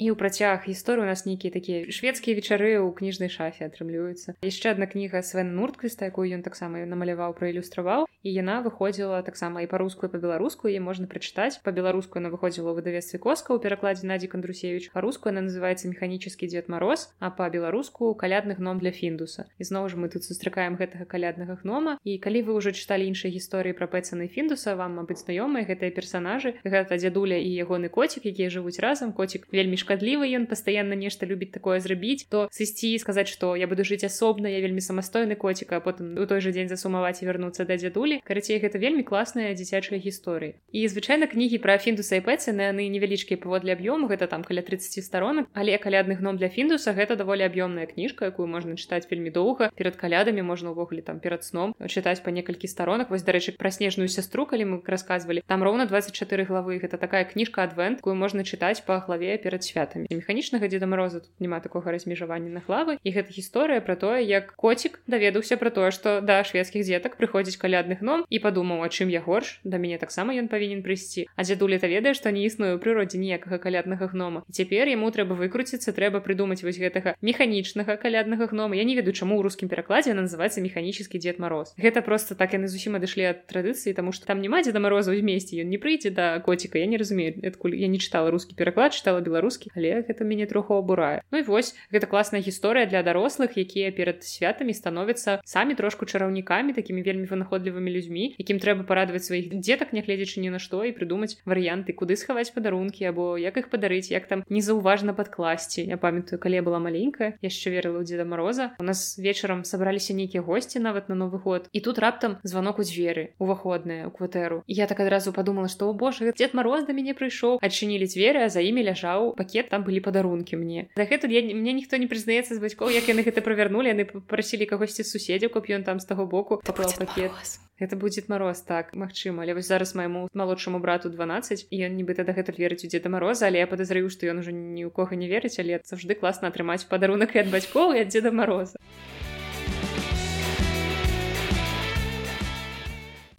і 0.00 0.12
ў 0.12 0.14
працяг 0.20 0.68
гісторыі 0.68 1.04
у 1.04 1.08
нас 1.08 1.24
нейкія 1.24 1.48
такія 1.52 1.88
шведскія 1.88 2.36
вечары 2.36 2.76
ў 2.76 2.92
кніжнай 2.92 3.32
шафе 3.32 3.64
атрымліваюцца 3.64 4.36
яшчэ 4.44 4.76
адна 4.76 4.84
кніга 4.84 5.24
свен 5.24 5.56
нуртквіста 5.56 6.12
якую 6.12 6.28
ён 6.36 6.44
таксама 6.44 6.84
намаляваў 6.84 7.32
праілюстраваў 7.32 8.04
і 8.04 8.28
яна 8.28 8.60
выходзіла 8.60 9.22
таксама 9.24 9.64
і 9.64 9.70
па-руску 9.70 10.12
па-беларуску 10.12 10.68
яе 10.68 10.84
можна 10.84 11.08
прачытаць 11.08 11.64
па-беларуску 11.64 12.20
она 12.20 12.28
выходзіла 12.28 12.72
ў 12.72 12.84
выдавестве 12.84 13.16
коска 13.16 13.56
ў 13.56 13.58
перакладзе 13.64 14.04
надзі 14.04 14.28
кандрусевич 14.28 14.92
па-руску 14.92 15.32
она 15.32 15.40
называется 15.48 15.88
механічскі 15.88 16.44
дзед 16.44 16.68
мароз 16.68 17.08
а 17.16 17.32
па-беларуску 17.32 18.12
калядны 18.12 18.52
гном 18.60 18.76
для 18.84 18.92
фіндуса 18.92 19.48
і 19.56 19.64
зноў 19.64 19.88
ж 19.88 19.96
мы 19.96 20.12
тут 20.12 20.28
сустракаем 20.28 20.76
гэтага 20.76 21.08
каляднага 21.08 21.56
гнома 21.64 21.96
і 22.04 22.20
калі 22.20 22.44
вы 22.44 22.60
ўжо 22.60 22.76
чыталі 22.76 23.08
іншыя 23.08 23.32
гісторыі 23.32 23.72
пра 23.72 23.88
пэцаны 23.88 24.28
фіндуса 24.28 24.76
вам 24.76 25.00
мабыць 25.00 25.24
знаёмыя 25.24 25.64
гэтыя 25.64 25.88
персонажы 25.88 26.60
гэта 26.68 27.00
дзядуля 27.00 27.40
і 27.40 27.48
ягоны 27.64 27.88
коцік 27.88 28.28
якія 28.28 28.52
жывуць 28.52 28.76
разам 28.82 29.16
коцік 29.16 29.48
вельмі 29.48 29.80
шкада 29.86 29.89
шкадлівы 29.90 30.30
ён 30.38 30.46
пастаянна 30.46 30.94
нешта 30.94 31.26
любіць 31.26 31.50
такое 31.50 31.82
зрабіць 31.82 32.30
то 32.30 32.46
сысці 32.54 32.94
сказаць 33.02 33.26
что 33.26 33.56
я 33.58 33.66
буду 33.66 33.82
жыць 33.82 34.06
асобна 34.06 34.46
я 34.46 34.62
вельмі 34.62 34.78
самастойны 34.78 35.34
коціка 35.34 35.76
а 35.76 35.80
потым 35.82 36.14
у 36.14 36.26
той 36.30 36.38
же 36.38 36.54
дзень 36.54 36.70
засумаваць 36.70 37.18
і 37.22 37.26
вярнуцца 37.26 37.66
да 37.66 37.74
дзядулі 37.74 38.22
карацей 38.22 38.62
гэта 38.62 38.78
вельмі 38.78 39.02
класная 39.02 39.50
дзіцячая 39.58 39.98
гісторыя 39.98 40.54
і 40.70 40.86
звычайна 40.86 41.26
кнігі 41.26 41.58
пра 41.58 41.78
фіндуса 41.82 42.20
і 42.20 42.22
пэцы 42.22 42.54
на 42.54 42.70
яны 42.70 42.86
невялічкія 42.86 43.42
паводле 43.42 43.74
аб'ёму 43.74 44.06
гэта 44.06 44.30
там 44.30 44.46
каля 44.46 44.62
30 44.62 45.02
сторонок 45.02 45.50
але 45.52 45.74
калядны 45.82 46.14
гном 46.14 46.38
для 46.38 46.48
фіндуса 46.48 46.94
гэта 46.94 47.16
даволі 47.16 47.42
аб'ёмная 47.48 47.90
кніжка 47.90 48.30
якую 48.30 48.46
можна 48.46 48.78
чытаць 48.78 49.10
вельмі 49.10 49.34
доўга 49.34 49.74
перад 49.74 49.98
калядамі 49.98 50.46
можна 50.46 50.70
ўвогуле 50.70 51.02
там 51.02 51.18
перад 51.18 51.42
сном 51.42 51.74
чытаць 51.88 52.22
па 52.22 52.30
некалькі 52.30 52.68
сторонок 52.70 53.10
вось 53.10 53.26
дарэчы 53.26 53.58
пра 53.58 53.74
снежную 53.74 54.08
сястру 54.12 54.46
калі 54.46 54.64
мы 54.70 54.76
рассказывалі 54.84 55.42
там 55.46 55.64
роўна 55.66 55.86
24 55.86 56.44
главы 56.44 56.78
гэта 56.78 56.98
такая 56.98 57.24
кніжка 57.24 57.64
адвент 57.64 58.04
якую 58.04 58.14
можна 58.14 58.44
чытаць 58.44 58.84
па 58.86 59.00
главе 59.00 59.38
перад 59.38 59.64
святамі 59.80 60.06
механічнага 60.10 60.68
деда 60.68 60.86
мороза 60.86 61.20
тут 61.20 61.30
няма 61.40 61.60
такога 61.60 61.92
размежавання 61.92 62.50
на 62.50 62.62
главы 62.66 62.98
і 63.04 63.10
гэта 63.12 63.32
гісторыя 63.32 63.80
про 63.80 63.96
тое 63.96 64.24
як 64.24 64.52
коцік 64.56 65.00
даведаўся 65.06 65.56
про 65.56 65.70
тое 65.70 65.90
что 65.90 66.20
да 66.20 66.44
шведскіх 66.44 66.84
дзетак 66.84 67.16
прыходзіць 67.16 67.56
калядны 67.56 67.96
гном 68.00 68.24
і 68.28 68.38
падумаў 68.38 68.82
а 68.82 68.88
чым 68.88 69.08
я 69.08 69.20
горш 69.20 69.60
да 69.64 69.78
мяне 69.78 69.98
таксама 69.98 70.34
ён 70.34 70.48
павінен 70.48 70.82
прыйсці 70.82 71.26
а 71.36 71.42
дзядулі 71.42 71.78
та 71.78 71.86
ведае 71.86 72.14
што 72.14 72.30
не 72.30 72.44
існуе 72.46 72.76
ў 72.76 72.82
прыродзе 72.82 73.18
ніякага 73.18 73.58
каляднага 73.62 74.10
гнома 74.12 74.42
цяпер 74.52 74.88
яму 74.88 75.10
трэба 75.10 75.38
выкруціцца 75.38 75.92
трэба 75.92 76.20
прыдумаць 76.20 76.62
вось 76.66 76.80
гэтага 76.80 77.16
механічнага 77.22 77.96
каляднага 77.96 78.50
гнома 78.50 78.76
я 78.76 78.84
не 78.84 78.96
ведаю 78.96 79.14
чаму 79.14 79.38
ў 79.38 79.42
рускім 79.46 79.68
перакладзе 79.68 80.14
называется 80.14 80.60
механічскі 80.60 81.18
дед 81.18 81.38
мороз 81.38 81.74
гэта 81.76 82.02
просто 82.02 82.34
так 82.34 82.52
яны 82.56 82.68
зусім 82.68 82.96
адышлі 82.98 83.30
ад 83.32 83.46
традыцыі 83.46 83.94
тому 83.94 84.12
что 84.12 84.26
там 84.26 84.40
няма 84.40 84.62
деда 84.62 84.80
мороза 84.80 85.12
ўмесце 85.12 85.60
ён 85.62 85.70
не 85.70 85.78
прыйдзе 85.78 86.10
да 86.10 86.40
коціка 86.40 86.78
я 86.78 86.86
не 86.86 86.96
разумею 86.96 87.38
адкуль 87.46 87.76
я 87.76 87.88
не 87.88 87.98
чытала 87.98 88.30
рускі 88.30 88.56
пераклад 88.56 88.92
чытала 88.92 89.20
беларускі 89.20 89.59
але 89.76 90.02
гэта 90.06 90.24
мяне 90.24 90.46
троху 90.46 90.74
абурае 90.78 91.22
Ну 91.30 91.38
і 91.38 91.46
вось 91.46 91.74
гэта 91.92 92.06
класная 92.06 92.40
гісторыя 92.40 92.86
для 92.86 93.02
дарослых 93.02 93.56
якія 93.56 93.90
перад 93.92 94.24
святамі 94.24 94.72
становяцца 94.72 95.40
самі 95.44 95.74
трошку 95.74 96.06
чараўнікамі 96.06 96.72
такімі 96.72 97.02
вельмі 97.02 97.26
вынаходлівымі 97.26 97.90
людзьмі 97.90 98.34
якім 98.38 98.60
трэба 98.62 98.86
парадаваць 98.88 99.24
сваіх 99.26 99.50
дзетак 99.54 99.92
нягледзячы 99.96 100.44
ні 100.44 100.50
на 100.54 100.60
што 100.62 100.84
і 100.84 100.92
прыдумаць 100.92 101.38
варыянты 101.48 101.96
куды 101.96 102.16
схаваць 102.20 102.52
падарункі 102.52 103.08
або 103.08 103.38
як 103.40 103.56
іх 103.56 103.70
падарыць 103.72 104.10
як 104.12 104.26
там 104.26 104.44
незаўважна 104.48 105.16
падкласці 105.16 105.86
я 105.86 105.96
памятаю 105.96 106.38
калі 106.38 106.60
я 106.60 106.66
была 106.66 106.78
маленькая 106.82 107.34
яшчэ 107.42 107.72
верыла 107.72 108.02
ў 108.02 108.04
деда 108.04 108.28
мороза 108.28 108.76
у 108.78 108.86
нас 108.86 109.16
вечарам 109.18 109.64
сабраліся 109.64 110.12
нейкія 110.12 110.42
госці 110.42 110.78
нават 110.78 111.08
на 111.08 111.16
новы 111.16 111.40
год 111.40 111.68
і 111.72 111.80
тут 111.80 111.98
раптам 111.98 112.38
звонок 112.42 112.78
у 112.78 112.86
дзверы 112.86 113.32
уваходная 113.38 114.06
у 114.06 114.12
кватэру 114.12 114.62
я 114.66 114.86
так 114.86 115.00
адразу 115.00 115.32
подумала 115.32 115.68
что 115.68 115.88
о 115.88 115.94
боже 115.94 116.32
дед 116.36 116.54
мороз 116.54 116.84
да 116.84 116.92
мяне 116.92 117.16
прыйшоў 117.16 117.58
адчынілі 117.62 118.06
дзверы 118.06 118.44
а 118.44 118.48
за 118.52 118.60
імі 118.60 118.84
ляжаў 118.84 119.32
пакет 119.40 119.49
там 119.70 119.82
былі 119.82 120.00
падарункі 120.00 120.56
мне 120.60 120.88
дагэтуль 120.96 121.32
я 121.32 121.42
мне 121.42 121.72
ніхто 121.72 121.96
не 121.96 122.06
прызнаецца 122.06 122.54
з 122.54 122.60
бацькоў 122.62 122.92
як 122.94 123.08
яны 123.08 123.26
гэта 123.26 123.40
правярнулі 123.40 123.90
яны 123.90 124.04
прасілі 124.04 124.66
кагосьці 124.70 125.02
суседзяў 125.02 125.50
каб 125.50 125.66
ён 125.66 125.82
там 125.82 126.00
з 126.00 126.06
таго 126.06 126.26
боку 126.26 126.60
паклаў 126.62 126.92
пакет 126.98 127.32
это 127.78 127.96
будет 127.96 128.28
мороз 128.28 128.62
так 128.62 128.94
Мачыма 128.94 129.42
але 129.42 129.54
вось 129.54 129.66
зараз 129.66 129.94
майму 129.94 130.28
малодшаму 130.34 130.78
брату 130.78 131.10
12 131.10 131.66
і 131.70 131.76
ён 131.88 131.96
нібыта 131.96 132.24
дагэтуль 132.24 132.60
верыць 132.60 132.84
у 132.84 132.88
дзеда 132.88 133.08
мороза 133.08 133.46
але 133.46 133.58
я 133.64 133.66
подазраю 133.66 134.10
што 134.10 134.26
ён 134.26 134.40
ужо 134.44 134.50
ні 134.52 134.86
ў 134.86 134.90
кого 134.90 135.16
не 135.16 135.28
верыць 135.28 135.58
але 135.58 135.80
заўжды 135.84 136.14
класна 136.14 136.48
атрымаць 136.48 136.84
падарунак 136.84 137.36
і 137.36 137.44
ад 137.44 137.52
бацькоў 137.52 137.96
і 137.96 138.04
ад 138.04 138.12
дзеда 138.12 138.32
мороза 138.32 138.80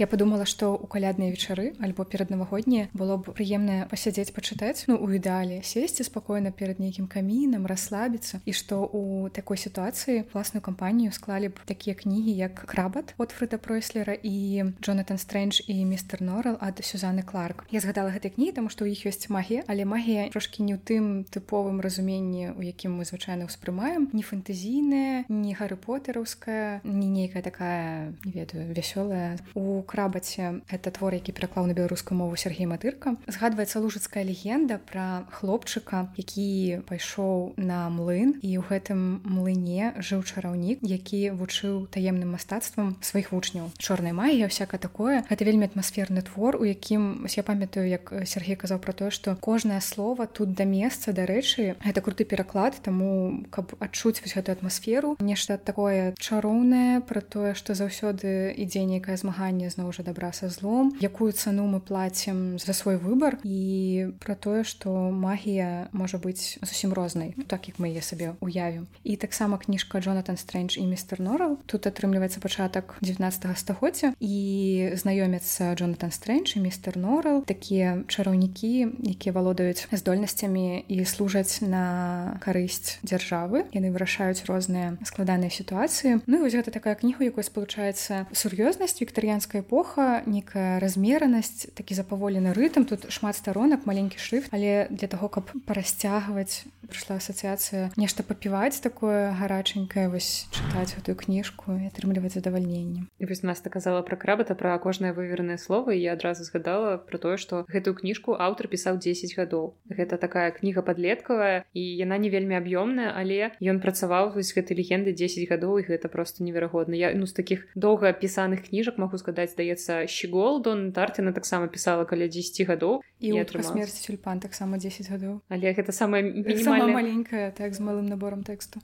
Я 0.03 0.09
подумала, 0.11 0.43
што 0.51 0.75
ў 0.75 0.91
калядныя 0.91 1.31
вечары 1.31 1.79
альбо 1.79 2.03
перад 2.03 2.27
навагоднія 2.35 2.91
было 2.91 3.23
б 3.23 3.31
прыемна 3.39 3.87
пасядзець 3.87 4.35
пачытаць 4.35 4.91
ну 4.91 4.99
у 4.99 5.07
ідэале 5.15 5.63
сесці 5.63 6.03
спакойна 6.03 6.51
перад 6.51 6.83
нейкім 6.83 7.07
камінам 7.07 7.71
расслабіцца 7.71 8.43
і 8.43 8.51
што 8.51 8.83
у 8.83 9.31
такой 9.31 9.63
сітуацыі 9.63 10.27
класную 10.35 10.59
кампанію 10.59 11.15
склалі 11.15 11.55
б 11.55 11.63
такія 11.71 11.95
кнігі 11.95 12.35
як 12.35 12.67
крабат 12.67 13.15
от 13.15 13.31
фрыда 13.31 13.63
пройслера 13.63 14.19
і 14.19 14.75
Джонатан 14.83 15.23
Стрэндж 15.23 15.63
і 15.71 15.87
містер 15.87 16.19
Норал 16.19 16.59
ад 16.59 16.83
Сюзаны 16.83 17.23
Кларк. 17.23 17.63
Я 17.71 17.79
згадала 17.79 18.11
гэтай 18.11 18.35
кнігі, 18.35 18.59
таму 18.59 18.75
што 18.75 18.83
ў 18.83 18.99
іх 18.99 19.07
ёсць 19.07 19.31
магія, 19.31 19.63
але 19.71 19.87
магія 19.87 20.27
трошкі 20.35 20.67
не 20.67 20.75
ў 20.75 20.83
тым 20.83 21.31
тыповым 21.31 21.79
разуменні, 21.79 22.59
у 22.59 22.63
якім 22.67 22.99
мы 22.99 23.07
звычайна 23.07 23.47
ўспрымаем 23.47 24.11
не 24.11 24.27
фэнтэзійная, 24.27 25.31
не 25.31 25.55
гарыпотераўская, 25.55 26.83
не 26.83 27.07
нейкая 27.07 27.47
такая 27.47 28.19
не 28.27 28.35
ведаю 28.35 28.67
вясёлая 28.75 29.39
у 29.55 29.83
крабаце 29.93 30.65
это 30.73 30.91
твор 30.91 31.13
які 31.13 31.37
пераклаў 31.37 31.69
на 31.69 31.77
беларускую 31.77 32.17
мову 32.17 32.37
Сергей 32.37 32.65
матырка. 32.65 33.17
Згадваецца 33.29 33.81
лужыцкая 33.85 34.25
легенда 34.25 34.81
пра 34.81 35.29
хлопчыка 35.29 36.09
які 36.17 36.81
пайшоў 36.89 37.53
на 37.61 37.93
млын 37.93 38.41
і 38.41 38.57
ў 38.57 38.65
гэтым 38.65 39.21
млыне 39.29 39.93
жыў 40.01 40.25
чараўнік 40.25 40.81
які 40.81 41.37
вучыў 41.37 41.93
таемным 41.93 42.33
мастацтвам 42.33 42.97
сваіх 43.05 43.33
вучняў. 43.37 43.69
Чорная 43.77 44.17
магія 44.17 44.49
всяка 44.49 44.79
такое. 44.79 45.25
Это 45.29 45.45
вельмі 45.45 45.69
атмасферны 45.69 46.23
твор 46.23 46.57
у 46.57 46.65
якім 46.65 47.27
я 47.29 47.43
памятаю 47.43 47.85
як 47.89 48.13
Сергей 48.25 48.57
казаў 48.57 48.79
про 48.79 48.93
тое 48.93 49.11
что 49.11 49.37
кожнае 49.37 49.81
слово 49.81 50.27
тут 50.27 50.55
да 50.55 50.65
месца 50.65 51.13
дарэчы 51.13 51.77
это 51.85 52.01
круты 52.01 52.25
пераклад 52.25 52.81
таму 52.81 53.45
каб 53.51 53.75
адчуць 53.81 54.23
вось 54.25 54.33
гэтую 54.33 54.57
атмасферу. 54.57 55.17
Нешта 55.21 55.59
такое 55.59 56.15
чароўнае 56.17 57.01
про 57.03 57.21
тое 57.21 57.55
что 57.55 57.75
заўсёды 57.75 58.55
ідзе 58.57 58.85
нейкае 58.87 59.17
змаганне 59.17 59.72
зноў 59.72 59.92
жа 59.96 60.04
добра 60.04 60.32
са 60.34 60.50
злом 60.50 60.92
якую 61.00 61.32
цану 61.32 61.68
мы 61.68 61.80
плацім 61.80 62.60
за 62.60 62.74
свой 62.74 62.98
выбор 62.98 63.40
і 63.44 64.12
про 64.20 64.36
тое 64.36 64.64
что 64.64 65.12
магія 65.12 65.88
можа 65.92 66.18
быць 66.18 66.60
зусім 66.62 66.94
рознай 66.94 67.34
ну, 67.38 67.44
так 67.44 67.68
як 67.68 67.80
мы 67.80 67.88
яе 67.90 68.02
сабе 68.02 68.36
уявім 68.40 68.88
і 69.04 69.16
таксама 69.16 69.58
кніжка 69.58 70.00
Джонатан 70.00 70.36
Стрэндж 70.36 70.78
і 70.78 70.86
містер 70.86 71.20
Норал 71.20 71.58
тут 71.66 71.88
атрымліваецца 71.88 72.40
пачатак 72.40 72.98
19 73.02 73.58
стагоддзя 73.58 74.14
і 74.20 74.92
знаёмяцца 74.94 75.74
Джонатан 75.76 76.12
Стрэндж 76.12 76.58
і 76.58 76.68
містер 76.68 76.98
Норал 76.98 77.44
такія 77.48 78.04
чараўнікі 78.08 79.08
якія 79.08 79.34
валодаюць 79.34 79.88
здольнасцямі 79.92 80.84
і 80.88 81.06
служаць 81.06 81.62
на 81.62 82.38
карысць 82.44 83.00
дзяржавы 83.04 83.66
яны 83.72 83.92
вырашаюць 83.96 84.46
розныя 84.46 84.98
складаныя 85.04 85.50
сітуацыі 85.50 86.20
Ну 86.28 86.38
і 86.38 86.42
вось 86.44 86.56
гэта 86.56 86.72
такая 86.72 86.96
кніга 86.96 87.24
якой 87.24 87.44
спалучаецца 87.44 88.28
сур'ёзнасць 88.34 89.00
віктарыянская 89.00 89.61
эпоха 89.62 90.24
некая 90.26 90.80
размеранасць 90.80 91.70
такі 91.78 91.94
запаволены 91.94 92.54
рытм 92.58 92.90
тут 92.90 93.12
шмат 93.14 93.36
старонак 93.36 93.86
маленькі 93.86 94.18
шрифт 94.18 94.50
але 94.52 94.88
для 94.90 95.08
того 95.08 95.30
каб 95.30 95.52
парасцягваць 95.68 96.66
прыйшла 96.88 97.20
асацыяцыя 97.20 97.92
нешта 98.00 98.24
папіваць 98.24 98.80
такое 98.80 99.36
гараченькае 99.36 100.08
вось 100.10 100.48
чытаць 100.56 100.96
гэтую 100.96 101.16
кніжку 101.20 101.76
і 101.76 101.92
атрымліваць 101.92 102.34
задавальненне 102.34 103.06
вось 103.20 103.44
нас 103.44 103.62
казала 103.62 104.02
про 104.02 104.16
крабата 104.16 104.56
про 104.56 104.78
кожнае 104.80 105.12
выверенае 105.14 105.58
слово 105.58 105.92
я 105.92 106.14
адразу 106.14 106.44
згадала 106.48 106.98
про 106.98 107.18
тое 107.18 107.38
что 107.38 107.66
гэтую 107.68 107.96
кніжку 108.00 108.38
аўтар 108.40 108.72
пісаў 108.72 108.98
10 109.04 109.36
гадоў 109.36 109.76
гэта 109.92 110.18
такая 110.18 110.52
кніга 110.52 110.82
подлеткавая 110.82 111.66
і 111.74 111.84
яна 111.84 112.18
не 112.18 112.32
вельмі 112.32 112.56
аб'ёмная 112.56 113.12
але 113.12 113.52
ён 113.60 113.84
працаваў 113.84 114.32
вось 114.34 114.56
гэтай 114.56 114.80
легенды 114.80 115.12
10 115.12 115.44
гадоў 115.52 115.84
і 115.84 115.88
гэта 115.92 116.08
просто 116.08 116.44
неверагодна 116.44 116.96
я 116.96 117.12
ну 117.14 117.28
з 117.28 117.36
таких 117.36 117.68
доўга 117.76 118.14
пісаных 118.14 118.72
кніжак 118.72 118.98
могу 118.98 119.18
сказаць 119.18 119.51
здаецца 119.52 120.08
щегол 120.08 120.62
дон 120.62 120.92
тартина 120.92 121.34
таксама 121.34 121.68
пісала 121.68 122.06
каля 122.06 122.28
10 122.28 122.68
гадоў 122.68 123.02
і 123.20 123.34
смерць 123.64 124.00
тюльпан 124.06 124.40
таксама 124.40 124.78
10 124.78 125.10
гадоў 125.10 125.42
але 125.50 125.74
гэта 125.74 125.92
самая 125.92 126.24
маленькая 126.24 127.52
так 127.52 127.74
з 127.74 127.80
малым 127.80 128.06
набором 128.06 128.44
тэксту 128.44 128.80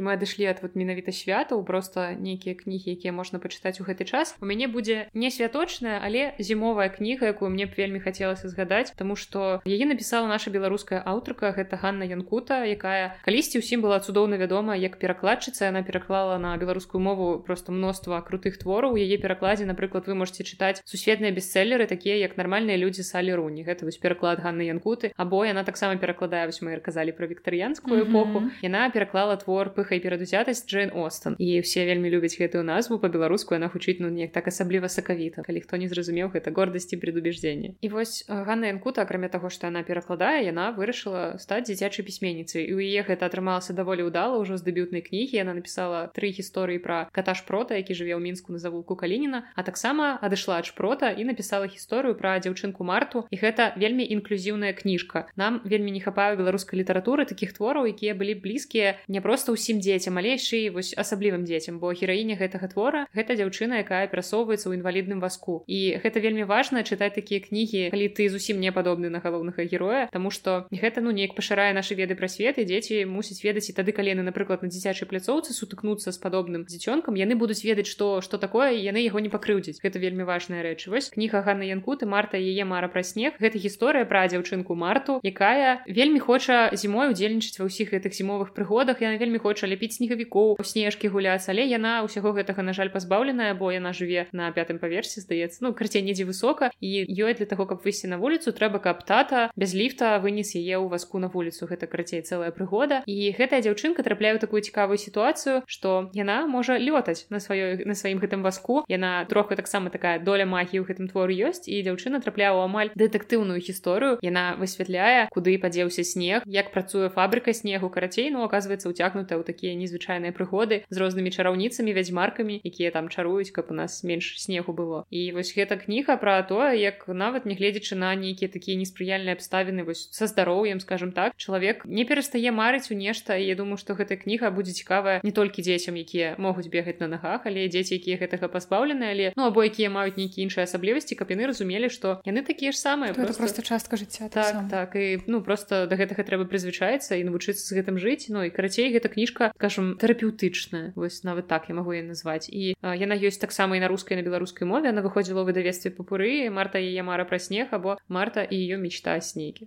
мы 0.00 0.14
адышлі 0.14 0.46
ад 0.46 0.62
вот 0.62 0.76
менавіта 0.78 1.12
святаў 1.12 1.64
просто 1.66 2.14
нейкія 2.18 2.54
кнігі 2.54 2.94
якія 2.94 3.12
можна 3.12 3.38
пачытаць 3.38 3.80
у 3.82 3.84
гэты 3.84 4.06
час 4.06 4.34
у 4.40 4.46
мяне 4.46 4.68
будзе 4.68 5.08
не 5.14 5.30
святочная 5.30 5.98
але 6.02 6.34
зімовая 6.38 6.88
кніга 6.88 7.26
якую 7.26 7.50
мне 7.50 7.66
б 7.66 7.74
вельмі 7.76 8.00
хацелася 8.00 8.48
згадаць 8.48 8.94
тому 8.96 9.16
что 9.16 9.60
яе 9.66 9.86
напісала 9.86 10.28
наша 10.28 10.50
беларуская 10.50 11.02
аўтарка 11.02 11.50
гэта 11.52 11.78
Ганна 11.82 12.06
Янкута 12.06 12.64
якая 12.64 13.18
калісьці 13.24 13.58
ўсім 13.58 13.82
была 13.82 14.00
цудоўна 14.00 14.38
вядома 14.38 14.76
як 14.76 14.98
перакладчыца 14.98 15.68
она 15.68 15.82
пераклала 15.82 16.38
на 16.38 16.56
беларускую 16.56 17.02
мову 17.02 17.42
просто 17.42 17.72
мноства 17.72 18.20
крутых 18.22 18.58
твораў 18.58 18.94
яе 18.94 19.18
перакладзе 19.18 19.66
напрыклад 19.66 20.06
вы 20.06 20.14
можете 20.14 20.44
чытаць 20.44 20.82
сусветныя 20.84 21.34
бестселлеры 21.34 21.86
такія 21.86 22.16
як 22.16 22.36
нармальныя 22.38 22.78
людзі 22.78 23.02
салі 23.02 23.34
руні 23.34 23.66
гэта 23.66 23.84
вось 23.84 23.98
пераклад 23.98 24.38
Ганны 24.38 24.70
Янкуты 24.70 25.12
або 25.16 25.44
яна 25.44 25.64
таксама 25.64 25.98
перакладае 25.98 26.46
вось 26.46 26.62
мы 26.62 26.78
казалі 26.78 27.12
про 27.12 27.26
віктарыянскую 27.26 28.06
эпоху 28.06 28.38
mm 28.38 28.44
-hmm. 28.46 28.62
яна 28.62 28.90
пераклала 28.90 29.36
твор 29.36 29.74
по 29.74 29.81
пыха 29.82 29.98
і 29.98 30.00
перадузятасць 30.00 30.62
Джейн 30.70 30.94
Остон 30.94 31.34
і 31.38 31.58
все 31.60 31.82
вельмі 31.82 32.10
любяць 32.10 32.38
гэтую 32.38 32.62
назву 32.62 32.98
по-беларуску 33.02 33.58
яна 33.58 33.66
гучыць 33.66 33.98
ну 33.98 34.08
неяк 34.08 34.30
так 34.30 34.46
асабліва 34.46 34.86
сакавіта 34.86 35.42
калі 35.42 35.60
хто 35.66 35.74
не 35.74 35.90
зразумеў 35.90 36.30
гэта 36.30 36.54
гордасці 36.54 36.96
предубеждзення 37.02 37.74
і 37.82 37.88
вось 37.90 38.22
Ганна 38.30 38.70
Янкута 38.70 39.02
акрамя 39.02 39.28
таго 39.28 39.50
што 39.50 39.66
яна 39.66 39.82
перакладае 39.82 40.46
яна 40.46 40.70
вырашыла 40.70 41.42
стаць 41.42 41.66
дзіцячай 41.66 42.06
пісьменніцай 42.06 42.62
і 42.62 42.78
у 42.78 42.78
яе 42.78 43.02
гэта 43.02 43.26
атрымалася 43.26 43.74
даволі 43.74 44.06
ўдала 44.06 44.38
ўжо 44.38 44.54
з 44.54 44.62
дэбютнай 44.62 45.02
кнігі 45.02 45.42
яна 45.42 45.58
напісала 45.58 46.06
тры 46.14 46.30
гісторыі 46.30 46.78
пра 46.78 47.10
каташ 47.10 47.42
прота 47.42 47.74
які 47.74 47.98
жыве 47.98 48.14
ў 48.14 48.22
мінску 48.22 48.54
на 48.54 48.62
завулку 48.62 48.94
калініна 48.94 49.50
а 49.58 49.66
таксама 49.66 50.14
адышла 50.22 50.62
ад 50.62 50.70
шпрота 50.70 51.10
і 51.10 51.26
напісала 51.26 51.66
гісторыю 51.66 52.14
пра 52.14 52.38
дзяўчынку 52.38 52.86
марту 52.86 53.26
і 53.30 53.36
гэта 53.40 53.72
вельмі 53.80 54.06
інклюзіўная 54.06 54.72
кніжка 54.76 55.26
нам 55.36 55.60
вельмі 55.64 55.90
не 55.96 56.00
хапае 56.04 56.36
беларускай 56.36 56.78
літаратуры 56.80 57.24
такіх 57.24 57.56
твораў 57.56 57.88
якія 57.88 58.14
былі 58.14 58.36
блізкія 58.44 58.98
не 59.08 59.20
просто 59.24 59.56
ўсім 59.56 59.71
дзецям 59.72 60.18
але 60.18 60.36
яшчэ 60.36 60.68
і 60.68 60.70
вось 60.76 60.92
асаблівым 60.98 61.44
дзецям 61.48 61.78
бо 61.78 61.92
гераіня 61.92 62.36
гэтага 62.36 62.68
твора 62.68 63.06
гэта 63.14 63.38
дзяўчына 63.38 63.80
якая 63.84 64.06
перасоўваецца 64.10 64.68
ў 64.68 64.76
інвалідным 64.80 65.20
васку 65.22 65.62
і 65.66 65.96
гэта 66.02 66.20
вельмі 66.20 66.44
важна 66.44 66.82
чытаць 66.82 67.14
такія 67.14 67.40
кнігі 67.40 67.90
калі 67.94 68.06
ты 68.12 68.28
зусім 68.28 68.60
не 68.60 68.72
падобны 68.72 69.08
на 69.08 69.20
галоўнага 69.22 69.64
героя 69.64 70.08
Таму 70.12 70.30
што 70.30 70.66
гэта 70.72 71.00
ну 71.00 71.10
неяк 71.14 71.36
пашырае 71.38 71.72
нашы 71.76 71.94
веды 71.94 72.18
пра 72.18 72.28
свет 72.28 72.58
і 72.58 72.64
дзеці 72.64 73.04
мусяць 73.06 73.44
ведаць 73.44 73.68
і 73.70 73.76
тады 73.76 73.92
калі 73.92 74.16
яны 74.16 74.24
напрыклад 74.26 74.64
на 74.64 74.68
дзіцячай 74.72 75.08
пляцоўцы 75.08 75.54
сутыкнуцца 75.54 76.10
з 76.10 76.18
падобным 76.18 76.64
дзіцёнкам 76.66 77.14
яны 77.14 77.38
будуць 77.38 77.62
ведаць 77.62 77.86
што 77.86 78.20
што 78.24 78.38
такое 78.38 78.72
яны 78.74 79.04
яго 79.04 79.20
не 79.20 79.30
пакрыўдзіць 79.30 79.78
гэта 79.84 80.02
вельмі 80.02 80.24
важная 80.24 80.64
рэч 80.64 80.88
вось 80.88 81.10
кніга 81.14 81.44
Ганна 81.46 81.68
Янкуты 81.68 82.08
марта 82.08 82.40
яе 82.40 82.64
мара 82.64 82.88
пра 82.88 83.04
снег 83.04 83.38
гэта 83.38 83.60
гісторыя 83.62 84.08
пра 84.08 84.26
дзяўчынку 84.32 84.74
марту 84.74 85.20
якая 85.22 85.84
вельмі 85.86 86.18
хоча 86.18 86.70
зімой 86.72 87.12
удзельнічаць 87.12 87.60
ва 87.60 87.68
ўсіх 87.68 87.94
гэтых 87.94 88.16
зімовых 88.16 88.52
прыгодах 88.56 89.04
яна 89.04 89.20
вельмі 89.20 89.38
хоча 89.38 89.61
ляпіць 89.67 89.97
снегавікоў 89.99 90.57
снежкі 90.63 91.11
гуляць 91.13 91.47
але 91.49 91.65
яна 91.67 92.01
ўсяго 92.07 92.33
гэтага 92.37 92.65
на 92.65 92.73
жаль 92.73 92.93
пазбаўленая 92.93 93.53
бо 93.53 93.71
яна 93.71 93.93
жыве 93.93 94.27
на 94.31 94.51
пятым 94.51 94.79
паверсе 94.79 95.21
здаецца 95.21 95.63
ну 95.65 95.73
карце 95.73 96.01
недзе 96.01 96.25
высока 96.25 96.71
і 96.79 97.05
ёй 97.07 97.33
для 97.33 97.45
таго 97.45 97.65
каб 97.69 97.83
выйсці 97.83 98.07
на 98.11 98.17
вуліцу 98.17 98.51
трэба 98.51 98.79
каб 98.83 99.03
тата 99.05 99.49
без 99.55 99.73
ліфта 99.73 100.17
вынес 100.19 100.55
яе 100.55 100.77
ў 100.79 100.87
васку 100.89 101.19
на 101.19 101.27
вуліцу. 101.27 101.67
Гэта 101.67 101.87
карацей 101.87 102.21
цэлая 102.21 102.51
прыгода. 102.55 103.03
І 103.05 103.33
гэтая 103.37 103.61
дзяўчынка 103.63 104.03
трапляе 104.03 104.37
такую 104.39 104.61
цікавую 104.61 104.97
сітуацыю 104.97 105.63
што 105.67 106.09
яна 106.13 106.45
можа 106.47 106.77
лётаць 106.79 107.27
на 107.29 107.39
сваёй 107.43 107.85
на 107.85 107.95
сваім 107.95 108.19
гэтым 108.23 108.43
васку 108.43 108.83
яна 108.87 109.25
троху 109.29 109.55
таксама 109.55 109.89
такая 109.89 110.19
доля 110.19 110.45
магіі 110.45 110.81
ў 110.81 110.87
гэтым 110.89 111.07
твору 111.11 111.33
ёсць 111.33 111.67
і 111.67 111.81
дзяўчына 111.83 112.23
трапляе 112.23 112.51
ў 112.51 112.65
амаль 112.65 112.91
дэтэктыўную 112.95 113.59
гісторыю. 113.59 114.19
Яна 114.21 114.55
высвятляе 114.59 115.27
куды 115.33 115.57
падзеўся 115.59 116.03
снег 116.03 116.43
як 116.45 116.71
працуе 116.71 117.09
фабрыка 117.09 117.53
снегу. 117.53 117.89
Карацей 117.89 118.29
ну 118.29 118.43
оказывается 118.43 118.89
уцягнутая 118.89 119.39
ў 119.39 119.43
такія 119.52 119.74
незвычайныя 119.76 120.32
прыгоды 120.32 120.84
з 120.88 120.96
рознымі 120.96 121.30
чараўніцамі 121.34 121.92
вядзьмаркамі 121.92 122.60
якія 122.64 122.90
там 122.94 123.08
чаруюць 123.08 123.52
каб 123.52 123.68
у 123.70 123.74
нас 123.74 124.04
менш 124.04 124.40
снегу 124.40 124.72
было 124.72 125.04
і 125.10 125.32
вось 125.32 125.52
гэта 125.52 125.76
кніга 125.76 126.16
пра 126.16 126.40
тое 126.42 126.78
як 126.78 127.04
нават 127.08 127.44
нягледзячы 127.44 127.98
на 127.98 128.14
нейкія 128.14 128.48
такія 128.48 128.78
неспрыяльныя 128.78 129.34
абставіны 129.34 129.84
вось 129.84 130.08
са 130.14 130.30
здароўем 130.30 130.80
скажем 130.80 131.12
так 131.12 131.36
чалавек 131.36 131.84
не 131.84 132.04
перастае 132.04 132.50
марыць 132.54 132.90
у 132.90 132.94
нешта 132.94 133.36
я 133.36 133.58
думаю 133.58 133.76
што 133.76 133.98
гэта 133.98 134.16
кніга 134.16 134.50
будзе 134.54 134.72
цікавая 134.72 135.20
не 135.22 135.32
толькі 135.34 135.62
дзецям 135.66 135.98
якія 135.98 136.34
могуць 136.38 136.70
бегаць 136.70 137.00
на 137.02 137.08
нагах 137.08 137.44
але 137.44 137.68
дзеці 137.68 137.98
якія 137.98 138.16
гэтага 138.22 138.48
пазбаўлены 138.48 139.10
але 139.10 139.32
ну 139.36 139.50
або 139.50 139.66
якія 139.66 139.90
маюць 139.90 140.16
нейкія 140.16 140.46
іншыя 140.46 140.64
асаблівасці 140.64 141.18
каб 141.18 141.34
яны 141.34 141.50
разумелі 141.50 141.90
што 141.90 142.22
яны 142.24 142.46
такія 142.46 142.72
ж 142.72 142.78
самыя 142.78 143.14
просто... 143.14 143.42
просто 143.42 143.62
частка 143.62 143.96
жыцця 143.96 144.28
так 144.28 144.52
так, 144.52 144.70
так 144.70 144.96
і 144.96 145.20
ну 145.26 145.42
просто 145.42 145.86
да 145.86 145.96
гэтага 145.98 146.22
трэба 146.22 146.46
прызвычаецца 146.46 147.18
і 147.18 147.26
навучыцца 147.26 147.62
з 147.66 147.72
гэтым 147.74 147.98
жыць 147.98 148.28
Ну 148.28 148.44
і 148.44 148.50
карацей 148.50 148.92
гэта 148.92 149.08
кніжка 149.08 149.41
скажем 149.42 149.96
тэрапеўтычная 149.98 150.92
вось 150.94 151.24
нават 151.24 151.48
так 151.48 151.68
я 151.68 151.74
магу 151.74 151.92
я 151.92 152.02
назваць 152.02 152.46
і 152.52 152.76
а, 152.82 152.94
яна 152.94 153.18
ёсць 153.18 153.40
таксама 153.42 153.76
і 153.76 153.80
на 153.80 153.88
рускай 153.88 154.20
на 154.20 154.22
беларускай 154.22 154.68
мове 154.68 154.92
она 154.92 155.02
выходзіла 155.02 155.42
ў 155.42 155.50
выдавестве 155.50 155.90
папуры 155.90 156.50
марта 156.50 156.78
яе 156.78 157.02
мара 157.02 157.24
пра 157.24 157.38
снег 157.38 157.72
або 157.72 157.98
марта 158.08 158.44
і 158.44 158.54
ее 158.54 158.76
мечта 158.76 159.18
снегі 159.20 159.66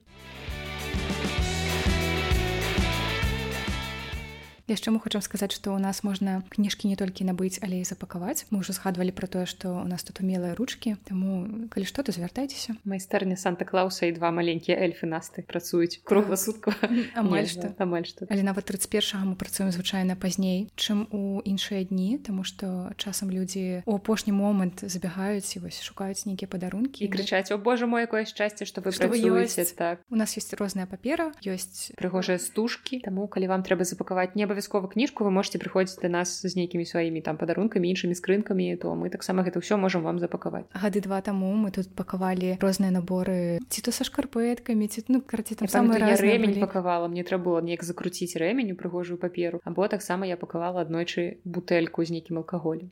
яшчэ 4.72 4.92
мы 4.92 5.00
хочам 5.04 5.22
сказаць 5.22 5.52
што 5.52 5.76
ў 5.76 5.84
нас 5.84 6.04
можна 6.08 6.44
кніжкі 6.50 6.88
не 6.88 6.96
толькі 6.96 7.28
набыць 7.28 7.60
але 7.60 7.82
і 7.82 7.88
запакаваць 7.88 8.48
мы 8.50 8.64
ўжо 8.64 8.74
згадвалі 8.74 9.12
пра 9.12 9.28
тое 9.28 9.46
што 9.46 9.84
у 9.84 9.88
нас 9.88 10.08
тут 10.08 10.24
умелыя 10.24 10.56
ручкі 10.56 10.96
таму 11.04 11.68
калі 11.68 11.86
што 11.86 12.04
то 12.08 12.16
звяртайцеся 12.16 12.80
майстэрня 12.88 13.36
санта-клауса 13.36 14.08
і 14.08 14.16
два 14.16 14.32
маленькія 14.32 14.80
эльфы 14.80 15.10
насты 15.12 15.44
працуюць 15.44 16.00
кругласутка 16.08 16.72
амаль 17.16 17.50
што 17.52 17.76
амаль 17.78 18.08
што 18.08 18.30
але 18.32 18.46
нават 18.48 18.72
31 18.72 19.28
мы 19.28 19.36
працуем 19.36 19.72
звычайна 19.76 20.16
пазней 20.16 20.72
чым 20.80 21.08
у 21.12 21.44
іншыя 21.44 21.84
дні 21.84 22.22
тому 22.24 22.48
што 22.48 22.96
часам 22.96 23.32
людзі 23.34 23.84
у 23.86 24.00
апошні 24.00 24.32
момант 24.32 24.86
забягаюць 24.88 25.52
і 25.60 25.68
вось 25.68 25.84
шукаюць 25.84 26.24
нейкія 26.26 26.48
падарункі 26.48 27.04
і 27.04 27.12
крычаць 27.12 27.52
о 27.52 27.58
боже 27.58 27.92
мой 27.92 28.08
якое 28.08 28.24
шчасце 28.24 28.64
што 28.64 28.80
вы 28.82 28.96
працуеце 28.96 29.68
так 29.76 30.00
у 30.10 30.16
нас 30.16 30.38
есть 30.38 30.54
розная 30.56 30.88
папера 30.88 31.32
ёсць 31.44 31.92
прыгожыя 32.00 32.40
стужкі 32.40 33.04
таму 33.04 33.28
калі 33.28 33.52
вам 33.52 33.68
трэба 33.68 33.84
запакаваць 33.84 34.36
неба 34.40 34.55
абавязкова 34.56 34.88
кніжку 34.88 35.24
вы 35.24 35.32
можете 35.32 35.60
прыходзіць 35.60 36.00
да 36.02 36.10
нас 36.10 36.42
з 36.42 36.56
нейкімі 36.56 36.86
сваімі 36.86 37.22
там 37.22 37.38
падарункамі 37.38 37.90
іншымі 37.92 38.16
скрынкамі 38.16 38.76
то 38.78 38.96
мы 38.96 39.12
таксама 39.12 39.44
гэта 39.44 39.60
ўсё 39.60 39.76
можам 39.76 40.08
вам 40.08 40.20
запакаваць 40.24 40.66
гады 40.72 41.04
два 41.04 41.22
таму 41.22 41.52
мы 41.56 41.72
тут 41.72 41.92
пакавалі 41.92 42.56
розныя 42.64 42.92
наборы 42.96 43.60
ці 43.68 43.80
то 43.82 43.92
са 43.92 44.08
шкарпэткамі 44.08 44.88
ці 44.88 45.04
ну 45.12 45.22
карці 45.22 45.60
там 45.60 45.68
самы 45.68 46.00
рэмень 46.00 46.60
пакавала 46.64 47.12
мне 47.12 47.28
трэба 47.28 47.44
было 47.44 47.60
неяк 47.62 47.84
закруціць 47.84 48.40
рэмень 48.40 48.72
у 48.72 48.80
прыгожую 48.80 49.18
паперу 49.18 49.60
або 49.64 49.88
таксама 49.88 50.28
я 50.28 50.38
пакавала 50.38 50.82
аднойчы 50.82 51.44
бутэльку 51.44 52.06
з 52.06 52.20
нейкім 52.20 52.44
алкаголем 52.46 52.92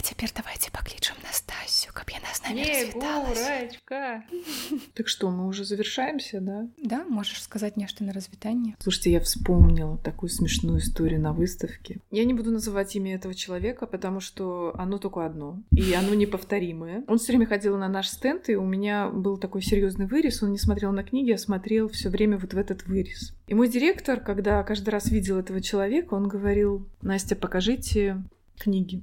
А 0.00 0.02
цяпер 0.02 0.30
давайте 0.36 0.70
паклічам 0.72 1.16
Настасю, 1.24 1.90
каб 1.92 2.10
яна 2.10 2.32
з 2.32 2.42
нами 2.44 2.60
Егорочка. 2.60 4.22
Так 4.94 5.08
что, 5.08 5.30
мы 5.30 5.46
уже 5.46 5.64
завершаемся, 5.64 6.40
да? 6.40 6.68
Да, 6.82 7.04
можешь 7.04 7.42
сказать 7.42 7.76
нечто 7.76 8.04
на 8.04 8.12
развитание. 8.12 8.76
Слушайте, 8.78 9.10
я 9.10 9.20
вспомнила 9.20 9.98
такую 9.98 10.30
смешную 10.30 10.78
историю 10.78 11.20
на 11.20 11.32
выставке. 11.34 11.98
Я 12.10 12.24
не 12.24 12.32
буду 12.32 12.50
называть 12.50 12.96
имя 12.96 13.14
этого 13.14 13.34
человека, 13.34 13.86
потому 13.86 14.20
что 14.20 14.72
оно 14.78 14.96
только 14.96 15.26
одно, 15.26 15.62
и 15.70 15.92
оно 15.92 16.14
неповторимое. 16.14 17.04
Он 17.06 17.18
все 17.18 17.32
время 17.32 17.46
ходил 17.46 17.76
на 17.76 17.88
наш 17.88 18.08
стенд, 18.08 18.48
и 18.48 18.56
у 18.56 18.64
меня 18.64 19.08
был 19.08 19.36
такой 19.36 19.60
серьезный 19.60 20.06
вырез. 20.06 20.42
Он 20.42 20.52
не 20.52 20.58
смотрел 20.58 20.92
на 20.92 21.04
книги, 21.04 21.32
а 21.32 21.38
смотрел 21.38 21.90
все 21.90 22.08
время 22.08 22.38
вот 22.38 22.54
в 22.54 22.58
этот 22.58 22.86
вырез. 22.86 23.34
И 23.48 23.54
мой 23.54 23.68
директор, 23.68 24.18
когда 24.20 24.62
каждый 24.62 24.88
раз 24.88 25.10
видел 25.10 25.38
этого 25.38 25.60
человека, 25.60 26.14
он 26.14 26.26
говорил, 26.26 26.88
Настя, 27.02 27.36
покажите 27.36 28.22
книги. 28.58 29.02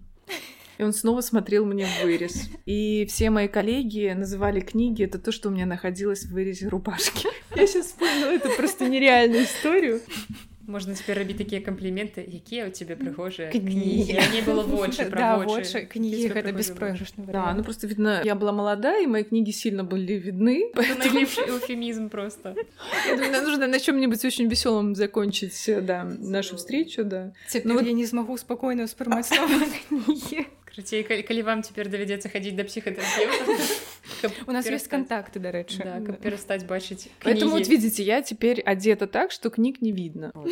И 0.78 0.84
он 0.84 0.92
снова 0.92 1.20
смотрел 1.20 1.64
мне 1.64 1.86
в 1.86 2.02
вырез. 2.02 2.48
И 2.66 3.06
все 3.06 3.30
мои 3.30 3.48
коллеги 3.48 4.12
называли 4.16 4.60
книги 4.60 5.04
это 5.04 5.18
то, 5.18 5.30
что 5.30 5.48
у 5.48 5.52
меня 5.52 5.66
находилось 5.66 6.24
в 6.24 6.32
вырезе 6.32 6.68
рубашки. 6.68 7.28
Я 7.54 7.66
сейчас 7.66 7.86
вспомнила 7.86 8.30
эту 8.30 8.48
просто 8.56 8.88
нереальную 8.88 9.44
историю. 9.44 10.00
Можна 10.66 10.94
цяпер 10.94 11.18
рабіць 11.18 11.36
такія 11.38 11.58
кампліменты 11.60 12.22
якія 12.22 12.64
ў 12.64 12.70
цябе 12.70 12.94
прыгожыя 12.94 13.50
кнігі 13.50 14.14
не 14.14 14.42
было 14.46 14.62
больше 14.62 15.82
кнігі 15.90 16.30
гэта 16.30 16.54
беспройгрышна 16.54 17.26
да 17.26 17.50
ну 17.52 17.66
просто 17.66 17.90
видно 17.90 18.22
я 18.22 18.38
была 18.38 18.54
молодая 18.54 19.02
и 19.02 19.10
мои 19.10 19.26
книги 19.26 19.50
сильно 19.50 19.82
были 19.82 20.14
видны 20.22 20.70
эуфемизм 20.78 22.08
просто 22.10 22.54
нужно 23.42 23.66
на 23.66 23.80
чем-нибудь 23.80 24.24
очень 24.24 24.46
веселым 24.46 24.94
закончить 24.94 25.58
да 25.82 26.04
нашу 26.06 26.56
встречу 26.56 27.02
да 27.04 27.34
но 27.64 27.80
я 27.80 27.92
не 27.92 28.06
смогу 28.06 28.38
спокойно 28.38 28.84
успрымаць 28.84 29.34
Крыцей, 30.76 31.04
калі 31.04 31.42
вам 31.42 31.62
цяпер 31.62 31.88
давядзецца 31.92 32.32
хадзіць 32.32 32.56
да 32.56 32.64
псіхатэрапевта 32.64 33.92
у 34.46 34.52
нас 34.52 34.66
есть 34.66 34.88
контакты 34.88 35.40
дарэчы 35.40 35.84
да, 35.84 36.00
каб 36.00 36.20
перастаць 36.20 36.64
бачыць 36.64 37.08
поэтому 37.22 37.52
вот 37.52 37.68
видите 37.68 38.02
я 38.02 38.22
теперь 38.22 38.60
одета 38.60 39.06
так 39.06 39.32
что 39.32 39.50
книг 39.50 39.82
не 39.82 39.92
видно 39.92 40.32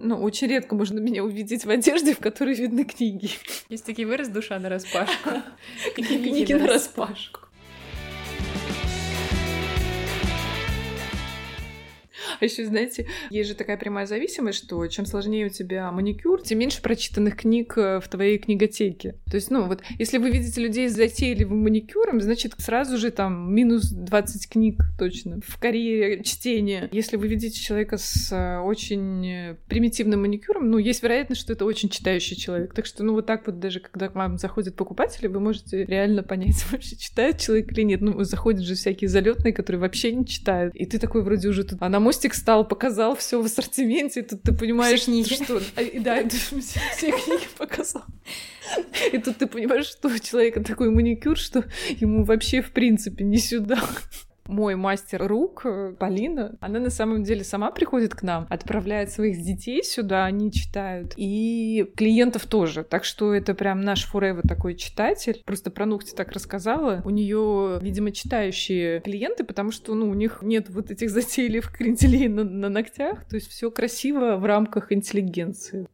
ну 0.00 0.22
очень 0.22 0.48
редко 0.48 0.74
можно 0.74 1.00
меня 1.00 1.24
увидеть 1.24 1.64
в 1.64 1.70
одежде 1.70 2.14
в 2.14 2.18
которой 2.18 2.54
видны 2.54 2.84
книги 2.84 3.30
есть 3.68 3.84
такі 3.84 4.04
выраз 4.04 4.28
душа 4.28 4.58
на 4.58 4.68
распашку 4.68 5.30
книги 5.94 6.52
на 6.52 6.66
распашку 6.66 7.40
А 12.39 12.45
еще, 12.45 12.65
знаете, 12.65 13.07
есть 13.29 13.49
же 13.49 13.55
такая 13.55 13.77
прямая 13.77 14.05
зависимость, 14.05 14.59
что 14.59 14.85
чем 14.87 15.05
сложнее 15.05 15.47
у 15.47 15.49
тебя 15.49 15.91
маникюр, 15.91 16.41
тем 16.41 16.59
меньше 16.59 16.81
прочитанных 16.81 17.37
книг 17.37 17.77
э, 17.77 17.99
в 17.99 18.07
твоей 18.07 18.37
книготеке. 18.37 19.15
То 19.29 19.35
есть, 19.35 19.51
ну 19.51 19.67
вот, 19.67 19.81
если 19.97 20.17
вы 20.17 20.31
видите 20.31 20.61
людей 20.61 20.89
с 20.89 20.93
затейливым 20.93 21.63
маникюром, 21.63 22.21
значит, 22.21 22.53
сразу 22.57 22.97
же 22.97 23.11
там 23.11 23.53
минус 23.53 23.89
20 23.89 24.49
книг 24.49 24.81
точно 24.97 25.39
в 25.45 25.59
карьере 25.59 26.23
чтения. 26.23 26.89
Если 26.91 27.17
вы 27.17 27.27
видите 27.27 27.59
человека 27.59 27.97
с 27.97 28.31
э, 28.31 28.59
очень 28.59 29.57
примитивным 29.67 30.21
маникюром, 30.21 30.69
ну, 30.69 30.77
есть 30.77 31.03
вероятность, 31.03 31.41
что 31.41 31.53
это 31.53 31.65
очень 31.65 31.89
читающий 31.89 32.35
человек. 32.35 32.73
Так 32.73 32.85
что, 32.85 33.03
ну, 33.03 33.13
вот 33.13 33.25
так 33.25 33.45
вот 33.45 33.59
даже, 33.59 33.79
когда 33.79 34.09
к 34.09 34.15
вам 34.15 34.37
заходят 34.37 34.75
покупатели, 34.75 35.27
вы 35.27 35.39
можете 35.39 35.85
реально 35.85 36.23
понять, 36.23 36.65
вообще 36.71 36.95
читает 36.95 37.39
человек 37.39 37.71
или 37.71 37.81
нет. 37.81 38.01
Ну, 38.01 38.23
заходят 38.23 38.61
же 38.61 38.75
всякие 38.75 39.09
залетные, 39.09 39.53
которые 39.53 39.79
вообще 39.79 40.13
не 40.13 40.25
читают. 40.25 40.75
И 40.75 40.85
ты 40.85 40.99
такой 40.99 41.23
вроде 41.23 41.49
уже 41.49 41.63
тут... 41.63 41.77
А 41.81 41.89
на 41.89 41.99
мостик 42.21 42.35
стал, 42.35 42.67
показал 42.67 43.15
все 43.15 43.41
в 43.41 43.45
ассортименте, 43.45 44.19
и 44.19 44.23
тут 44.23 44.43
ты 44.43 44.53
понимаешь, 44.53 45.01
все 45.01 45.11
книги. 45.11 45.33
что... 45.33 45.57
А, 45.75 45.99
да, 45.99 46.27
все 46.27 47.11
книги 47.11 47.47
показал. 47.57 48.03
И 49.11 49.17
тут 49.17 49.37
ты 49.37 49.47
понимаешь, 49.47 49.87
что 49.87 50.07
у 50.07 50.17
человека 50.19 50.63
такой 50.63 50.91
маникюр, 50.91 51.35
что 51.35 51.65
ему 51.89 52.23
вообще 52.23 52.61
в 52.61 52.71
принципе 52.71 53.23
не 53.23 53.37
сюда 53.37 53.81
мой 54.47 54.75
мастер 54.75 55.25
рук, 55.25 55.61
э, 55.65 55.93
Полина, 55.97 56.55
она 56.59 56.79
на 56.79 56.89
самом 56.89 57.23
деле 57.23 57.43
сама 57.43 57.71
приходит 57.71 58.15
к 58.15 58.23
нам, 58.23 58.47
отправляет 58.49 59.11
своих 59.11 59.41
детей 59.41 59.83
сюда, 59.83 60.25
они 60.25 60.51
читают, 60.51 61.13
и 61.17 61.85
клиентов 61.95 62.45
тоже. 62.45 62.83
Так 62.83 63.03
что 63.03 63.33
это 63.33 63.53
прям 63.53 63.81
наш 63.81 64.05
форева 64.05 64.41
такой 64.41 64.75
читатель. 64.75 65.41
Просто 65.45 65.71
про 65.71 65.85
ногти 65.85 66.13
так 66.13 66.31
рассказала. 66.31 67.01
У 67.05 67.09
нее, 67.09 67.79
видимо, 67.81 68.11
читающие 68.11 69.01
клиенты, 69.01 69.43
потому 69.43 69.71
что, 69.71 69.93
ну, 69.93 70.09
у 70.09 70.13
них 70.13 70.39
нет 70.41 70.69
вот 70.69 70.91
этих 70.91 71.09
затейливых 71.11 71.71
кренделей 71.71 72.27
на, 72.27 72.43
на 72.43 72.69
ногтях. 72.69 73.25
То 73.25 73.35
есть 73.35 73.49
все 73.49 73.71
красиво 73.71 74.37
в 74.37 74.45
рамках 74.45 74.91
интеллигенции. 74.91 75.87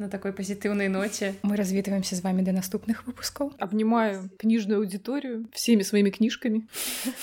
на 0.00 0.08
такой 0.08 0.32
позитивной 0.32 0.88
ноте. 0.88 1.34
Мы 1.42 1.56
развітваемся 1.56 2.16
з 2.16 2.20
вами 2.20 2.42
до 2.42 2.52
наступных 2.52 3.04
выпускаў. 3.06 3.52
Абнімаю 3.58 4.30
кніжную 4.38 4.80
аудиторию 4.80 5.46
всеми 5.52 5.84
своими 5.84 6.10
книжками. 6.10 6.62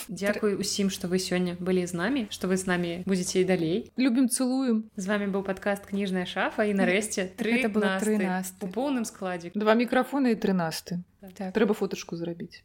Дзякуй 0.07 0.55
усім, 0.55 0.89
што 0.89 1.07
вы 1.07 1.17
сёння 1.17 1.57
былі 1.59 1.85
з 1.88 1.93
намі, 1.93 2.27
што 2.29 2.47
вы 2.47 2.57
з 2.57 2.67
намі 2.67 3.03
будзеце 3.05 3.41
і 3.41 3.45
далей. 3.45 3.91
Любім 3.97 4.29
цэлуем. 4.29 4.89
З 4.95 5.05
вами 5.07 5.25
быў 5.25 5.43
падкаст 5.43 5.89
кніжная 5.89 6.25
шафа 6.25 6.63
і 6.69 6.77
нарэшце 6.77 7.33
тры 7.33 7.65
это 7.65 7.69
было 7.69 7.97
13 7.99 8.61
у 8.61 8.67
поўным 8.67 9.05
складзе. 9.05 9.51
Два 9.55 9.73
мікрафона 9.73 10.29
і 10.29 10.35
13. 10.35 11.01
Так. 11.33 11.53
Трэба 11.57 11.73
фотачку 11.73 12.15
зрабіць. 12.15 12.63